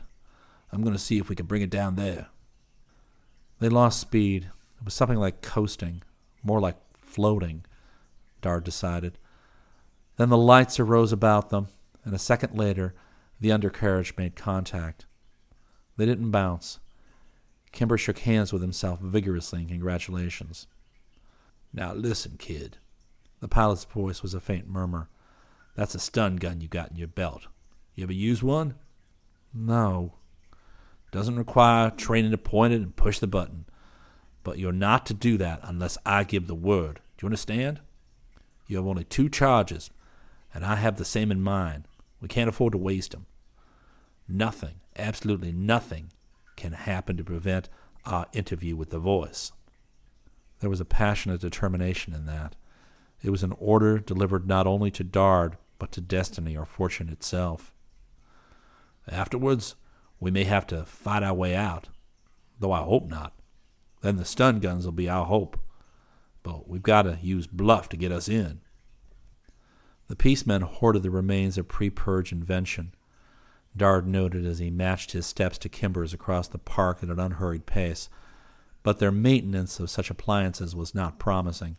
I'm 0.71 0.81
going 0.81 0.95
to 0.95 1.01
see 1.01 1.17
if 1.17 1.29
we 1.29 1.35
can 1.35 1.47
bring 1.47 1.61
it 1.61 1.69
down 1.69 1.95
there. 1.95 2.27
They 3.59 3.69
lost 3.69 3.99
speed. 3.99 4.49
It 4.79 4.85
was 4.85 4.93
something 4.93 5.17
like 5.17 5.41
coasting, 5.41 6.03
more 6.43 6.59
like 6.59 6.77
floating, 6.97 7.65
Dard 8.41 8.63
decided. 8.63 9.17
Then 10.17 10.29
the 10.29 10.37
lights 10.37 10.79
arose 10.79 11.11
about 11.11 11.49
them, 11.49 11.67
and 12.03 12.13
a 12.13 12.19
second 12.19 12.57
later, 12.57 12.93
the 13.39 13.51
undercarriage 13.51 14.15
made 14.17 14.35
contact. 14.35 15.05
They 15.97 16.05
didn't 16.05 16.31
bounce. 16.31 16.79
Kimber 17.71 17.97
shook 17.97 18.19
hands 18.19 18.51
with 18.51 18.61
himself 18.61 18.99
vigorously 18.99 19.61
in 19.61 19.67
congratulations. 19.67 20.67
Now 21.73 21.93
listen, 21.93 22.35
kid. 22.37 22.77
The 23.39 23.47
pilot's 23.47 23.85
voice 23.85 24.21
was 24.21 24.33
a 24.33 24.39
faint 24.39 24.67
murmur. 24.67 25.09
That's 25.75 25.95
a 25.95 25.99
stun 25.99 26.35
gun 26.37 26.61
you 26.61 26.67
got 26.67 26.91
in 26.91 26.97
your 26.97 27.07
belt. 27.07 27.47
You 27.95 28.03
ever 28.03 28.13
use 28.13 28.43
one? 28.43 28.75
No. 29.53 30.15
Doesn't 31.11 31.37
require 31.37 31.89
training 31.89 32.31
to 32.31 32.37
point 32.37 32.73
it 32.73 32.81
and 32.81 32.95
push 32.95 33.19
the 33.19 33.27
button. 33.27 33.65
But 34.43 34.57
you're 34.57 34.71
not 34.71 35.05
to 35.07 35.13
do 35.13 35.37
that 35.37 35.59
unless 35.63 35.97
I 36.05 36.23
give 36.23 36.47
the 36.47 36.55
word. 36.55 37.01
Do 37.17 37.23
you 37.23 37.27
understand? 37.27 37.81
You 38.69 38.77
have 38.77 38.85
only 38.85 39.03
two 39.03 39.29
charges, 39.29 39.89
and 40.53 40.63
I 40.63 40.75
have 40.75 40.97
the 40.97 41.03
same 41.03 41.31
in 41.31 41.41
mind. 41.41 41.87
We 42.21 42.27
can't 42.27 42.47
afford 42.47 42.73
to 42.73 42.77
waste 42.77 43.11
them. 43.11 43.25
Nothing, 44.27 44.75
absolutely 44.95 45.51
nothing, 45.51 46.11
can 46.55 46.73
happen 46.73 47.17
to 47.17 47.23
prevent 47.23 47.67
our 48.05 48.27
interview 48.31 48.75
with 48.75 48.91
the 48.91 48.99
voice. 48.99 49.51
There 50.59 50.69
was 50.69 50.79
a 50.79 50.85
passionate 50.85 51.41
determination 51.41 52.13
in 52.13 52.27
that. 52.27 52.55
It 53.23 53.31
was 53.31 53.41
an 53.41 53.55
order 53.57 53.97
delivered 53.97 54.47
not 54.47 54.67
only 54.67 54.91
to 54.91 55.03
Dard, 55.03 55.57
but 55.79 55.91
to 55.93 56.01
destiny 56.01 56.55
or 56.55 56.65
fortune 56.65 57.09
itself. 57.09 57.73
Afterwards, 59.07 59.75
we 60.19 60.29
may 60.29 60.43
have 60.43 60.67
to 60.67 60.85
fight 60.85 61.23
our 61.23 61.33
way 61.33 61.55
out, 61.55 61.89
though 62.59 62.71
I 62.71 62.83
hope 62.83 63.09
not. 63.09 63.33
Then 64.01 64.17
the 64.17 64.25
stun 64.25 64.59
guns 64.59 64.85
will 64.85 64.91
be 64.91 65.09
our 65.09 65.25
hope. 65.25 65.59
But 66.43 66.67
we've 66.67 66.83
got 66.83 67.03
to 67.03 67.19
use 67.21 67.47
bluff 67.47 67.89
to 67.89 67.97
get 67.97 68.11
us 68.11 68.29
in. 68.29 68.61
The 70.07 70.15
peacemen 70.15 70.63
hoarded 70.63 71.03
the 71.03 71.11
remains 71.11 71.57
of 71.57 71.67
pre 71.67 71.89
purge 71.89 72.31
invention. 72.31 72.93
Dard 73.77 74.07
noted 74.07 74.45
as 74.45 74.59
he 74.59 74.71
matched 74.71 75.11
his 75.11 75.27
steps 75.27 75.57
to 75.59 75.69
Kimber's 75.69 76.13
across 76.13 76.47
the 76.47 76.57
park 76.57 77.03
at 77.03 77.09
an 77.09 77.19
unhurried 77.19 77.65
pace, 77.65 78.09
but 78.81 78.97
their 78.97 79.11
maintenance 79.11 79.79
of 79.79 79.89
such 79.89 80.09
appliances 80.09 80.75
was 80.75 80.95
not 80.95 81.19
promising. 81.19 81.77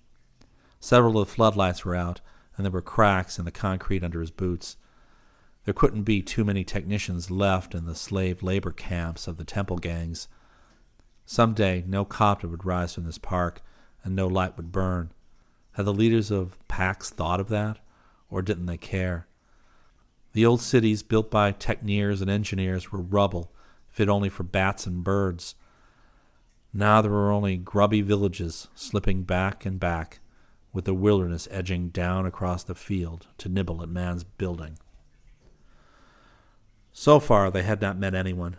Several 0.79 1.19
of 1.19 1.29
the 1.29 1.35
floodlights 1.35 1.85
were 1.85 1.97
out, 1.97 2.21
and 2.57 2.65
there 2.65 2.71
were 2.71 2.83
cracks 2.83 3.39
in 3.39 3.45
the 3.45 3.51
concrete 3.51 4.05
under 4.05 4.21
his 4.21 4.31
boots. 4.31 4.77
There 5.65 5.75
couldn't 5.75 6.05
be 6.05 6.23
too 6.23 6.45
many 6.45 6.65
technicians 6.65 7.31
left 7.31 7.75
in 7.75 7.87
the 7.87 7.95
slave 7.95 8.43
labor 8.43 8.71
camps 8.71 9.27
of 9.27 9.37
the 9.37 9.45
temple 9.45 9.79
gangs. 9.79 10.29
Some 11.27 11.53
day, 11.53 11.85
no 11.87 12.05
copter 12.05 12.49
would 12.49 12.65
rise 12.65 12.95
from 12.95 13.05
this 13.05 13.19
park, 13.19 13.61
and 14.05 14.15
no 14.15 14.27
light 14.27 14.57
would 14.57 14.73
burn. 14.73 15.13
Had 15.73 15.87
the 15.87 15.95
leaders 15.95 16.31
of 16.31 16.59
Pax 16.69 17.11
thought 17.11 17.41
of 17.41 17.49
that, 17.49 17.79
or 18.31 18.43
didn't 18.43 18.67
they 18.67 18.77
care? 18.77 19.27
The 20.33 20.47
old 20.47 20.61
cities 20.61 21.03
built 21.03 21.31
by 21.31 21.53
techneers 21.53 22.21
and 22.21 22.31
engineers 22.31 22.93
were 22.93 23.01
rubble, 23.01 23.53
fit 23.89 24.09
only 24.09 24.29
for 24.29 24.45
bats 24.45 24.87
and 24.87 25.03
birds. 25.03 25.55
Now 26.73 27.03
there 27.03 27.11
were 27.11 27.33
only 27.33 27.57
grubby 27.57 28.01
villages 28.01 28.69
slipping 28.75 29.23
back 29.23 29.67
and 29.67 29.81
back, 29.81 30.21
with 30.73 30.85
the 30.85 30.95
wilderness 30.95 31.49
edging 31.51 31.89
down 31.89 32.27
across 32.27 32.63
the 32.63 32.77
field 32.77 33.27
to 33.39 33.49
nibble 33.49 33.83
at 33.83 33.89
man's 33.89 34.23
building. 34.23 34.79
So 36.93 37.19
far 37.19 37.51
they 37.51 37.63
had 37.63 37.81
not 37.81 37.99
met 37.99 38.15
anyone, 38.15 38.57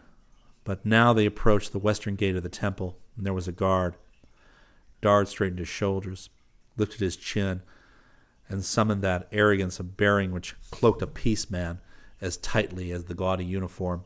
but 0.64 0.86
now 0.86 1.14
they 1.14 1.26
approached 1.26 1.72
the 1.72 1.80
western 1.80 2.16
gate 2.16 2.36
of 2.36 2.44
the 2.44 2.50
temple, 2.50 2.98
and 3.16 3.26
there 3.26 3.34
was 3.34 3.48
a 3.48 3.54
guard. 3.54 3.96
Dard 5.02 5.28
straightened 5.28 5.60
his 5.60 5.68
shoulders, 5.68 6.30
lifted 6.78 7.00
his 7.00 7.16
chin, 7.16 7.62
and 8.48 8.64
summoned 8.64 9.02
that 9.02 9.28
arrogance 9.32 9.80
of 9.80 9.98
bearing 9.98 10.32
which 10.32 10.56
cloaked 10.70 11.02
a 11.02 11.08
peace 11.08 11.50
man 11.50 11.80
as 12.20 12.38
tightly 12.38 12.92
as 12.92 13.06
the 13.06 13.16
gaudy 13.16 13.46
uniform. 13.46 14.06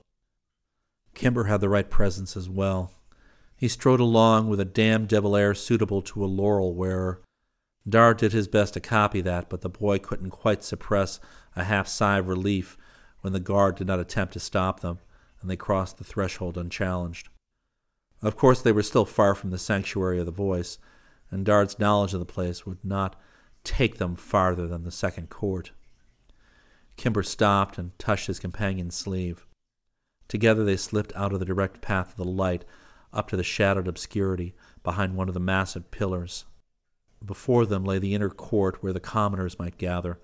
Kimber 1.13 1.45
had 1.45 1.61
the 1.61 1.69
right 1.69 1.89
presence 1.89 2.37
as 2.37 2.49
well. 2.49 2.91
He 3.55 3.67
strode 3.67 3.99
along 3.99 4.49
with 4.49 4.59
a 4.59 4.65
damned 4.65 5.07
devil 5.07 5.35
air 5.35 5.53
suitable 5.53 6.01
to 6.03 6.23
a 6.23 6.27
laurel 6.27 6.75
wearer. 6.75 7.21
Dard 7.87 8.17
did 8.17 8.33
his 8.33 8.47
best 8.47 8.73
to 8.73 8.79
copy 8.79 9.21
that, 9.21 9.49
but 9.49 9.61
the 9.61 9.69
boy 9.69 9.99
couldn't 9.99 10.31
quite 10.31 10.63
suppress 10.63 11.19
a 11.55 11.63
half 11.63 11.87
sigh 11.87 12.17
of 12.17 12.27
relief 12.27 12.77
when 13.21 13.33
the 13.33 13.39
guard 13.39 13.75
did 13.75 13.87
not 13.87 13.99
attempt 13.99 14.33
to 14.33 14.39
stop 14.39 14.81
them, 14.81 14.99
and 15.41 15.49
they 15.49 15.55
crossed 15.55 15.97
the 15.97 16.03
threshold 16.03 16.57
unchallenged. 16.57 17.29
Of 18.25 18.35
course, 18.35 18.59
they 18.59 18.71
were 18.71 18.81
still 18.81 19.05
far 19.05 19.35
from 19.35 19.51
the 19.51 19.59
sanctuary 19.59 20.19
of 20.19 20.25
the 20.25 20.31
voice, 20.31 20.79
and 21.29 21.45
Dard's 21.45 21.77
knowledge 21.77 22.11
of 22.15 22.19
the 22.19 22.25
place 22.25 22.65
would 22.65 22.83
not 22.83 23.15
take 23.63 23.99
them 23.99 24.15
farther 24.15 24.65
than 24.65 24.83
the 24.83 24.89
second 24.89 25.29
court. 25.29 25.73
Kimber 26.97 27.21
stopped 27.21 27.77
and 27.77 27.97
touched 27.99 28.25
his 28.25 28.39
companion's 28.39 28.95
sleeve. 28.95 29.45
Together 30.27 30.63
they 30.63 30.75
slipped 30.75 31.15
out 31.15 31.33
of 31.33 31.39
the 31.39 31.45
direct 31.45 31.81
path 31.81 32.09
of 32.09 32.15
the 32.15 32.25
light 32.25 32.65
up 33.13 33.27
to 33.29 33.37
the 33.37 33.43
shadowed 33.43 33.87
obscurity 33.87 34.55
behind 34.81 35.15
one 35.15 35.27
of 35.27 35.35
the 35.35 35.39
massive 35.39 35.91
pillars. 35.91 36.45
Before 37.23 37.67
them 37.67 37.85
lay 37.85 37.99
the 37.99 38.15
inner 38.15 38.31
court 38.31 38.81
where 38.81 38.93
the 38.93 38.99
commoners 38.99 39.59
might 39.59 39.77
gather, 39.77 40.19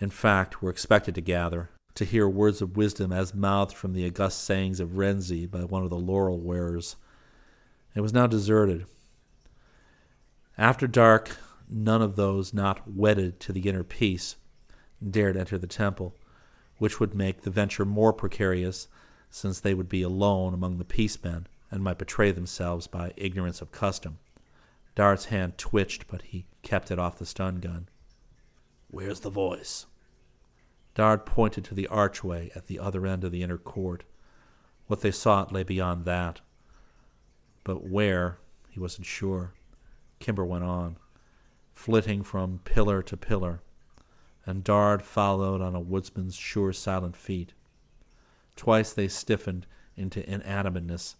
in 0.00 0.08
fact, 0.08 0.62
were 0.62 0.70
expected 0.70 1.14
to 1.16 1.20
gather, 1.20 1.68
to 1.94 2.06
hear 2.06 2.26
words 2.26 2.62
of 2.62 2.78
wisdom 2.78 3.12
as 3.12 3.34
mouthed 3.34 3.76
from 3.76 3.92
the 3.92 4.06
august 4.06 4.42
sayings 4.44 4.80
of 4.80 4.96
Renzi 4.96 5.44
by 5.44 5.64
one 5.64 5.82
of 5.82 5.90
the 5.90 5.98
laurel 5.98 6.40
wearers. 6.40 6.96
It 7.94 8.00
was 8.00 8.12
now 8.12 8.26
deserted. 8.26 8.86
After 10.58 10.86
dark, 10.86 11.36
none 11.68 12.02
of 12.02 12.16
those 12.16 12.52
not 12.52 12.90
wedded 12.90 13.40
to 13.40 13.52
the 13.52 13.68
inner 13.68 13.84
peace 13.84 14.36
dared 15.10 15.36
enter 15.36 15.58
the 15.58 15.66
temple, 15.66 16.14
which 16.78 16.98
would 16.98 17.14
make 17.14 17.42
the 17.42 17.50
venture 17.50 17.84
more 17.84 18.12
precarious, 18.12 18.88
since 19.30 19.60
they 19.60 19.74
would 19.74 19.88
be 19.88 20.02
alone 20.02 20.54
among 20.54 20.78
the 20.78 20.84
peacemen 20.84 21.46
and 21.70 21.82
might 21.82 21.98
betray 21.98 22.30
themselves 22.30 22.86
by 22.86 23.12
ignorance 23.16 23.60
of 23.60 23.72
custom. 23.72 24.18
Dard's 24.94 25.26
hand 25.26 25.58
twitched, 25.58 26.06
but 26.06 26.22
he 26.22 26.46
kept 26.62 26.90
it 26.90 26.98
off 26.98 27.18
the 27.18 27.26
stun 27.26 27.56
gun. 27.56 27.88
Where's 28.88 29.20
the 29.20 29.30
voice? 29.30 29.86
Dard 30.94 31.26
pointed 31.26 31.64
to 31.64 31.74
the 31.74 31.88
archway 31.88 32.52
at 32.54 32.68
the 32.68 32.78
other 32.78 33.06
end 33.06 33.24
of 33.24 33.32
the 33.32 33.42
inner 33.42 33.58
court. 33.58 34.04
What 34.86 35.00
they 35.00 35.10
sought 35.10 35.52
lay 35.52 35.64
beyond 35.64 36.04
that. 36.04 36.40
But 37.64 37.88
where, 37.88 38.38
he 38.68 38.78
wasn't 38.78 39.06
sure. 39.06 39.54
Kimber 40.20 40.44
went 40.44 40.64
on 40.64 40.96
flitting 41.72 42.22
from 42.22 42.60
pillar 42.64 43.02
to 43.02 43.16
pillar, 43.16 43.60
and 44.46 44.62
Dard 44.62 45.02
followed 45.02 45.60
on 45.60 45.74
a 45.74 45.80
woodsman's 45.80 46.36
sure 46.36 46.72
silent 46.72 47.16
feet. 47.16 47.52
Twice 48.56 48.92
they 48.92 49.08
stiffened 49.08 49.66
into 49.96 50.28
inanimateness 50.28 51.16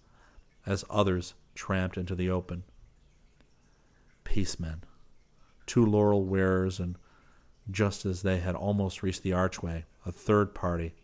as 0.64 0.84
others 0.88 1.34
tramped 1.54 1.96
into 1.96 2.14
the 2.14 2.30
open. 2.30 2.64
Peacemen, 4.22 4.84
two 5.66 5.84
laurel 5.84 6.24
wearers, 6.24 6.78
and 6.78 6.96
just 7.70 8.04
as 8.06 8.22
they 8.22 8.38
had 8.38 8.54
almost 8.54 9.02
reached 9.02 9.22
the 9.22 9.32
archway, 9.32 9.84
a 10.06 10.12
third 10.12 10.54
party, 10.54 10.94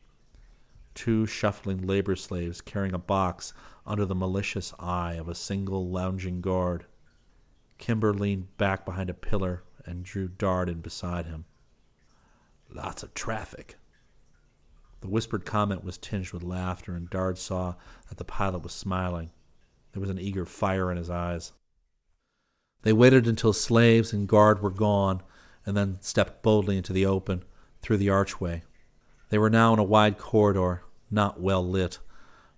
two 0.95 1.26
shuffling 1.26 1.86
labor 1.86 2.16
slaves 2.16 2.61
carrying 2.61 2.95
a 2.95 2.99
box 2.99 3.53
under 3.86 4.05
the 4.05 4.14
malicious 4.14 4.72
eye 4.78 5.14
of 5.14 5.28
a 5.28 5.34
single 5.34 5.88
lounging 5.88 6.41
guard. 6.41 6.84
Kimber 7.78 8.12
leaned 8.12 8.57
back 8.57 8.84
behind 8.84 9.11
a 9.11 9.14
pillar 9.14 9.62
and 9.84 10.05
drew 10.05 10.28
Dard 10.28 10.68
in 10.68 10.80
beside 10.80 11.26
him. 11.26 11.47
Lots 12.72 13.03
of 13.03 13.14
traffic. 13.14 13.76
The 15.01 15.09
whispered 15.09 15.47
comment 15.47 15.82
was 15.82 15.97
tinged 15.97 16.32
with 16.32 16.43
laughter, 16.43 16.95
and 16.95 17.09
Dard 17.09 17.38
saw 17.38 17.74
that 18.09 18.18
the 18.18 18.24
pilot 18.24 18.62
was 18.62 18.72
smiling. 18.72 19.30
There 19.93 20.01
was 20.01 20.11
an 20.11 20.18
eager 20.18 20.45
fire 20.45 20.91
in 20.91 20.99
his 20.99 21.11
eyes. 21.11 21.53
They 22.82 22.93
waited 22.93 23.26
until 23.26 23.53
slaves 23.53 24.12
and 24.12 24.28
guard 24.28 24.62
were 24.62 24.70
gone, 24.70 25.22
and 25.64 25.76
then 25.76 25.99
stepped 26.01 26.43
boldly 26.43 26.76
into 26.76 26.93
the 26.93 27.07
open, 27.07 27.45
through 27.80 27.97
the 27.97 28.11
archway. 28.11 28.62
They 29.30 29.38
were 29.38 29.50
now 29.50 29.72
in 29.72 29.78
a 29.78 29.84
wide 29.84 30.18
corridor, 30.18 30.82
not 31.10 31.40
well 31.40 31.66
lit, 31.66 32.00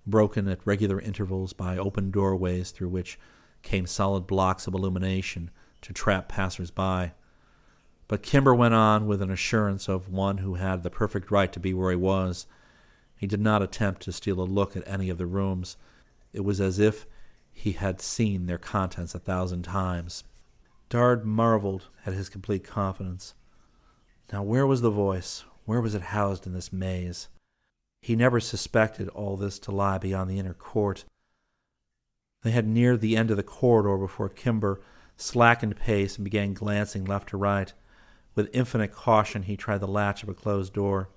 broken 0.07 0.49
at 0.49 0.67
regular 0.67 1.01
intervals 1.01 1.53
by 1.53 1.79
open 1.79 2.11
doorways 2.11 2.71
through 2.71 2.89
which 2.89 3.19
came 3.63 3.87
solid 3.87 4.27
blocks 4.27 4.67
of 4.67 4.75
illumination 4.75 5.51
to 5.83 5.93
trap 5.93 6.29
passers-by. 6.29 7.13
But 8.09 8.23
Kimber 8.23 8.55
went 8.55 8.75
on 8.75 9.07
with 9.07 9.23
an 9.23 9.31
assurance 9.31 9.89
of 9.89 10.09
one 10.09 10.39
who 10.39 10.55
had 10.55 10.83
the 10.83 10.91
perfect 10.91 11.31
right 11.31 11.53
to 11.53 11.61
be 11.61 11.73
where 11.73 11.91
he 11.91 11.97
was. 11.97 12.47
He 13.17 13.27
did 13.27 13.41
not 13.41 13.63
attempt 13.63 14.03
to 14.03 14.13
steal 14.13 14.41
a 14.41 14.43
look 14.43 14.77
at 14.77 14.87
any 14.87 15.11
of 15.11 15.19
the 15.19 15.27
rooms. 15.27 15.77
It 16.33 16.41
was 16.41 16.61
as 16.61 16.79
if 16.79 17.07
he 17.53 17.73
had 17.73 18.01
seen 18.01 18.47
their 18.47 18.59
contents 18.59 19.15
a 19.15 19.19
thousand 19.19 19.63
times. 19.63 20.25
Dard 20.89 21.25
marveled 21.25 21.89
at 22.07 22.15
his 22.15 22.29
complete 22.29 22.65
confidence. 22.65 23.35
Now, 24.33 24.43
where 24.43 24.67
was 24.67 24.81
the 24.81 24.91
voice? 24.91 25.45
Where 25.65 25.81
was 25.81 25.95
it 25.95 26.03
housed 26.03 26.47
in 26.47 26.53
this 26.53 26.73
maze? 26.73 27.29
He 28.01 28.17
never 28.17 28.41
suspected 28.41 29.09
all 29.11 29.37
this 29.37 29.59
to 29.61 29.71
lie 29.71 29.99
beyond 29.99 30.29
the 30.29 30.39
inner 30.39 30.55
court. 30.55 31.05
They 32.43 32.51
had 32.51 32.67
neared 32.67 33.01
the 33.01 33.17
end 33.17 33.31
of 33.31 33.37
the 33.37 33.43
corridor 33.45 33.97
before 33.97 34.29
Kimber 34.29 34.81
slackened 35.17 35.77
pace 35.77 36.17
and 36.17 36.25
began 36.25 36.55
glancing 36.55 37.05
left 37.05 37.29
to 37.29 37.37
right. 37.37 37.73
With 38.35 38.51
infinite 38.53 38.93
caution, 38.93 39.45
he 39.45 39.57
tried 39.57 39.79
the 39.79 39.87
latch 39.87 40.23
of 40.23 40.29
a 40.29 40.35
closed 40.35 40.73
door. 40.73 41.09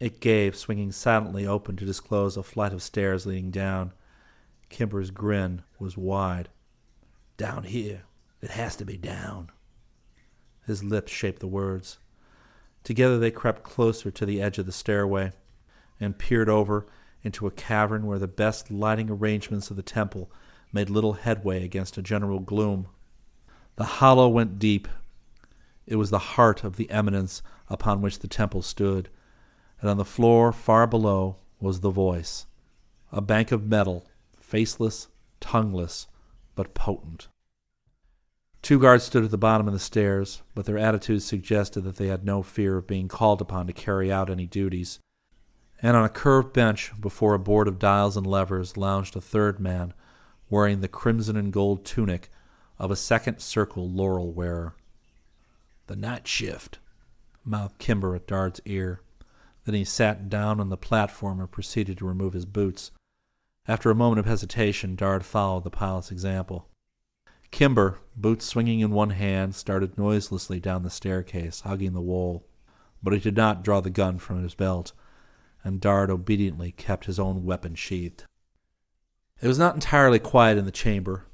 It 0.00 0.20
gave, 0.20 0.56
swinging 0.56 0.92
silently 0.92 1.46
open 1.46 1.76
to 1.76 1.84
disclose 1.84 2.36
a 2.36 2.42
flight 2.42 2.72
of 2.72 2.82
stairs 2.82 3.26
leading 3.26 3.50
down. 3.50 3.92
Kimber's 4.70 5.10
grin 5.10 5.62
was 5.78 5.96
wide. 5.96 6.48
Down 7.36 7.64
here. 7.64 8.04
It 8.40 8.50
has 8.50 8.76
to 8.76 8.84
be 8.84 8.96
down. 8.96 9.50
His 10.66 10.84
lips 10.84 11.10
shaped 11.10 11.40
the 11.40 11.48
words. 11.48 11.98
Together 12.84 13.18
they 13.18 13.30
crept 13.30 13.62
closer 13.62 14.10
to 14.10 14.24
the 14.24 14.40
edge 14.40 14.58
of 14.58 14.66
the 14.66 14.72
stairway 14.72 15.32
and 16.00 16.18
peered 16.18 16.48
over 16.48 16.86
into 17.22 17.46
a 17.46 17.50
cavern 17.50 18.06
where 18.06 18.18
the 18.18 18.28
best 18.28 18.70
lighting 18.70 19.10
arrangements 19.10 19.70
of 19.70 19.76
the 19.76 19.82
temple 19.82 20.30
made 20.72 20.90
little 20.90 21.14
headway 21.14 21.64
against 21.64 21.98
a 21.98 22.02
general 22.02 22.38
gloom. 22.40 22.86
The 23.76 23.84
hollow 23.84 24.28
went 24.28 24.58
deep. 24.58 24.88
It 25.86 25.96
was 25.96 26.10
the 26.10 26.18
heart 26.18 26.64
of 26.64 26.76
the 26.76 26.90
eminence 26.90 27.42
upon 27.68 28.02
which 28.02 28.20
the 28.20 28.28
temple 28.28 28.62
stood, 28.62 29.08
and 29.80 29.90
on 29.90 29.96
the 29.96 30.04
floor 30.04 30.52
far 30.52 30.86
below 30.86 31.36
was 31.60 31.80
the 31.80 31.90
voice, 31.90 32.46
a 33.12 33.20
bank 33.20 33.52
of 33.52 33.66
metal, 33.66 34.06
faceless 34.38 35.08
tongueless 35.40 36.06
but 36.54 36.74
potent. 36.74 37.28
Two 38.62 38.78
guards 38.78 39.04
stood 39.04 39.24
at 39.24 39.30
the 39.30 39.38
bottom 39.38 39.66
of 39.66 39.72
the 39.72 39.78
stairs, 39.78 40.42
but 40.54 40.66
their 40.66 40.78
attitudes 40.78 41.24
suggested 41.24 41.82
that 41.82 41.96
they 41.96 42.08
had 42.08 42.24
no 42.24 42.42
fear 42.42 42.76
of 42.78 42.86
being 42.86 43.08
called 43.08 43.40
upon 43.40 43.66
to 43.66 43.72
carry 43.72 44.12
out 44.12 44.30
any 44.30 44.46
duties. 44.46 44.98
And 45.80 45.96
on 45.96 46.04
a 46.04 46.08
curved 46.08 46.52
bench 46.52 46.92
before 47.00 47.34
a 47.34 47.38
board 47.38 47.68
of 47.68 47.78
dials 47.78 48.16
and 48.16 48.26
levers 48.26 48.76
lounged 48.76 49.14
a 49.16 49.20
third 49.20 49.60
man, 49.60 49.94
wearing 50.50 50.80
the 50.80 50.88
crimson 50.88 51.36
and 51.36 51.52
gold 51.52 51.84
tunic 51.84 52.30
of 52.78 52.90
a 52.90 52.96
second 52.96 53.40
circle 53.40 53.88
laurel 53.88 54.32
wearer. 54.32 54.74
The 55.86 55.96
night 55.96 56.26
shift, 56.26 56.78
mouthed 57.44 57.78
Kimber 57.78 58.14
at 58.14 58.26
Dard's 58.26 58.60
ear. 58.64 59.00
Then 59.64 59.74
he 59.74 59.84
sat 59.84 60.28
down 60.28 60.60
on 60.60 60.68
the 60.68 60.76
platform 60.76 61.40
and 61.40 61.50
proceeded 61.50 61.98
to 61.98 62.06
remove 62.06 62.32
his 62.32 62.46
boots. 62.46 62.90
After 63.66 63.90
a 63.90 63.94
moment 63.94 64.18
of 64.18 64.26
hesitation, 64.26 64.96
Dard 64.96 65.24
followed 65.24 65.64
the 65.64 65.70
pilot's 65.70 66.10
example. 66.10 66.68
Kimber, 67.50 67.98
boots 68.16 68.44
swinging 68.44 68.80
in 68.80 68.90
one 68.90 69.10
hand, 69.10 69.54
started 69.54 69.96
noiselessly 69.96 70.60
down 70.60 70.82
the 70.82 70.90
staircase, 70.90 71.62
hugging 71.62 71.92
the 71.92 72.00
wall. 72.00 72.44
But 73.02 73.14
he 73.14 73.20
did 73.20 73.36
not 73.36 73.62
draw 73.62 73.80
the 73.80 73.90
gun 73.90 74.18
from 74.18 74.42
his 74.42 74.54
belt, 74.54 74.92
and 75.64 75.80
Dard 75.80 76.10
obediently 76.10 76.72
kept 76.72 77.06
his 77.06 77.18
own 77.18 77.44
weapon 77.44 77.74
sheathed. 77.74 78.24
It 79.40 79.48
was 79.48 79.58
not 79.58 79.74
entirely 79.74 80.18
quiet 80.18 80.58
in 80.58 80.64
the 80.64 80.70
chamber. 80.70 81.26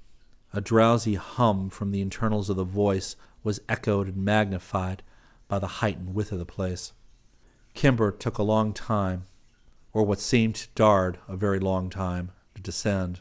A 0.52 0.60
drowsy 0.60 1.14
hum 1.14 1.70
from 1.70 1.90
the 1.90 2.00
internals 2.00 2.50
of 2.50 2.56
the 2.56 2.64
voice 2.64 3.16
was 3.42 3.60
echoed 3.68 4.08
and 4.08 4.24
magnified 4.24 5.02
by 5.48 5.58
the 5.58 5.66
heightened 5.66 6.14
width 6.14 6.32
of 6.32 6.38
the 6.38 6.44
place. 6.44 6.92
Kimber 7.74 8.10
took 8.12 8.38
a 8.38 8.42
long 8.42 8.72
time, 8.72 9.26
or 9.92 10.04
what 10.04 10.20
seemed 10.20 10.54
to 10.56 10.68
Dard 10.74 11.18
a 11.28 11.36
very 11.36 11.58
long 11.58 11.90
time, 11.90 12.30
to 12.54 12.62
descend. 12.62 13.20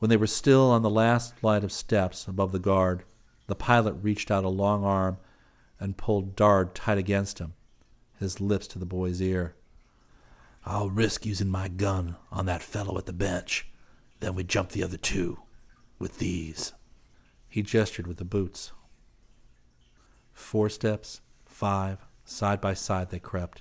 When 0.00 0.08
they 0.08 0.16
were 0.16 0.26
still 0.26 0.70
on 0.70 0.80
the 0.80 0.88
last 0.88 1.36
flight 1.36 1.62
of 1.62 1.70
steps 1.70 2.26
above 2.26 2.52
the 2.52 2.58
guard, 2.58 3.04
the 3.48 3.54
pilot 3.54 3.92
reached 4.00 4.30
out 4.30 4.44
a 4.44 4.48
long 4.48 4.82
arm 4.82 5.18
and 5.78 5.96
pulled 5.96 6.34
Dard 6.34 6.74
tight 6.74 6.96
against 6.96 7.38
him, 7.38 7.52
his 8.18 8.40
lips 8.40 8.66
to 8.68 8.78
the 8.78 8.86
boy's 8.86 9.20
ear. 9.20 9.54
I'll 10.64 10.88
risk 10.88 11.26
using 11.26 11.50
my 11.50 11.68
gun 11.68 12.16
on 12.32 12.46
that 12.46 12.62
fellow 12.62 12.96
at 12.96 13.04
the 13.04 13.12
bench. 13.12 13.68
Then 14.20 14.34
we 14.34 14.42
jump 14.42 14.70
the 14.70 14.82
other 14.82 14.96
two 14.96 15.40
with 15.98 16.18
these. 16.18 16.72
He 17.50 17.62
gestured 17.62 18.06
with 18.06 18.16
the 18.16 18.24
boots. 18.24 18.72
Four 20.32 20.70
steps, 20.70 21.20
five, 21.44 21.98
side 22.24 22.62
by 22.62 22.72
side 22.72 23.10
they 23.10 23.18
crept. 23.18 23.60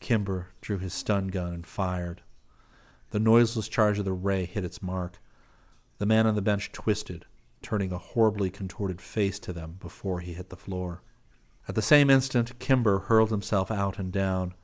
Kimber 0.00 0.48
drew 0.62 0.78
his 0.78 0.94
stun 0.94 1.28
gun 1.28 1.52
and 1.52 1.66
fired. 1.66 2.22
The 3.10 3.20
noiseless 3.20 3.68
charge 3.68 3.98
of 3.98 4.06
the 4.06 4.12
ray 4.12 4.46
hit 4.46 4.64
its 4.64 4.82
mark. 4.82 5.18
The 5.98 6.06
man 6.06 6.26
on 6.26 6.34
the 6.34 6.42
bench 6.42 6.72
twisted, 6.72 7.26
turning 7.62 7.92
a 7.92 7.98
horribly 7.98 8.50
contorted 8.50 9.00
face 9.00 9.38
to 9.40 9.52
them 9.52 9.76
before 9.80 10.20
he 10.20 10.34
hit 10.34 10.50
the 10.50 10.56
floor. 10.56 11.02
At 11.68 11.74
the 11.74 11.82
same 11.82 12.10
instant, 12.10 12.58
Kimber 12.58 13.00
hurled 13.00 13.30
himself 13.30 13.70
out 13.70 13.98
and 13.98 14.12
down. 14.12 14.54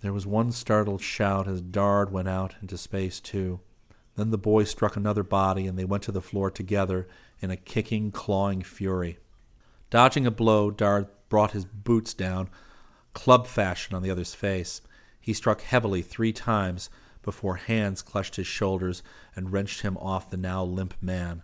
There 0.00 0.12
was 0.12 0.26
one 0.26 0.52
startled 0.52 1.02
shout 1.02 1.46
as 1.46 1.60
Dard 1.60 2.10
went 2.10 2.28
out 2.28 2.54
into 2.60 2.76
space, 2.76 3.20
too. 3.20 3.60
Then 4.16 4.30
the 4.30 4.38
boy 4.38 4.64
struck 4.64 4.96
another 4.96 5.22
body, 5.22 5.66
and 5.66 5.78
they 5.78 5.84
went 5.84 6.02
to 6.04 6.12
the 6.12 6.22
floor 6.22 6.50
together 6.50 7.06
in 7.40 7.50
a 7.50 7.56
kicking, 7.56 8.10
clawing 8.10 8.62
fury. 8.62 9.18
Dodging 9.90 10.26
a 10.26 10.30
blow, 10.30 10.70
Dard 10.70 11.06
brought 11.28 11.52
his 11.52 11.64
boots 11.64 12.14
down, 12.14 12.48
club 13.12 13.46
fashion, 13.46 13.94
on 13.94 14.02
the 14.02 14.10
other's 14.10 14.34
face. 14.34 14.80
He 15.20 15.32
struck 15.32 15.60
heavily 15.60 16.02
three 16.02 16.32
times, 16.32 16.88
before 17.26 17.56
hands 17.56 18.00
clutched 18.00 18.36
his 18.36 18.46
shoulders 18.46 19.02
and 19.34 19.52
wrenched 19.52 19.82
him 19.82 19.98
off 19.98 20.30
the 20.30 20.38
now 20.38 20.64
limp 20.64 20.94
man. 21.02 21.42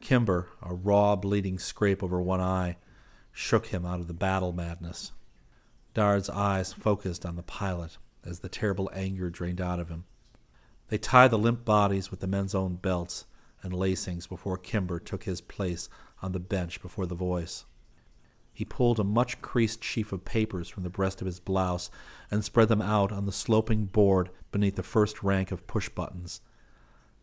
Kimber, 0.00 0.48
a 0.62 0.72
raw, 0.72 1.16
bleeding 1.16 1.58
scrape 1.58 2.02
over 2.02 2.22
one 2.22 2.40
eye, 2.40 2.78
shook 3.32 3.66
him 3.66 3.84
out 3.84 4.00
of 4.00 4.06
the 4.06 4.14
battle 4.14 4.52
madness. 4.52 5.12
Dard's 5.92 6.30
eyes 6.30 6.72
focused 6.72 7.26
on 7.26 7.36
the 7.36 7.42
pilot 7.42 7.98
as 8.24 8.38
the 8.38 8.48
terrible 8.48 8.88
anger 8.94 9.28
drained 9.28 9.60
out 9.60 9.80
of 9.80 9.88
him. 9.88 10.04
They 10.88 10.98
tied 10.98 11.32
the 11.32 11.38
limp 11.38 11.64
bodies 11.64 12.10
with 12.10 12.20
the 12.20 12.26
men's 12.26 12.54
own 12.54 12.76
belts 12.76 13.26
and 13.62 13.74
lacings 13.74 14.28
before 14.28 14.56
Kimber 14.56 15.00
took 15.00 15.24
his 15.24 15.40
place 15.40 15.88
on 16.22 16.32
the 16.32 16.40
bench 16.40 16.80
before 16.80 17.06
the 17.06 17.14
voice. 17.14 17.64
He 18.58 18.64
pulled 18.64 18.98
a 18.98 19.04
much 19.04 19.40
creased 19.40 19.84
sheaf 19.84 20.10
of 20.10 20.24
papers 20.24 20.68
from 20.68 20.82
the 20.82 20.90
breast 20.90 21.20
of 21.20 21.26
his 21.26 21.38
blouse 21.38 21.92
and 22.28 22.44
spread 22.44 22.66
them 22.66 22.82
out 22.82 23.12
on 23.12 23.24
the 23.24 23.30
sloping 23.30 23.84
board 23.84 24.30
beneath 24.50 24.74
the 24.74 24.82
first 24.82 25.22
rank 25.22 25.52
of 25.52 25.68
push 25.68 25.88
buttons. 25.88 26.40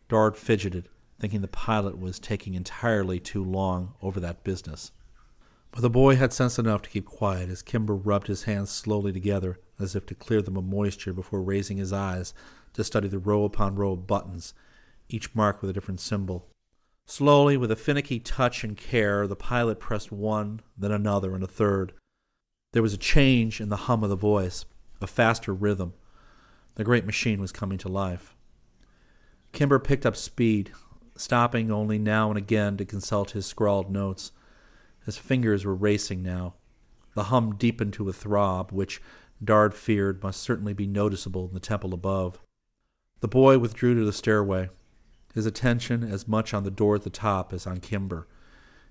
Dard 0.07 0.38
fidgeted, 0.38 0.88
thinking 1.19 1.41
the 1.41 1.49
pilot 1.49 1.99
was 1.99 2.19
taking 2.19 2.53
entirely 2.53 3.19
too 3.19 3.43
long 3.43 3.95
over 4.01 4.21
that 4.21 4.45
business. 4.45 4.93
But 5.71 5.81
the 5.81 5.89
boy 5.89 6.15
had 6.15 6.31
sense 6.31 6.57
enough 6.57 6.83
to 6.83 6.89
keep 6.89 7.05
quiet 7.05 7.49
as 7.49 7.61
Kimber 7.61 7.95
rubbed 7.95 8.27
his 8.27 8.43
hands 8.43 8.69
slowly 8.69 9.11
together 9.11 9.59
as 9.77 9.93
if 9.93 10.05
to 10.05 10.15
clear 10.15 10.41
them 10.41 10.55
of 10.55 10.63
moisture 10.63 11.11
before 11.11 11.41
raising 11.41 11.75
his 11.75 11.91
eyes 11.91 12.33
to 12.75 12.83
study 12.86 13.09
the 13.09 13.19
row 13.19 13.43
upon 13.43 13.75
row 13.75 13.91
of 13.91 14.07
buttons, 14.07 14.53
each 15.09 15.36
marked 15.36 15.59
with 15.59 15.69
a 15.69 15.73
different 15.73 15.99
symbol. 15.99 16.47
Slowly, 17.08 17.56
with 17.56 17.70
a 17.70 17.76
finicky 17.76 18.20
touch 18.20 18.64
and 18.64 18.76
care, 18.76 19.28
the 19.28 19.36
pilot 19.36 19.80
pressed 19.80 20.12
one, 20.12 20.62
then 20.78 20.91
another, 20.91 21.36
and 21.36 21.43
a 21.43 21.47
third. 21.47 21.93
There 22.74 22.82
was 22.82 22.93
a 22.93 22.97
change 22.97 23.62
in 23.62 23.70
the 23.70 23.76
hum 23.76 24.03
of 24.03 24.10
the 24.10 24.16
voice, 24.16 24.66
a 24.99 25.08
faster 25.08 25.53
rhythm. 25.53 25.93
The 26.76 26.84
great 26.84 27.06
machine 27.06 27.39
was 27.39 27.51
coming 27.51 27.78
to 27.80 27.89
life. 27.89 28.36
Kimber 29.51 29.80
picked 29.80 30.06
up 30.06 30.16
speed, 30.16 30.72
stopping 31.16 31.72
only 31.72 31.99
now 31.99 32.30
and 32.30 32.38
again 32.38 32.76
to 32.78 32.86
consult 32.86 33.32
his 33.32 33.45
scrawled 33.45 33.91
notes. 33.91 34.32
His 35.06 35.18
fingers 35.18 35.64
were 35.64 35.76
racing 35.76 36.24
now. 36.24 36.56
The 37.14 37.26
hum 37.26 37.56
deepened 37.56 37.93
to 37.93 38.10
a 38.10 38.14
throb, 38.14 38.72
which 38.72 39.01
Dard 39.43 39.74
feared 39.76 40.24
must 40.24 40.41
certainly 40.41 40.74
be 40.74 40.88
noticeable 40.88 41.47
in 41.47 41.53
the 41.53 41.60
temple 41.60 41.93
above. 41.93 42.41
The 43.20 43.28
boy 43.28 43.60
withdrew 43.60 43.95
to 43.95 44.03
the 44.03 44.12
stairway 44.12 44.70
his 45.36 45.45
attention 45.45 46.01
as 46.01 46.29
much 46.29 46.53
on 46.53 46.63
the 46.63 46.71
door 46.71 46.95
at 46.95 47.03
the 47.03 47.09
top 47.09 47.51
as 47.51 47.67
on 47.67 47.81
Kimber. 47.81 48.25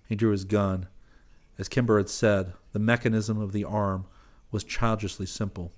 He 0.07 0.14
drew 0.14 0.30
his 0.30 0.45
gun. 0.45 0.88
As 1.59 1.70
Kimber 1.70 1.97
had 1.97 2.11
said, 2.11 2.53
the 2.72 2.78
mechanism 2.78 3.40
of 3.40 3.53
the 3.53 3.64
arm 3.64 4.05
was 4.53 4.62
childishly 4.62 5.24
simple. 5.24 5.72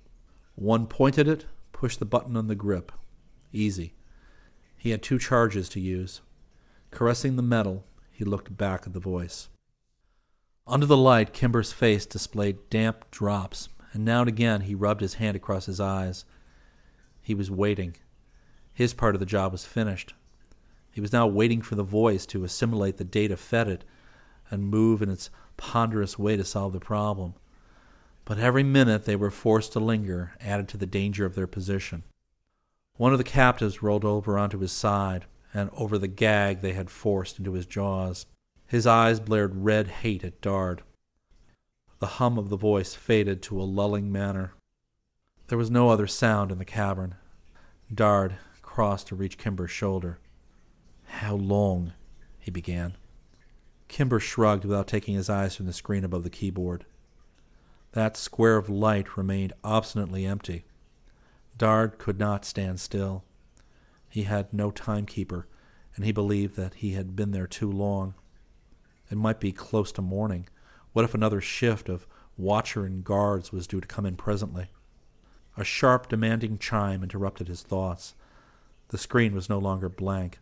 One 0.56 0.88
pointed 0.88 1.28
it, 1.28 1.46
pushed 1.72 2.00
the 2.00 2.04
button 2.04 2.36
on 2.36 2.48
the 2.48 2.56
grip. 2.56 2.90
Easy. 3.52 3.94
He 4.76 4.90
had 4.90 5.02
two 5.02 5.20
charges 5.20 5.68
to 5.70 5.80
use. 5.80 6.20
Caressing 6.90 7.36
the 7.36 7.42
metal, 7.42 7.84
he 8.10 8.24
looked 8.24 8.56
back 8.56 8.86
at 8.86 8.92
the 8.92 8.98
voice. 9.00 9.48
Under 10.66 10.86
the 10.86 10.96
light, 10.96 11.32
Kimber's 11.32 11.72
face 11.72 12.06
displayed 12.06 12.70
damp 12.70 13.08
drops, 13.12 13.68
and 13.92 14.04
now 14.04 14.20
and 14.20 14.28
again 14.28 14.62
he 14.62 14.74
rubbed 14.74 15.00
his 15.00 15.14
hand 15.14 15.36
across 15.36 15.66
his 15.66 15.78
eyes. 15.78 16.24
He 17.22 17.34
was 17.34 17.52
waiting. 17.52 17.94
His 18.74 18.94
part 18.94 19.14
of 19.14 19.20
the 19.20 19.26
job 19.26 19.52
was 19.52 19.64
finished. 19.64 20.14
He 20.96 21.02
was 21.02 21.12
now 21.12 21.26
waiting 21.26 21.60
for 21.60 21.74
the 21.74 21.82
voice 21.82 22.24
to 22.24 22.42
assimilate 22.42 22.96
the 22.96 23.04
data 23.04 23.36
fed 23.36 23.68
it 23.68 23.84
and 24.50 24.70
move 24.70 25.02
in 25.02 25.10
its 25.10 25.28
ponderous 25.58 26.18
way 26.18 26.38
to 26.38 26.42
solve 26.42 26.72
the 26.72 26.80
problem. 26.80 27.34
But 28.24 28.38
every 28.38 28.62
minute 28.62 29.04
they 29.04 29.14
were 29.14 29.30
forced 29.30 29.74
to 29.74 29.78
linger 29.78 30.32
added 30.40 30.68
to 30.68 30.78
the 30.78 30.86
danger 30.86 31.26
of 31.26 31.34
their 31.34 31.46
position. 31.46 32.02
One 32.96 33.12
of 33.12 33.18
the 33.18 33.24
captives 33.24 33.82
rolled 33.82 34.06
over 34.06 34.38
onto 34.38 34.58
his 34.58 34.72
side 34.72 35.26
and 35.52 35.68
over 35.76 35.98
the 35.98 36.08
gag 36.08 36.62
they 36.62 36.72
had 36.72 36.88
forced 36.88 37.38
into 37.38 37.52
his 37.52 37.66
jaws. 37.66 38.24
His 38.66 38.86
eyes 38.86 39.20
blared 39.20 39.66
red 39.66 39.88
hate 39.88 40.24
at 40.24 40.40
Dard. 40.40 40.82
The 41.98 42.06
hum 42.06 42.38
of 42.38 42.48
the 42.48 42.56
voice 42.56 42.94
faded 42.94 43.42
to 43.42 43.60
a 43.60 43.64
lulling 43.64 44.10
manner. 44.10 44.54
There 45.48 45.58
was 45.58 45.70
no 45.70 45.90
other 45.90 46.06
sound 46.06 46.50
in 46.50 46.56
the 46.56 46.64
cavern. 46.64 47.16
Dard 47.94 48.36
crossed 48.62 49.08
to 49.08 49.14
reach 49.14 49.36
Kimber's 49.36 49.70
shoulder. 49.70 50.20
How 51.06 51.34
long? 51.34 51.92
he 52.38 52.50
began. 52.50 52.96
Kimber 53.88 54.20
shrugged 54.20 54.64
without 54.64 54.86
taking 54.86 55.14
his 55.14 55.30
eyes 55.30 55.56
from 55.56 55.66
the 55.66 55.72
screen 55.72 56.04
above 56.04 56.24
the 56.24 56.30
keyboard. 56.30 56.84
That 57.92 58.16
square 58.16 58.56
of 58.56 58.68
light 58.68 59.16
remained 59.16 59.52
obstinately 59.64 60.26
empty. 60.26 60.64
Dard 61.56 61.98
could 61.98 62.18
not 62.18 62.44
stand 62.44 62.78
still. 62.80 63.24
He 64.08 64.24
had 64.24 64.52
no 64.52 64.70
timekeeper, 64.70 65.46
and 65.94 66.04
he 66.04 66.12
believed 66.12 66.56
that 66.56 66.74
he 66.74 66.92
had 66.92 67.16
been 67.16 67.30
there 67.30 67.46
too 67.46 67.70
long. 67.70 68.14
It 69.10 69.16
might 69.16 69.40
be 69.40 69.52
close 69.52 69.92
to 69.92 70.02
morning. 70.02 70.48
What 70.92 71.04
if 71.04 71.14
another 71.14 71.40
shift 71.40 71.88
of 71.88 72.06
watcher 72.36 72.84
and 72.84 73.04
guards 73.04 73.52
was 73.52 73.66
due 73.66 73.80
to 73.80 73.88
come 73.88 74.04
in 74.04 74.16
presently? 74.16 74.70
A 75.56 75.64
sharp, 75.64 76.08
demanding 76.08 76.58
chime 76.58 77.02
interrupted 77.02 77.48
his 77.48 77.62
thoughts. 77.62 78.14
The 78.88 78.98
screen 78.98 79.34
was 79.34 79.48
no 79.48 79.58
longer 79.58 79.88
blank. 79.88 80.38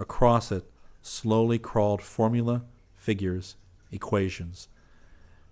Across 0.00 0.50
it 0.50 0.64
slowly 1.02 1.58
crawled 1.58 2.00
formula, 2.00 2.62
figures, 2.96 3.56
equations, 3.92 4.66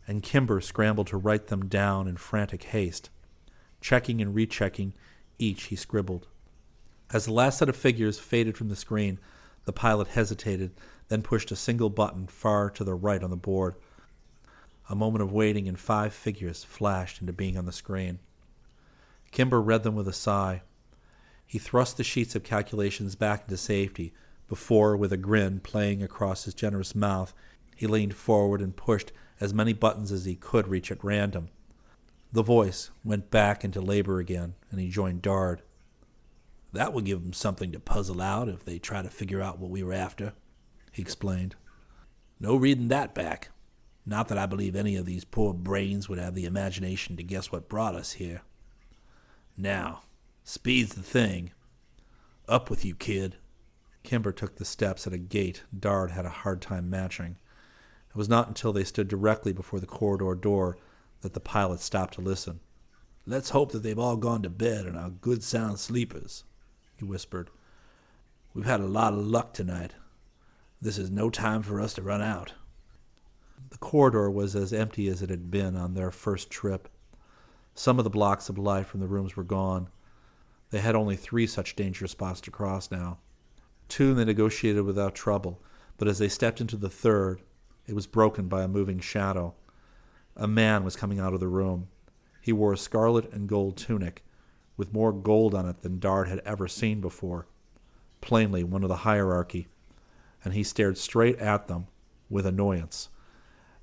and 0.06 0.22
Kimber 0.22 0.62
scrambled 0.62 1.08
to 1.08 1.18
write 1.18 1.48
them 1.48 1.68
down 1.68 2.08
in 2.08 2.16
frantic 2.16 2.62
haste. 2.64 3.10
Checking 3.82 4.22
and 4.22 4.34
rechecking 4.34 4.94
each 5.38 5.64
he 5.64 5.76
scribbled. 5.76 6.28
As 7.12 7.26
the 7.26 7.32
last 7.34 7.58
set 7.58 7.68
of 7.68 7.76
figures 7.76 8.18
faded 8.18 8.56
from 8.56 8.70
the 8.70 8.76
screen, 8.76 9.18
the 9.66 9.72
pilot 9.72 10.08
hesitated, 10.08 10.72
then 11.08 11.20
pushed 11.20 11.52
a 11.52 11.56
single 11.56 11.90
button 11.90 12.26
far 12.26 12.70
to 12.70 12.84
the 12.84 12.94
right 12.94 13.22
on 13.22 13.28
the 13.28 13.36
board. 13.36 13.74
A 14.88 14.94
moment 14.94 15.22
of 15.22 15.30
waiting, 15.30 15.68
and 15.68 15.78
five 15.78 16.14
figures 16.14 16.64
flashed 16.64 17.20
into 17.20 17.34
being 17.34 17.58
on 17.58 17.66
the 17.66 17.72
screen. 17.72 18.18
Kimber 19.30 19.60
read 19.60 19.82
them 19.82 19.94
with 19.94 20.08
a 20.08 20.12
sigh. 20.14 20.62
He 21.44 21.58
thrust 21.58 21.98
the 21.98 22.04
sheets 22.04 22.34
of 22.34 22.44
calculations 22.44 23.14
back 23.14 23.42
into 23.42 23.58
safety 23.58 24.14
before, 24.48 24.96
with 24.96 25.12
a 25.12 25.16
grin 25.16 25.60
playing 25.60 26.02
across 26.02 26.44
his 26.44 26.54
generous 26.54 26.94
mouth, 26.94 27.34
he 27.76 27.86
leaned 27.86 28.14
forward 28.14 28.60
and 28.60 28.74
pushed 28.76 29.12
as 29.40 29.54
many 29.54 29.72
buttons 29.72 30.10
as 30.10 30.24
he 30.24 30.34
could 30.34 30.66
reach 30.66 30.90
at 30.90 31.04
random. 31.04 31.48
The 32.32 32.42
voice 32.42 32.90
went 33.04 33.30
back 33.30 33.64
into 33.64 33.80
labor 33.80 34.18
again, 34.18 34.54
and 34.70 34.80
he 34.80 34.88
joined 34.88 35.22
Dard. 35.22 35.62
That 36.72 36.92
will 36.92 37.00
give 37.00 37.22
them 37.22 37.32
something 37.32 37.72
to 37.72 37.80
puzzle 37.80 38.20
out 38.20 38.48
if 38.48 38.64
they 38.64 38.78
try 38.78 39.02
to 39.02 39.08
figure 39.08 39.40
out 39.40 39.58
what 39.58 39.70
we 39.70 39.82
were 39.82 39.92
after, 39.92 40.32
he 40.92 41.00
explained. 41.00 41.54
No 42.40 42.56
reading 42.56 42.88
that 42.88 43.14
back. 43.14 43.50
Not 44.04 44.28
that 44.28 44.38
I 44.38 44.46
believe 44.46 44.74
any 44.74 44.96
of 44.96 45.04
these 45.04 45.24
poor 45.24 45.52
brains 45.52 46.08
would 46.08 46.18
have 46.18 46.34
the 46.34 46.46
imagination 46.46 47.16
to 47.16 47.22
guess 47.22 47.52
what 47.52 47.68
brought 47.68 47.94
us 47.94 48.12
here. 48.12 48.42
Now, 49.56 50.02
speed's 50.44 50.94
the 50.94 51.02
thing. 51.02 51.52
Up 52.48 52.70
with 52.70 52.84
you, 52.84 52.94
kid. 52.94 53.36
Kimber 54.02 54.32
took 54.32 54.56
the 54.56 54.64
steps 54.64 55.06
at 55.06 55.12
a 55.12 55.18
gait 55.18 55.62
Dard 55.78 56.10
had 56.12 56.24
a 56.24 56.30
hard 56.30 56.60
time 56.60 56.88
matching. 56.88 57.36
It 58.10 58.16
was 58.16 58.28
not 58.28 58.48
until 58.48 58.72
they 58.72 58.84
stood 58.84 59.08
directly 59.08 59.52
before 59.52 59.80
the 59.80 59.86
corridor 59.86 60.34
door 60.34 60.78
that 61.20 61.34
the 61.34 61.40
pilot 61.40 61.80
stopped 61.80 62.14
to 62.14 62.20
listen. 62.20 62.60
Let's 63.26 63.50
hope 63.50 63.72
that 63.72 63.82
they've 63.82 63.98
all 63.98 64.16
gone 64.16 64.42
to 64.42 64.50
bed 64.50 64.86
and 64.86 64.96
are 64.96 65.10
good 65.10 65.42
sound 65.42 65.78
sleepers, 65.78 66.44
he 66.96 67.04
whispered. 67.04 67.50
We've 68.54 68.64
had 68.64 68.80
a 68.80 68.86
lot 68.86 69.12
of 69.12 69.26
luck 69.26 69.52
tonight. 69.52 69.92
This 70.80 70.96
is 70.96 71.10
no 71.10 71.28
time 71.28 71.62
for 71.62 71.80
us 71.80 71.92
to 71.94 72.02
run 72.02 72.22
out. 72.22 72.54
The 73.70 73.78
corridor 73.78 74.30
was 74.30 74.56
as 74.56 74.72
empty 74.72 75.08
as 75.08 75.20
it 75.20 75.30
had 75.30 75.50
been 75.50 75.76
on 75.76 75.94
their 75.94 76.10
first 76.10 76.48
trip. 76.50 76.88
Some 77.74 77.98
of 77.98 78.04
the 78.04 78.10
blocks 78.10 78.48
of 78.48 78.56
light 78.56 78.86
from 78.86 79.00
the 79.00 79.06
rooms 79.06 79.36
were 79.36 79.44
gone. 79.44 79.88
They 80.70 80.80
had 80.80 80.94
only 80.94 81.16
three 81.16 81.46
such 81.46 81.76
dangerous 81.76 82.12
spots 82.12 82.40
to 82.42 82.50
cross 82.50 82.90
now. 82.90 83.18
Two 83.88 84.14
they 84.14 84.24
negotiated 84.24 84.84
without 84.84 85.14
trouble, 85.14 85.60
but 85.96 86.08
as 86.08 86.18
they 86.18 86.28
stepped 86.28 86.60
into 86.60 86.76
the 86.76 86.90
third, 86.90 87.40
it 87.86 87.94
was 87.94 88.06
broken 88.06 88.48
by 88.48 88.62
a 88.62 88.68
moving 88.68 89.00
shadow. 89.00 89.54
A 90.36 90.46
man 90.46 90.84
was 90.84 90.94
coming 90.96 91.18
out 91.18 91.34
of 91.34 91.40
the 91.40 91.48
room. 91.48 91.88
He 92.40 92.52
wore 92.52 92.74
a 92.74 92.78
scarlet 92.78 93.32
and 93.32 93.48
gold 93.48 93.76
tunic, 93.76 94.24
with 94.76 94.92
more 94.92 95.12
gold 95.12 95.54
on 95.54 95.66
it 95.68 95.80
than 95.80 95.98
Dard 95.98 96.28
had 96.28 96.40
ever 96.44 96.68
seen 96.68 97.00
before. 97.00 97.46
Plainly 98.20 98.62
one 98.62 98.82
of 98.82 98.88
the 98.88 98.96
hierarchy, 98.98 99.68
and 100.44 100.54
he 100.54 100.62
stared 100.62 100.98
straight 100.98 101.38
at 101.38 101.66
them 101.66 101.86
with 102.30 102.46
annoyance 102.46 103.08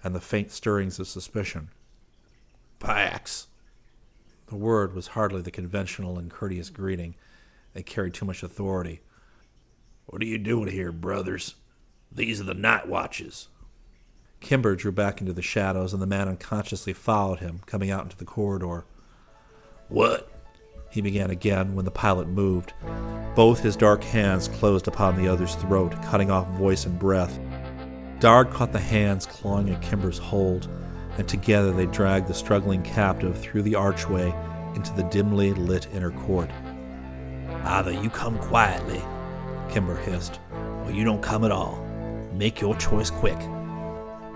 and 0.03 0.14
the 0.14 0.22
faint 0.22 0.51
stirrings 0.51 0.99
of 0.99 1.08
suspicion. 1.08 1.70
Pax! 2.80 3.47
The 4.47 4.56
word 4.56 4.93
was 4.93 5.08
hardly 5.08 5.41
the 5.41 5.49
conventional 5.49 6.20
and 6.20 6.30
courteous 6.30 6.70
greeting. 6.70 7.16
It 7.74 7.88
carried 7.88 8.14
too 8.14 8.26
much 8.26 8.43
authority. 8.43 9.01
What 10.06 10.22
are 10.22 10.26
you 10.26 10.38
doing 10.38 10.70
here, 10.70 10.91
brothers? 10.91 11.56
These 12.12 12.39
are 12.39 12.45
the 12.45 12.53
night 12.53 12.88
watches. 12.88 13.47
Kimber 14.39 14.76
drew 14.76 14.91
back 14.91 15.20
into 15.20 15.34
the 15.34 15.41
shadows, 15.41 15.93
and 15.93 16.01
the 16.01 16.08
man 16.08 16.28
unconsciously 16.28 16.93
followed 16.93 17.39
him, 17.39 17.62
coming 17.66 17.89
out 17.89 18.03
into 18.03 18.18
the 18.18 18.26
corridor. 18.26 18.86
What? 19.89 20.32
He 20.91 21.01
began 21.01 21.32
again 21.32 21.76
when 21.76 21.86
the 21.86 21.91
pilot 21.91 22.28
moved. 22.28 22.74
Both 23.36 23.62
his 23.62 23.76
dark 23.76 24.03
hands 24.03 24.47
closed 24.47 24.88
upon 24.88 25.18
the 25.18 25.28
other's 25.28 25.56
throat, 25.56 25.99
cutting 26.03 26.30
off 26.30 26.47
voice 26.51 26.86
and 26.86 26.97
breath. 26.99 27.39
Dard 28.20 28.51
caught 28.51 28.72
the 28.72 28.80
hands 28.80 29.26
clawing 29.26 29.72
at 29.72 29.82
Kimber's 29.82 30.20
hold, 30.20 30.70
and 31.18 31.28
together 31.28 31.72
they 31.72 31.88
dragged 31.88 32.28
the 32.28 32.34
struggling 32.34 32.84
captive 32.84 33.38
through 33.38 33.64
the 33.64 33.76
archway 33.76 34.34
into 34.76 34.93
the 34.93 35.03
dimly 35.03 35.53
lit 35.53 35.88
inner 35.93 36.12
court. 36.12 36.51
Either 37.64 37.91
you 37.91 38.10
come 38.10 38.38
quietly, 38.39 39.01
Kimber 39.76 39.98
hissed, 39.98 40.40
or 40.86 40.92
you 40.92 41.04
don't 41.04 41.22
come 41.22 41.44
at 41.44 41.52
all. 41.52 41.86
Make 42.32 42.62
your 42.62 42.78
choice 42.78 43.10
quick. 43.10 43.38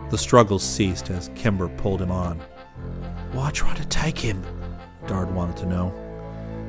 The 0.10 0.18
struggles 0.18 0.62
ceased 0.62 1.10
as 1.12 1.32
Kimber 1.34 1.70
pulled 1.78 2.02
him 2.02 2.12
on. 2.12 2.42
Why 3.32 3.50
try 3.52 3.74
to 3.76 3.88
take 3.88 4.18
him? 4.18 4.44
Dard 5.08 5.34
wanted 5.34 5.56
to 5.56 5.66
know. 5.66 5.94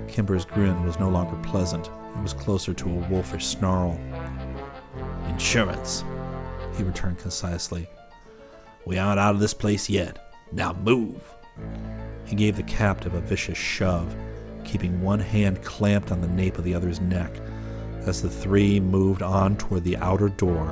Kimber's 0.07 0.45
grin 0.45 0.85
was 0.85 1.01
no 1.01 1.09
longer 1.09 1.37
pleasant. 1.43 1.91
It 2.16 2.23
was 2.23 2.33
closer 2.33 2.73
to 2.73 2.89
a 2.89 3.09
wolfish 3.09 3.45
snarl. 3.45 3.99
Insurance, 5.27 6.05
he 6.77 6.85
returned 6.85 7.18
concisely. 7.18 7.89
We 8.87 8.99
aren't 8.99 9.18
out 9.18 9.35
of 9.35 9.41
this 9.41 9.53
place 9.53 9.91
yet. 9.91 10.33
Now 10.53 10.75
move. 10.75 11.35
He 12.25 12.37
gave 12.37 12.57
the 12.57 12.62
captive 12.62 13.14
a 13.14 13.21
vicious 13.21 13.59
shove, 13.59 14.14
keeping 14.62 15.03
one 15.03 15.18
hand 15.18 15.61
clamped 15.64 16.12
on 16.12 16.21
the 16.21 16.29
nape 16.29 16.57
of 16.57 16.62
the 16.62 16.77
other's 16.77 17.01
neck 17.01 17.33
as 18.07 18.22
the 18.22 18.30
three 18.30 18.80
moved 18.80 19.22
on 19.22 19.57
toward 19.57 19.84
the 19.84 19.96
outer 19.98 20.28
door 20.28 20.70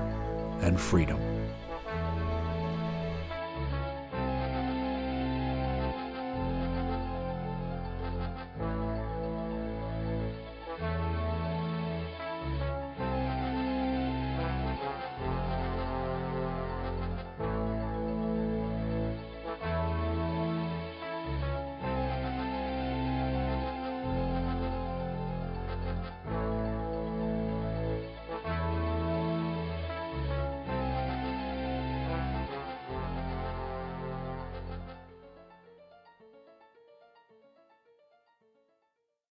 and 0.61 0.81
freedom. 0.81 1.28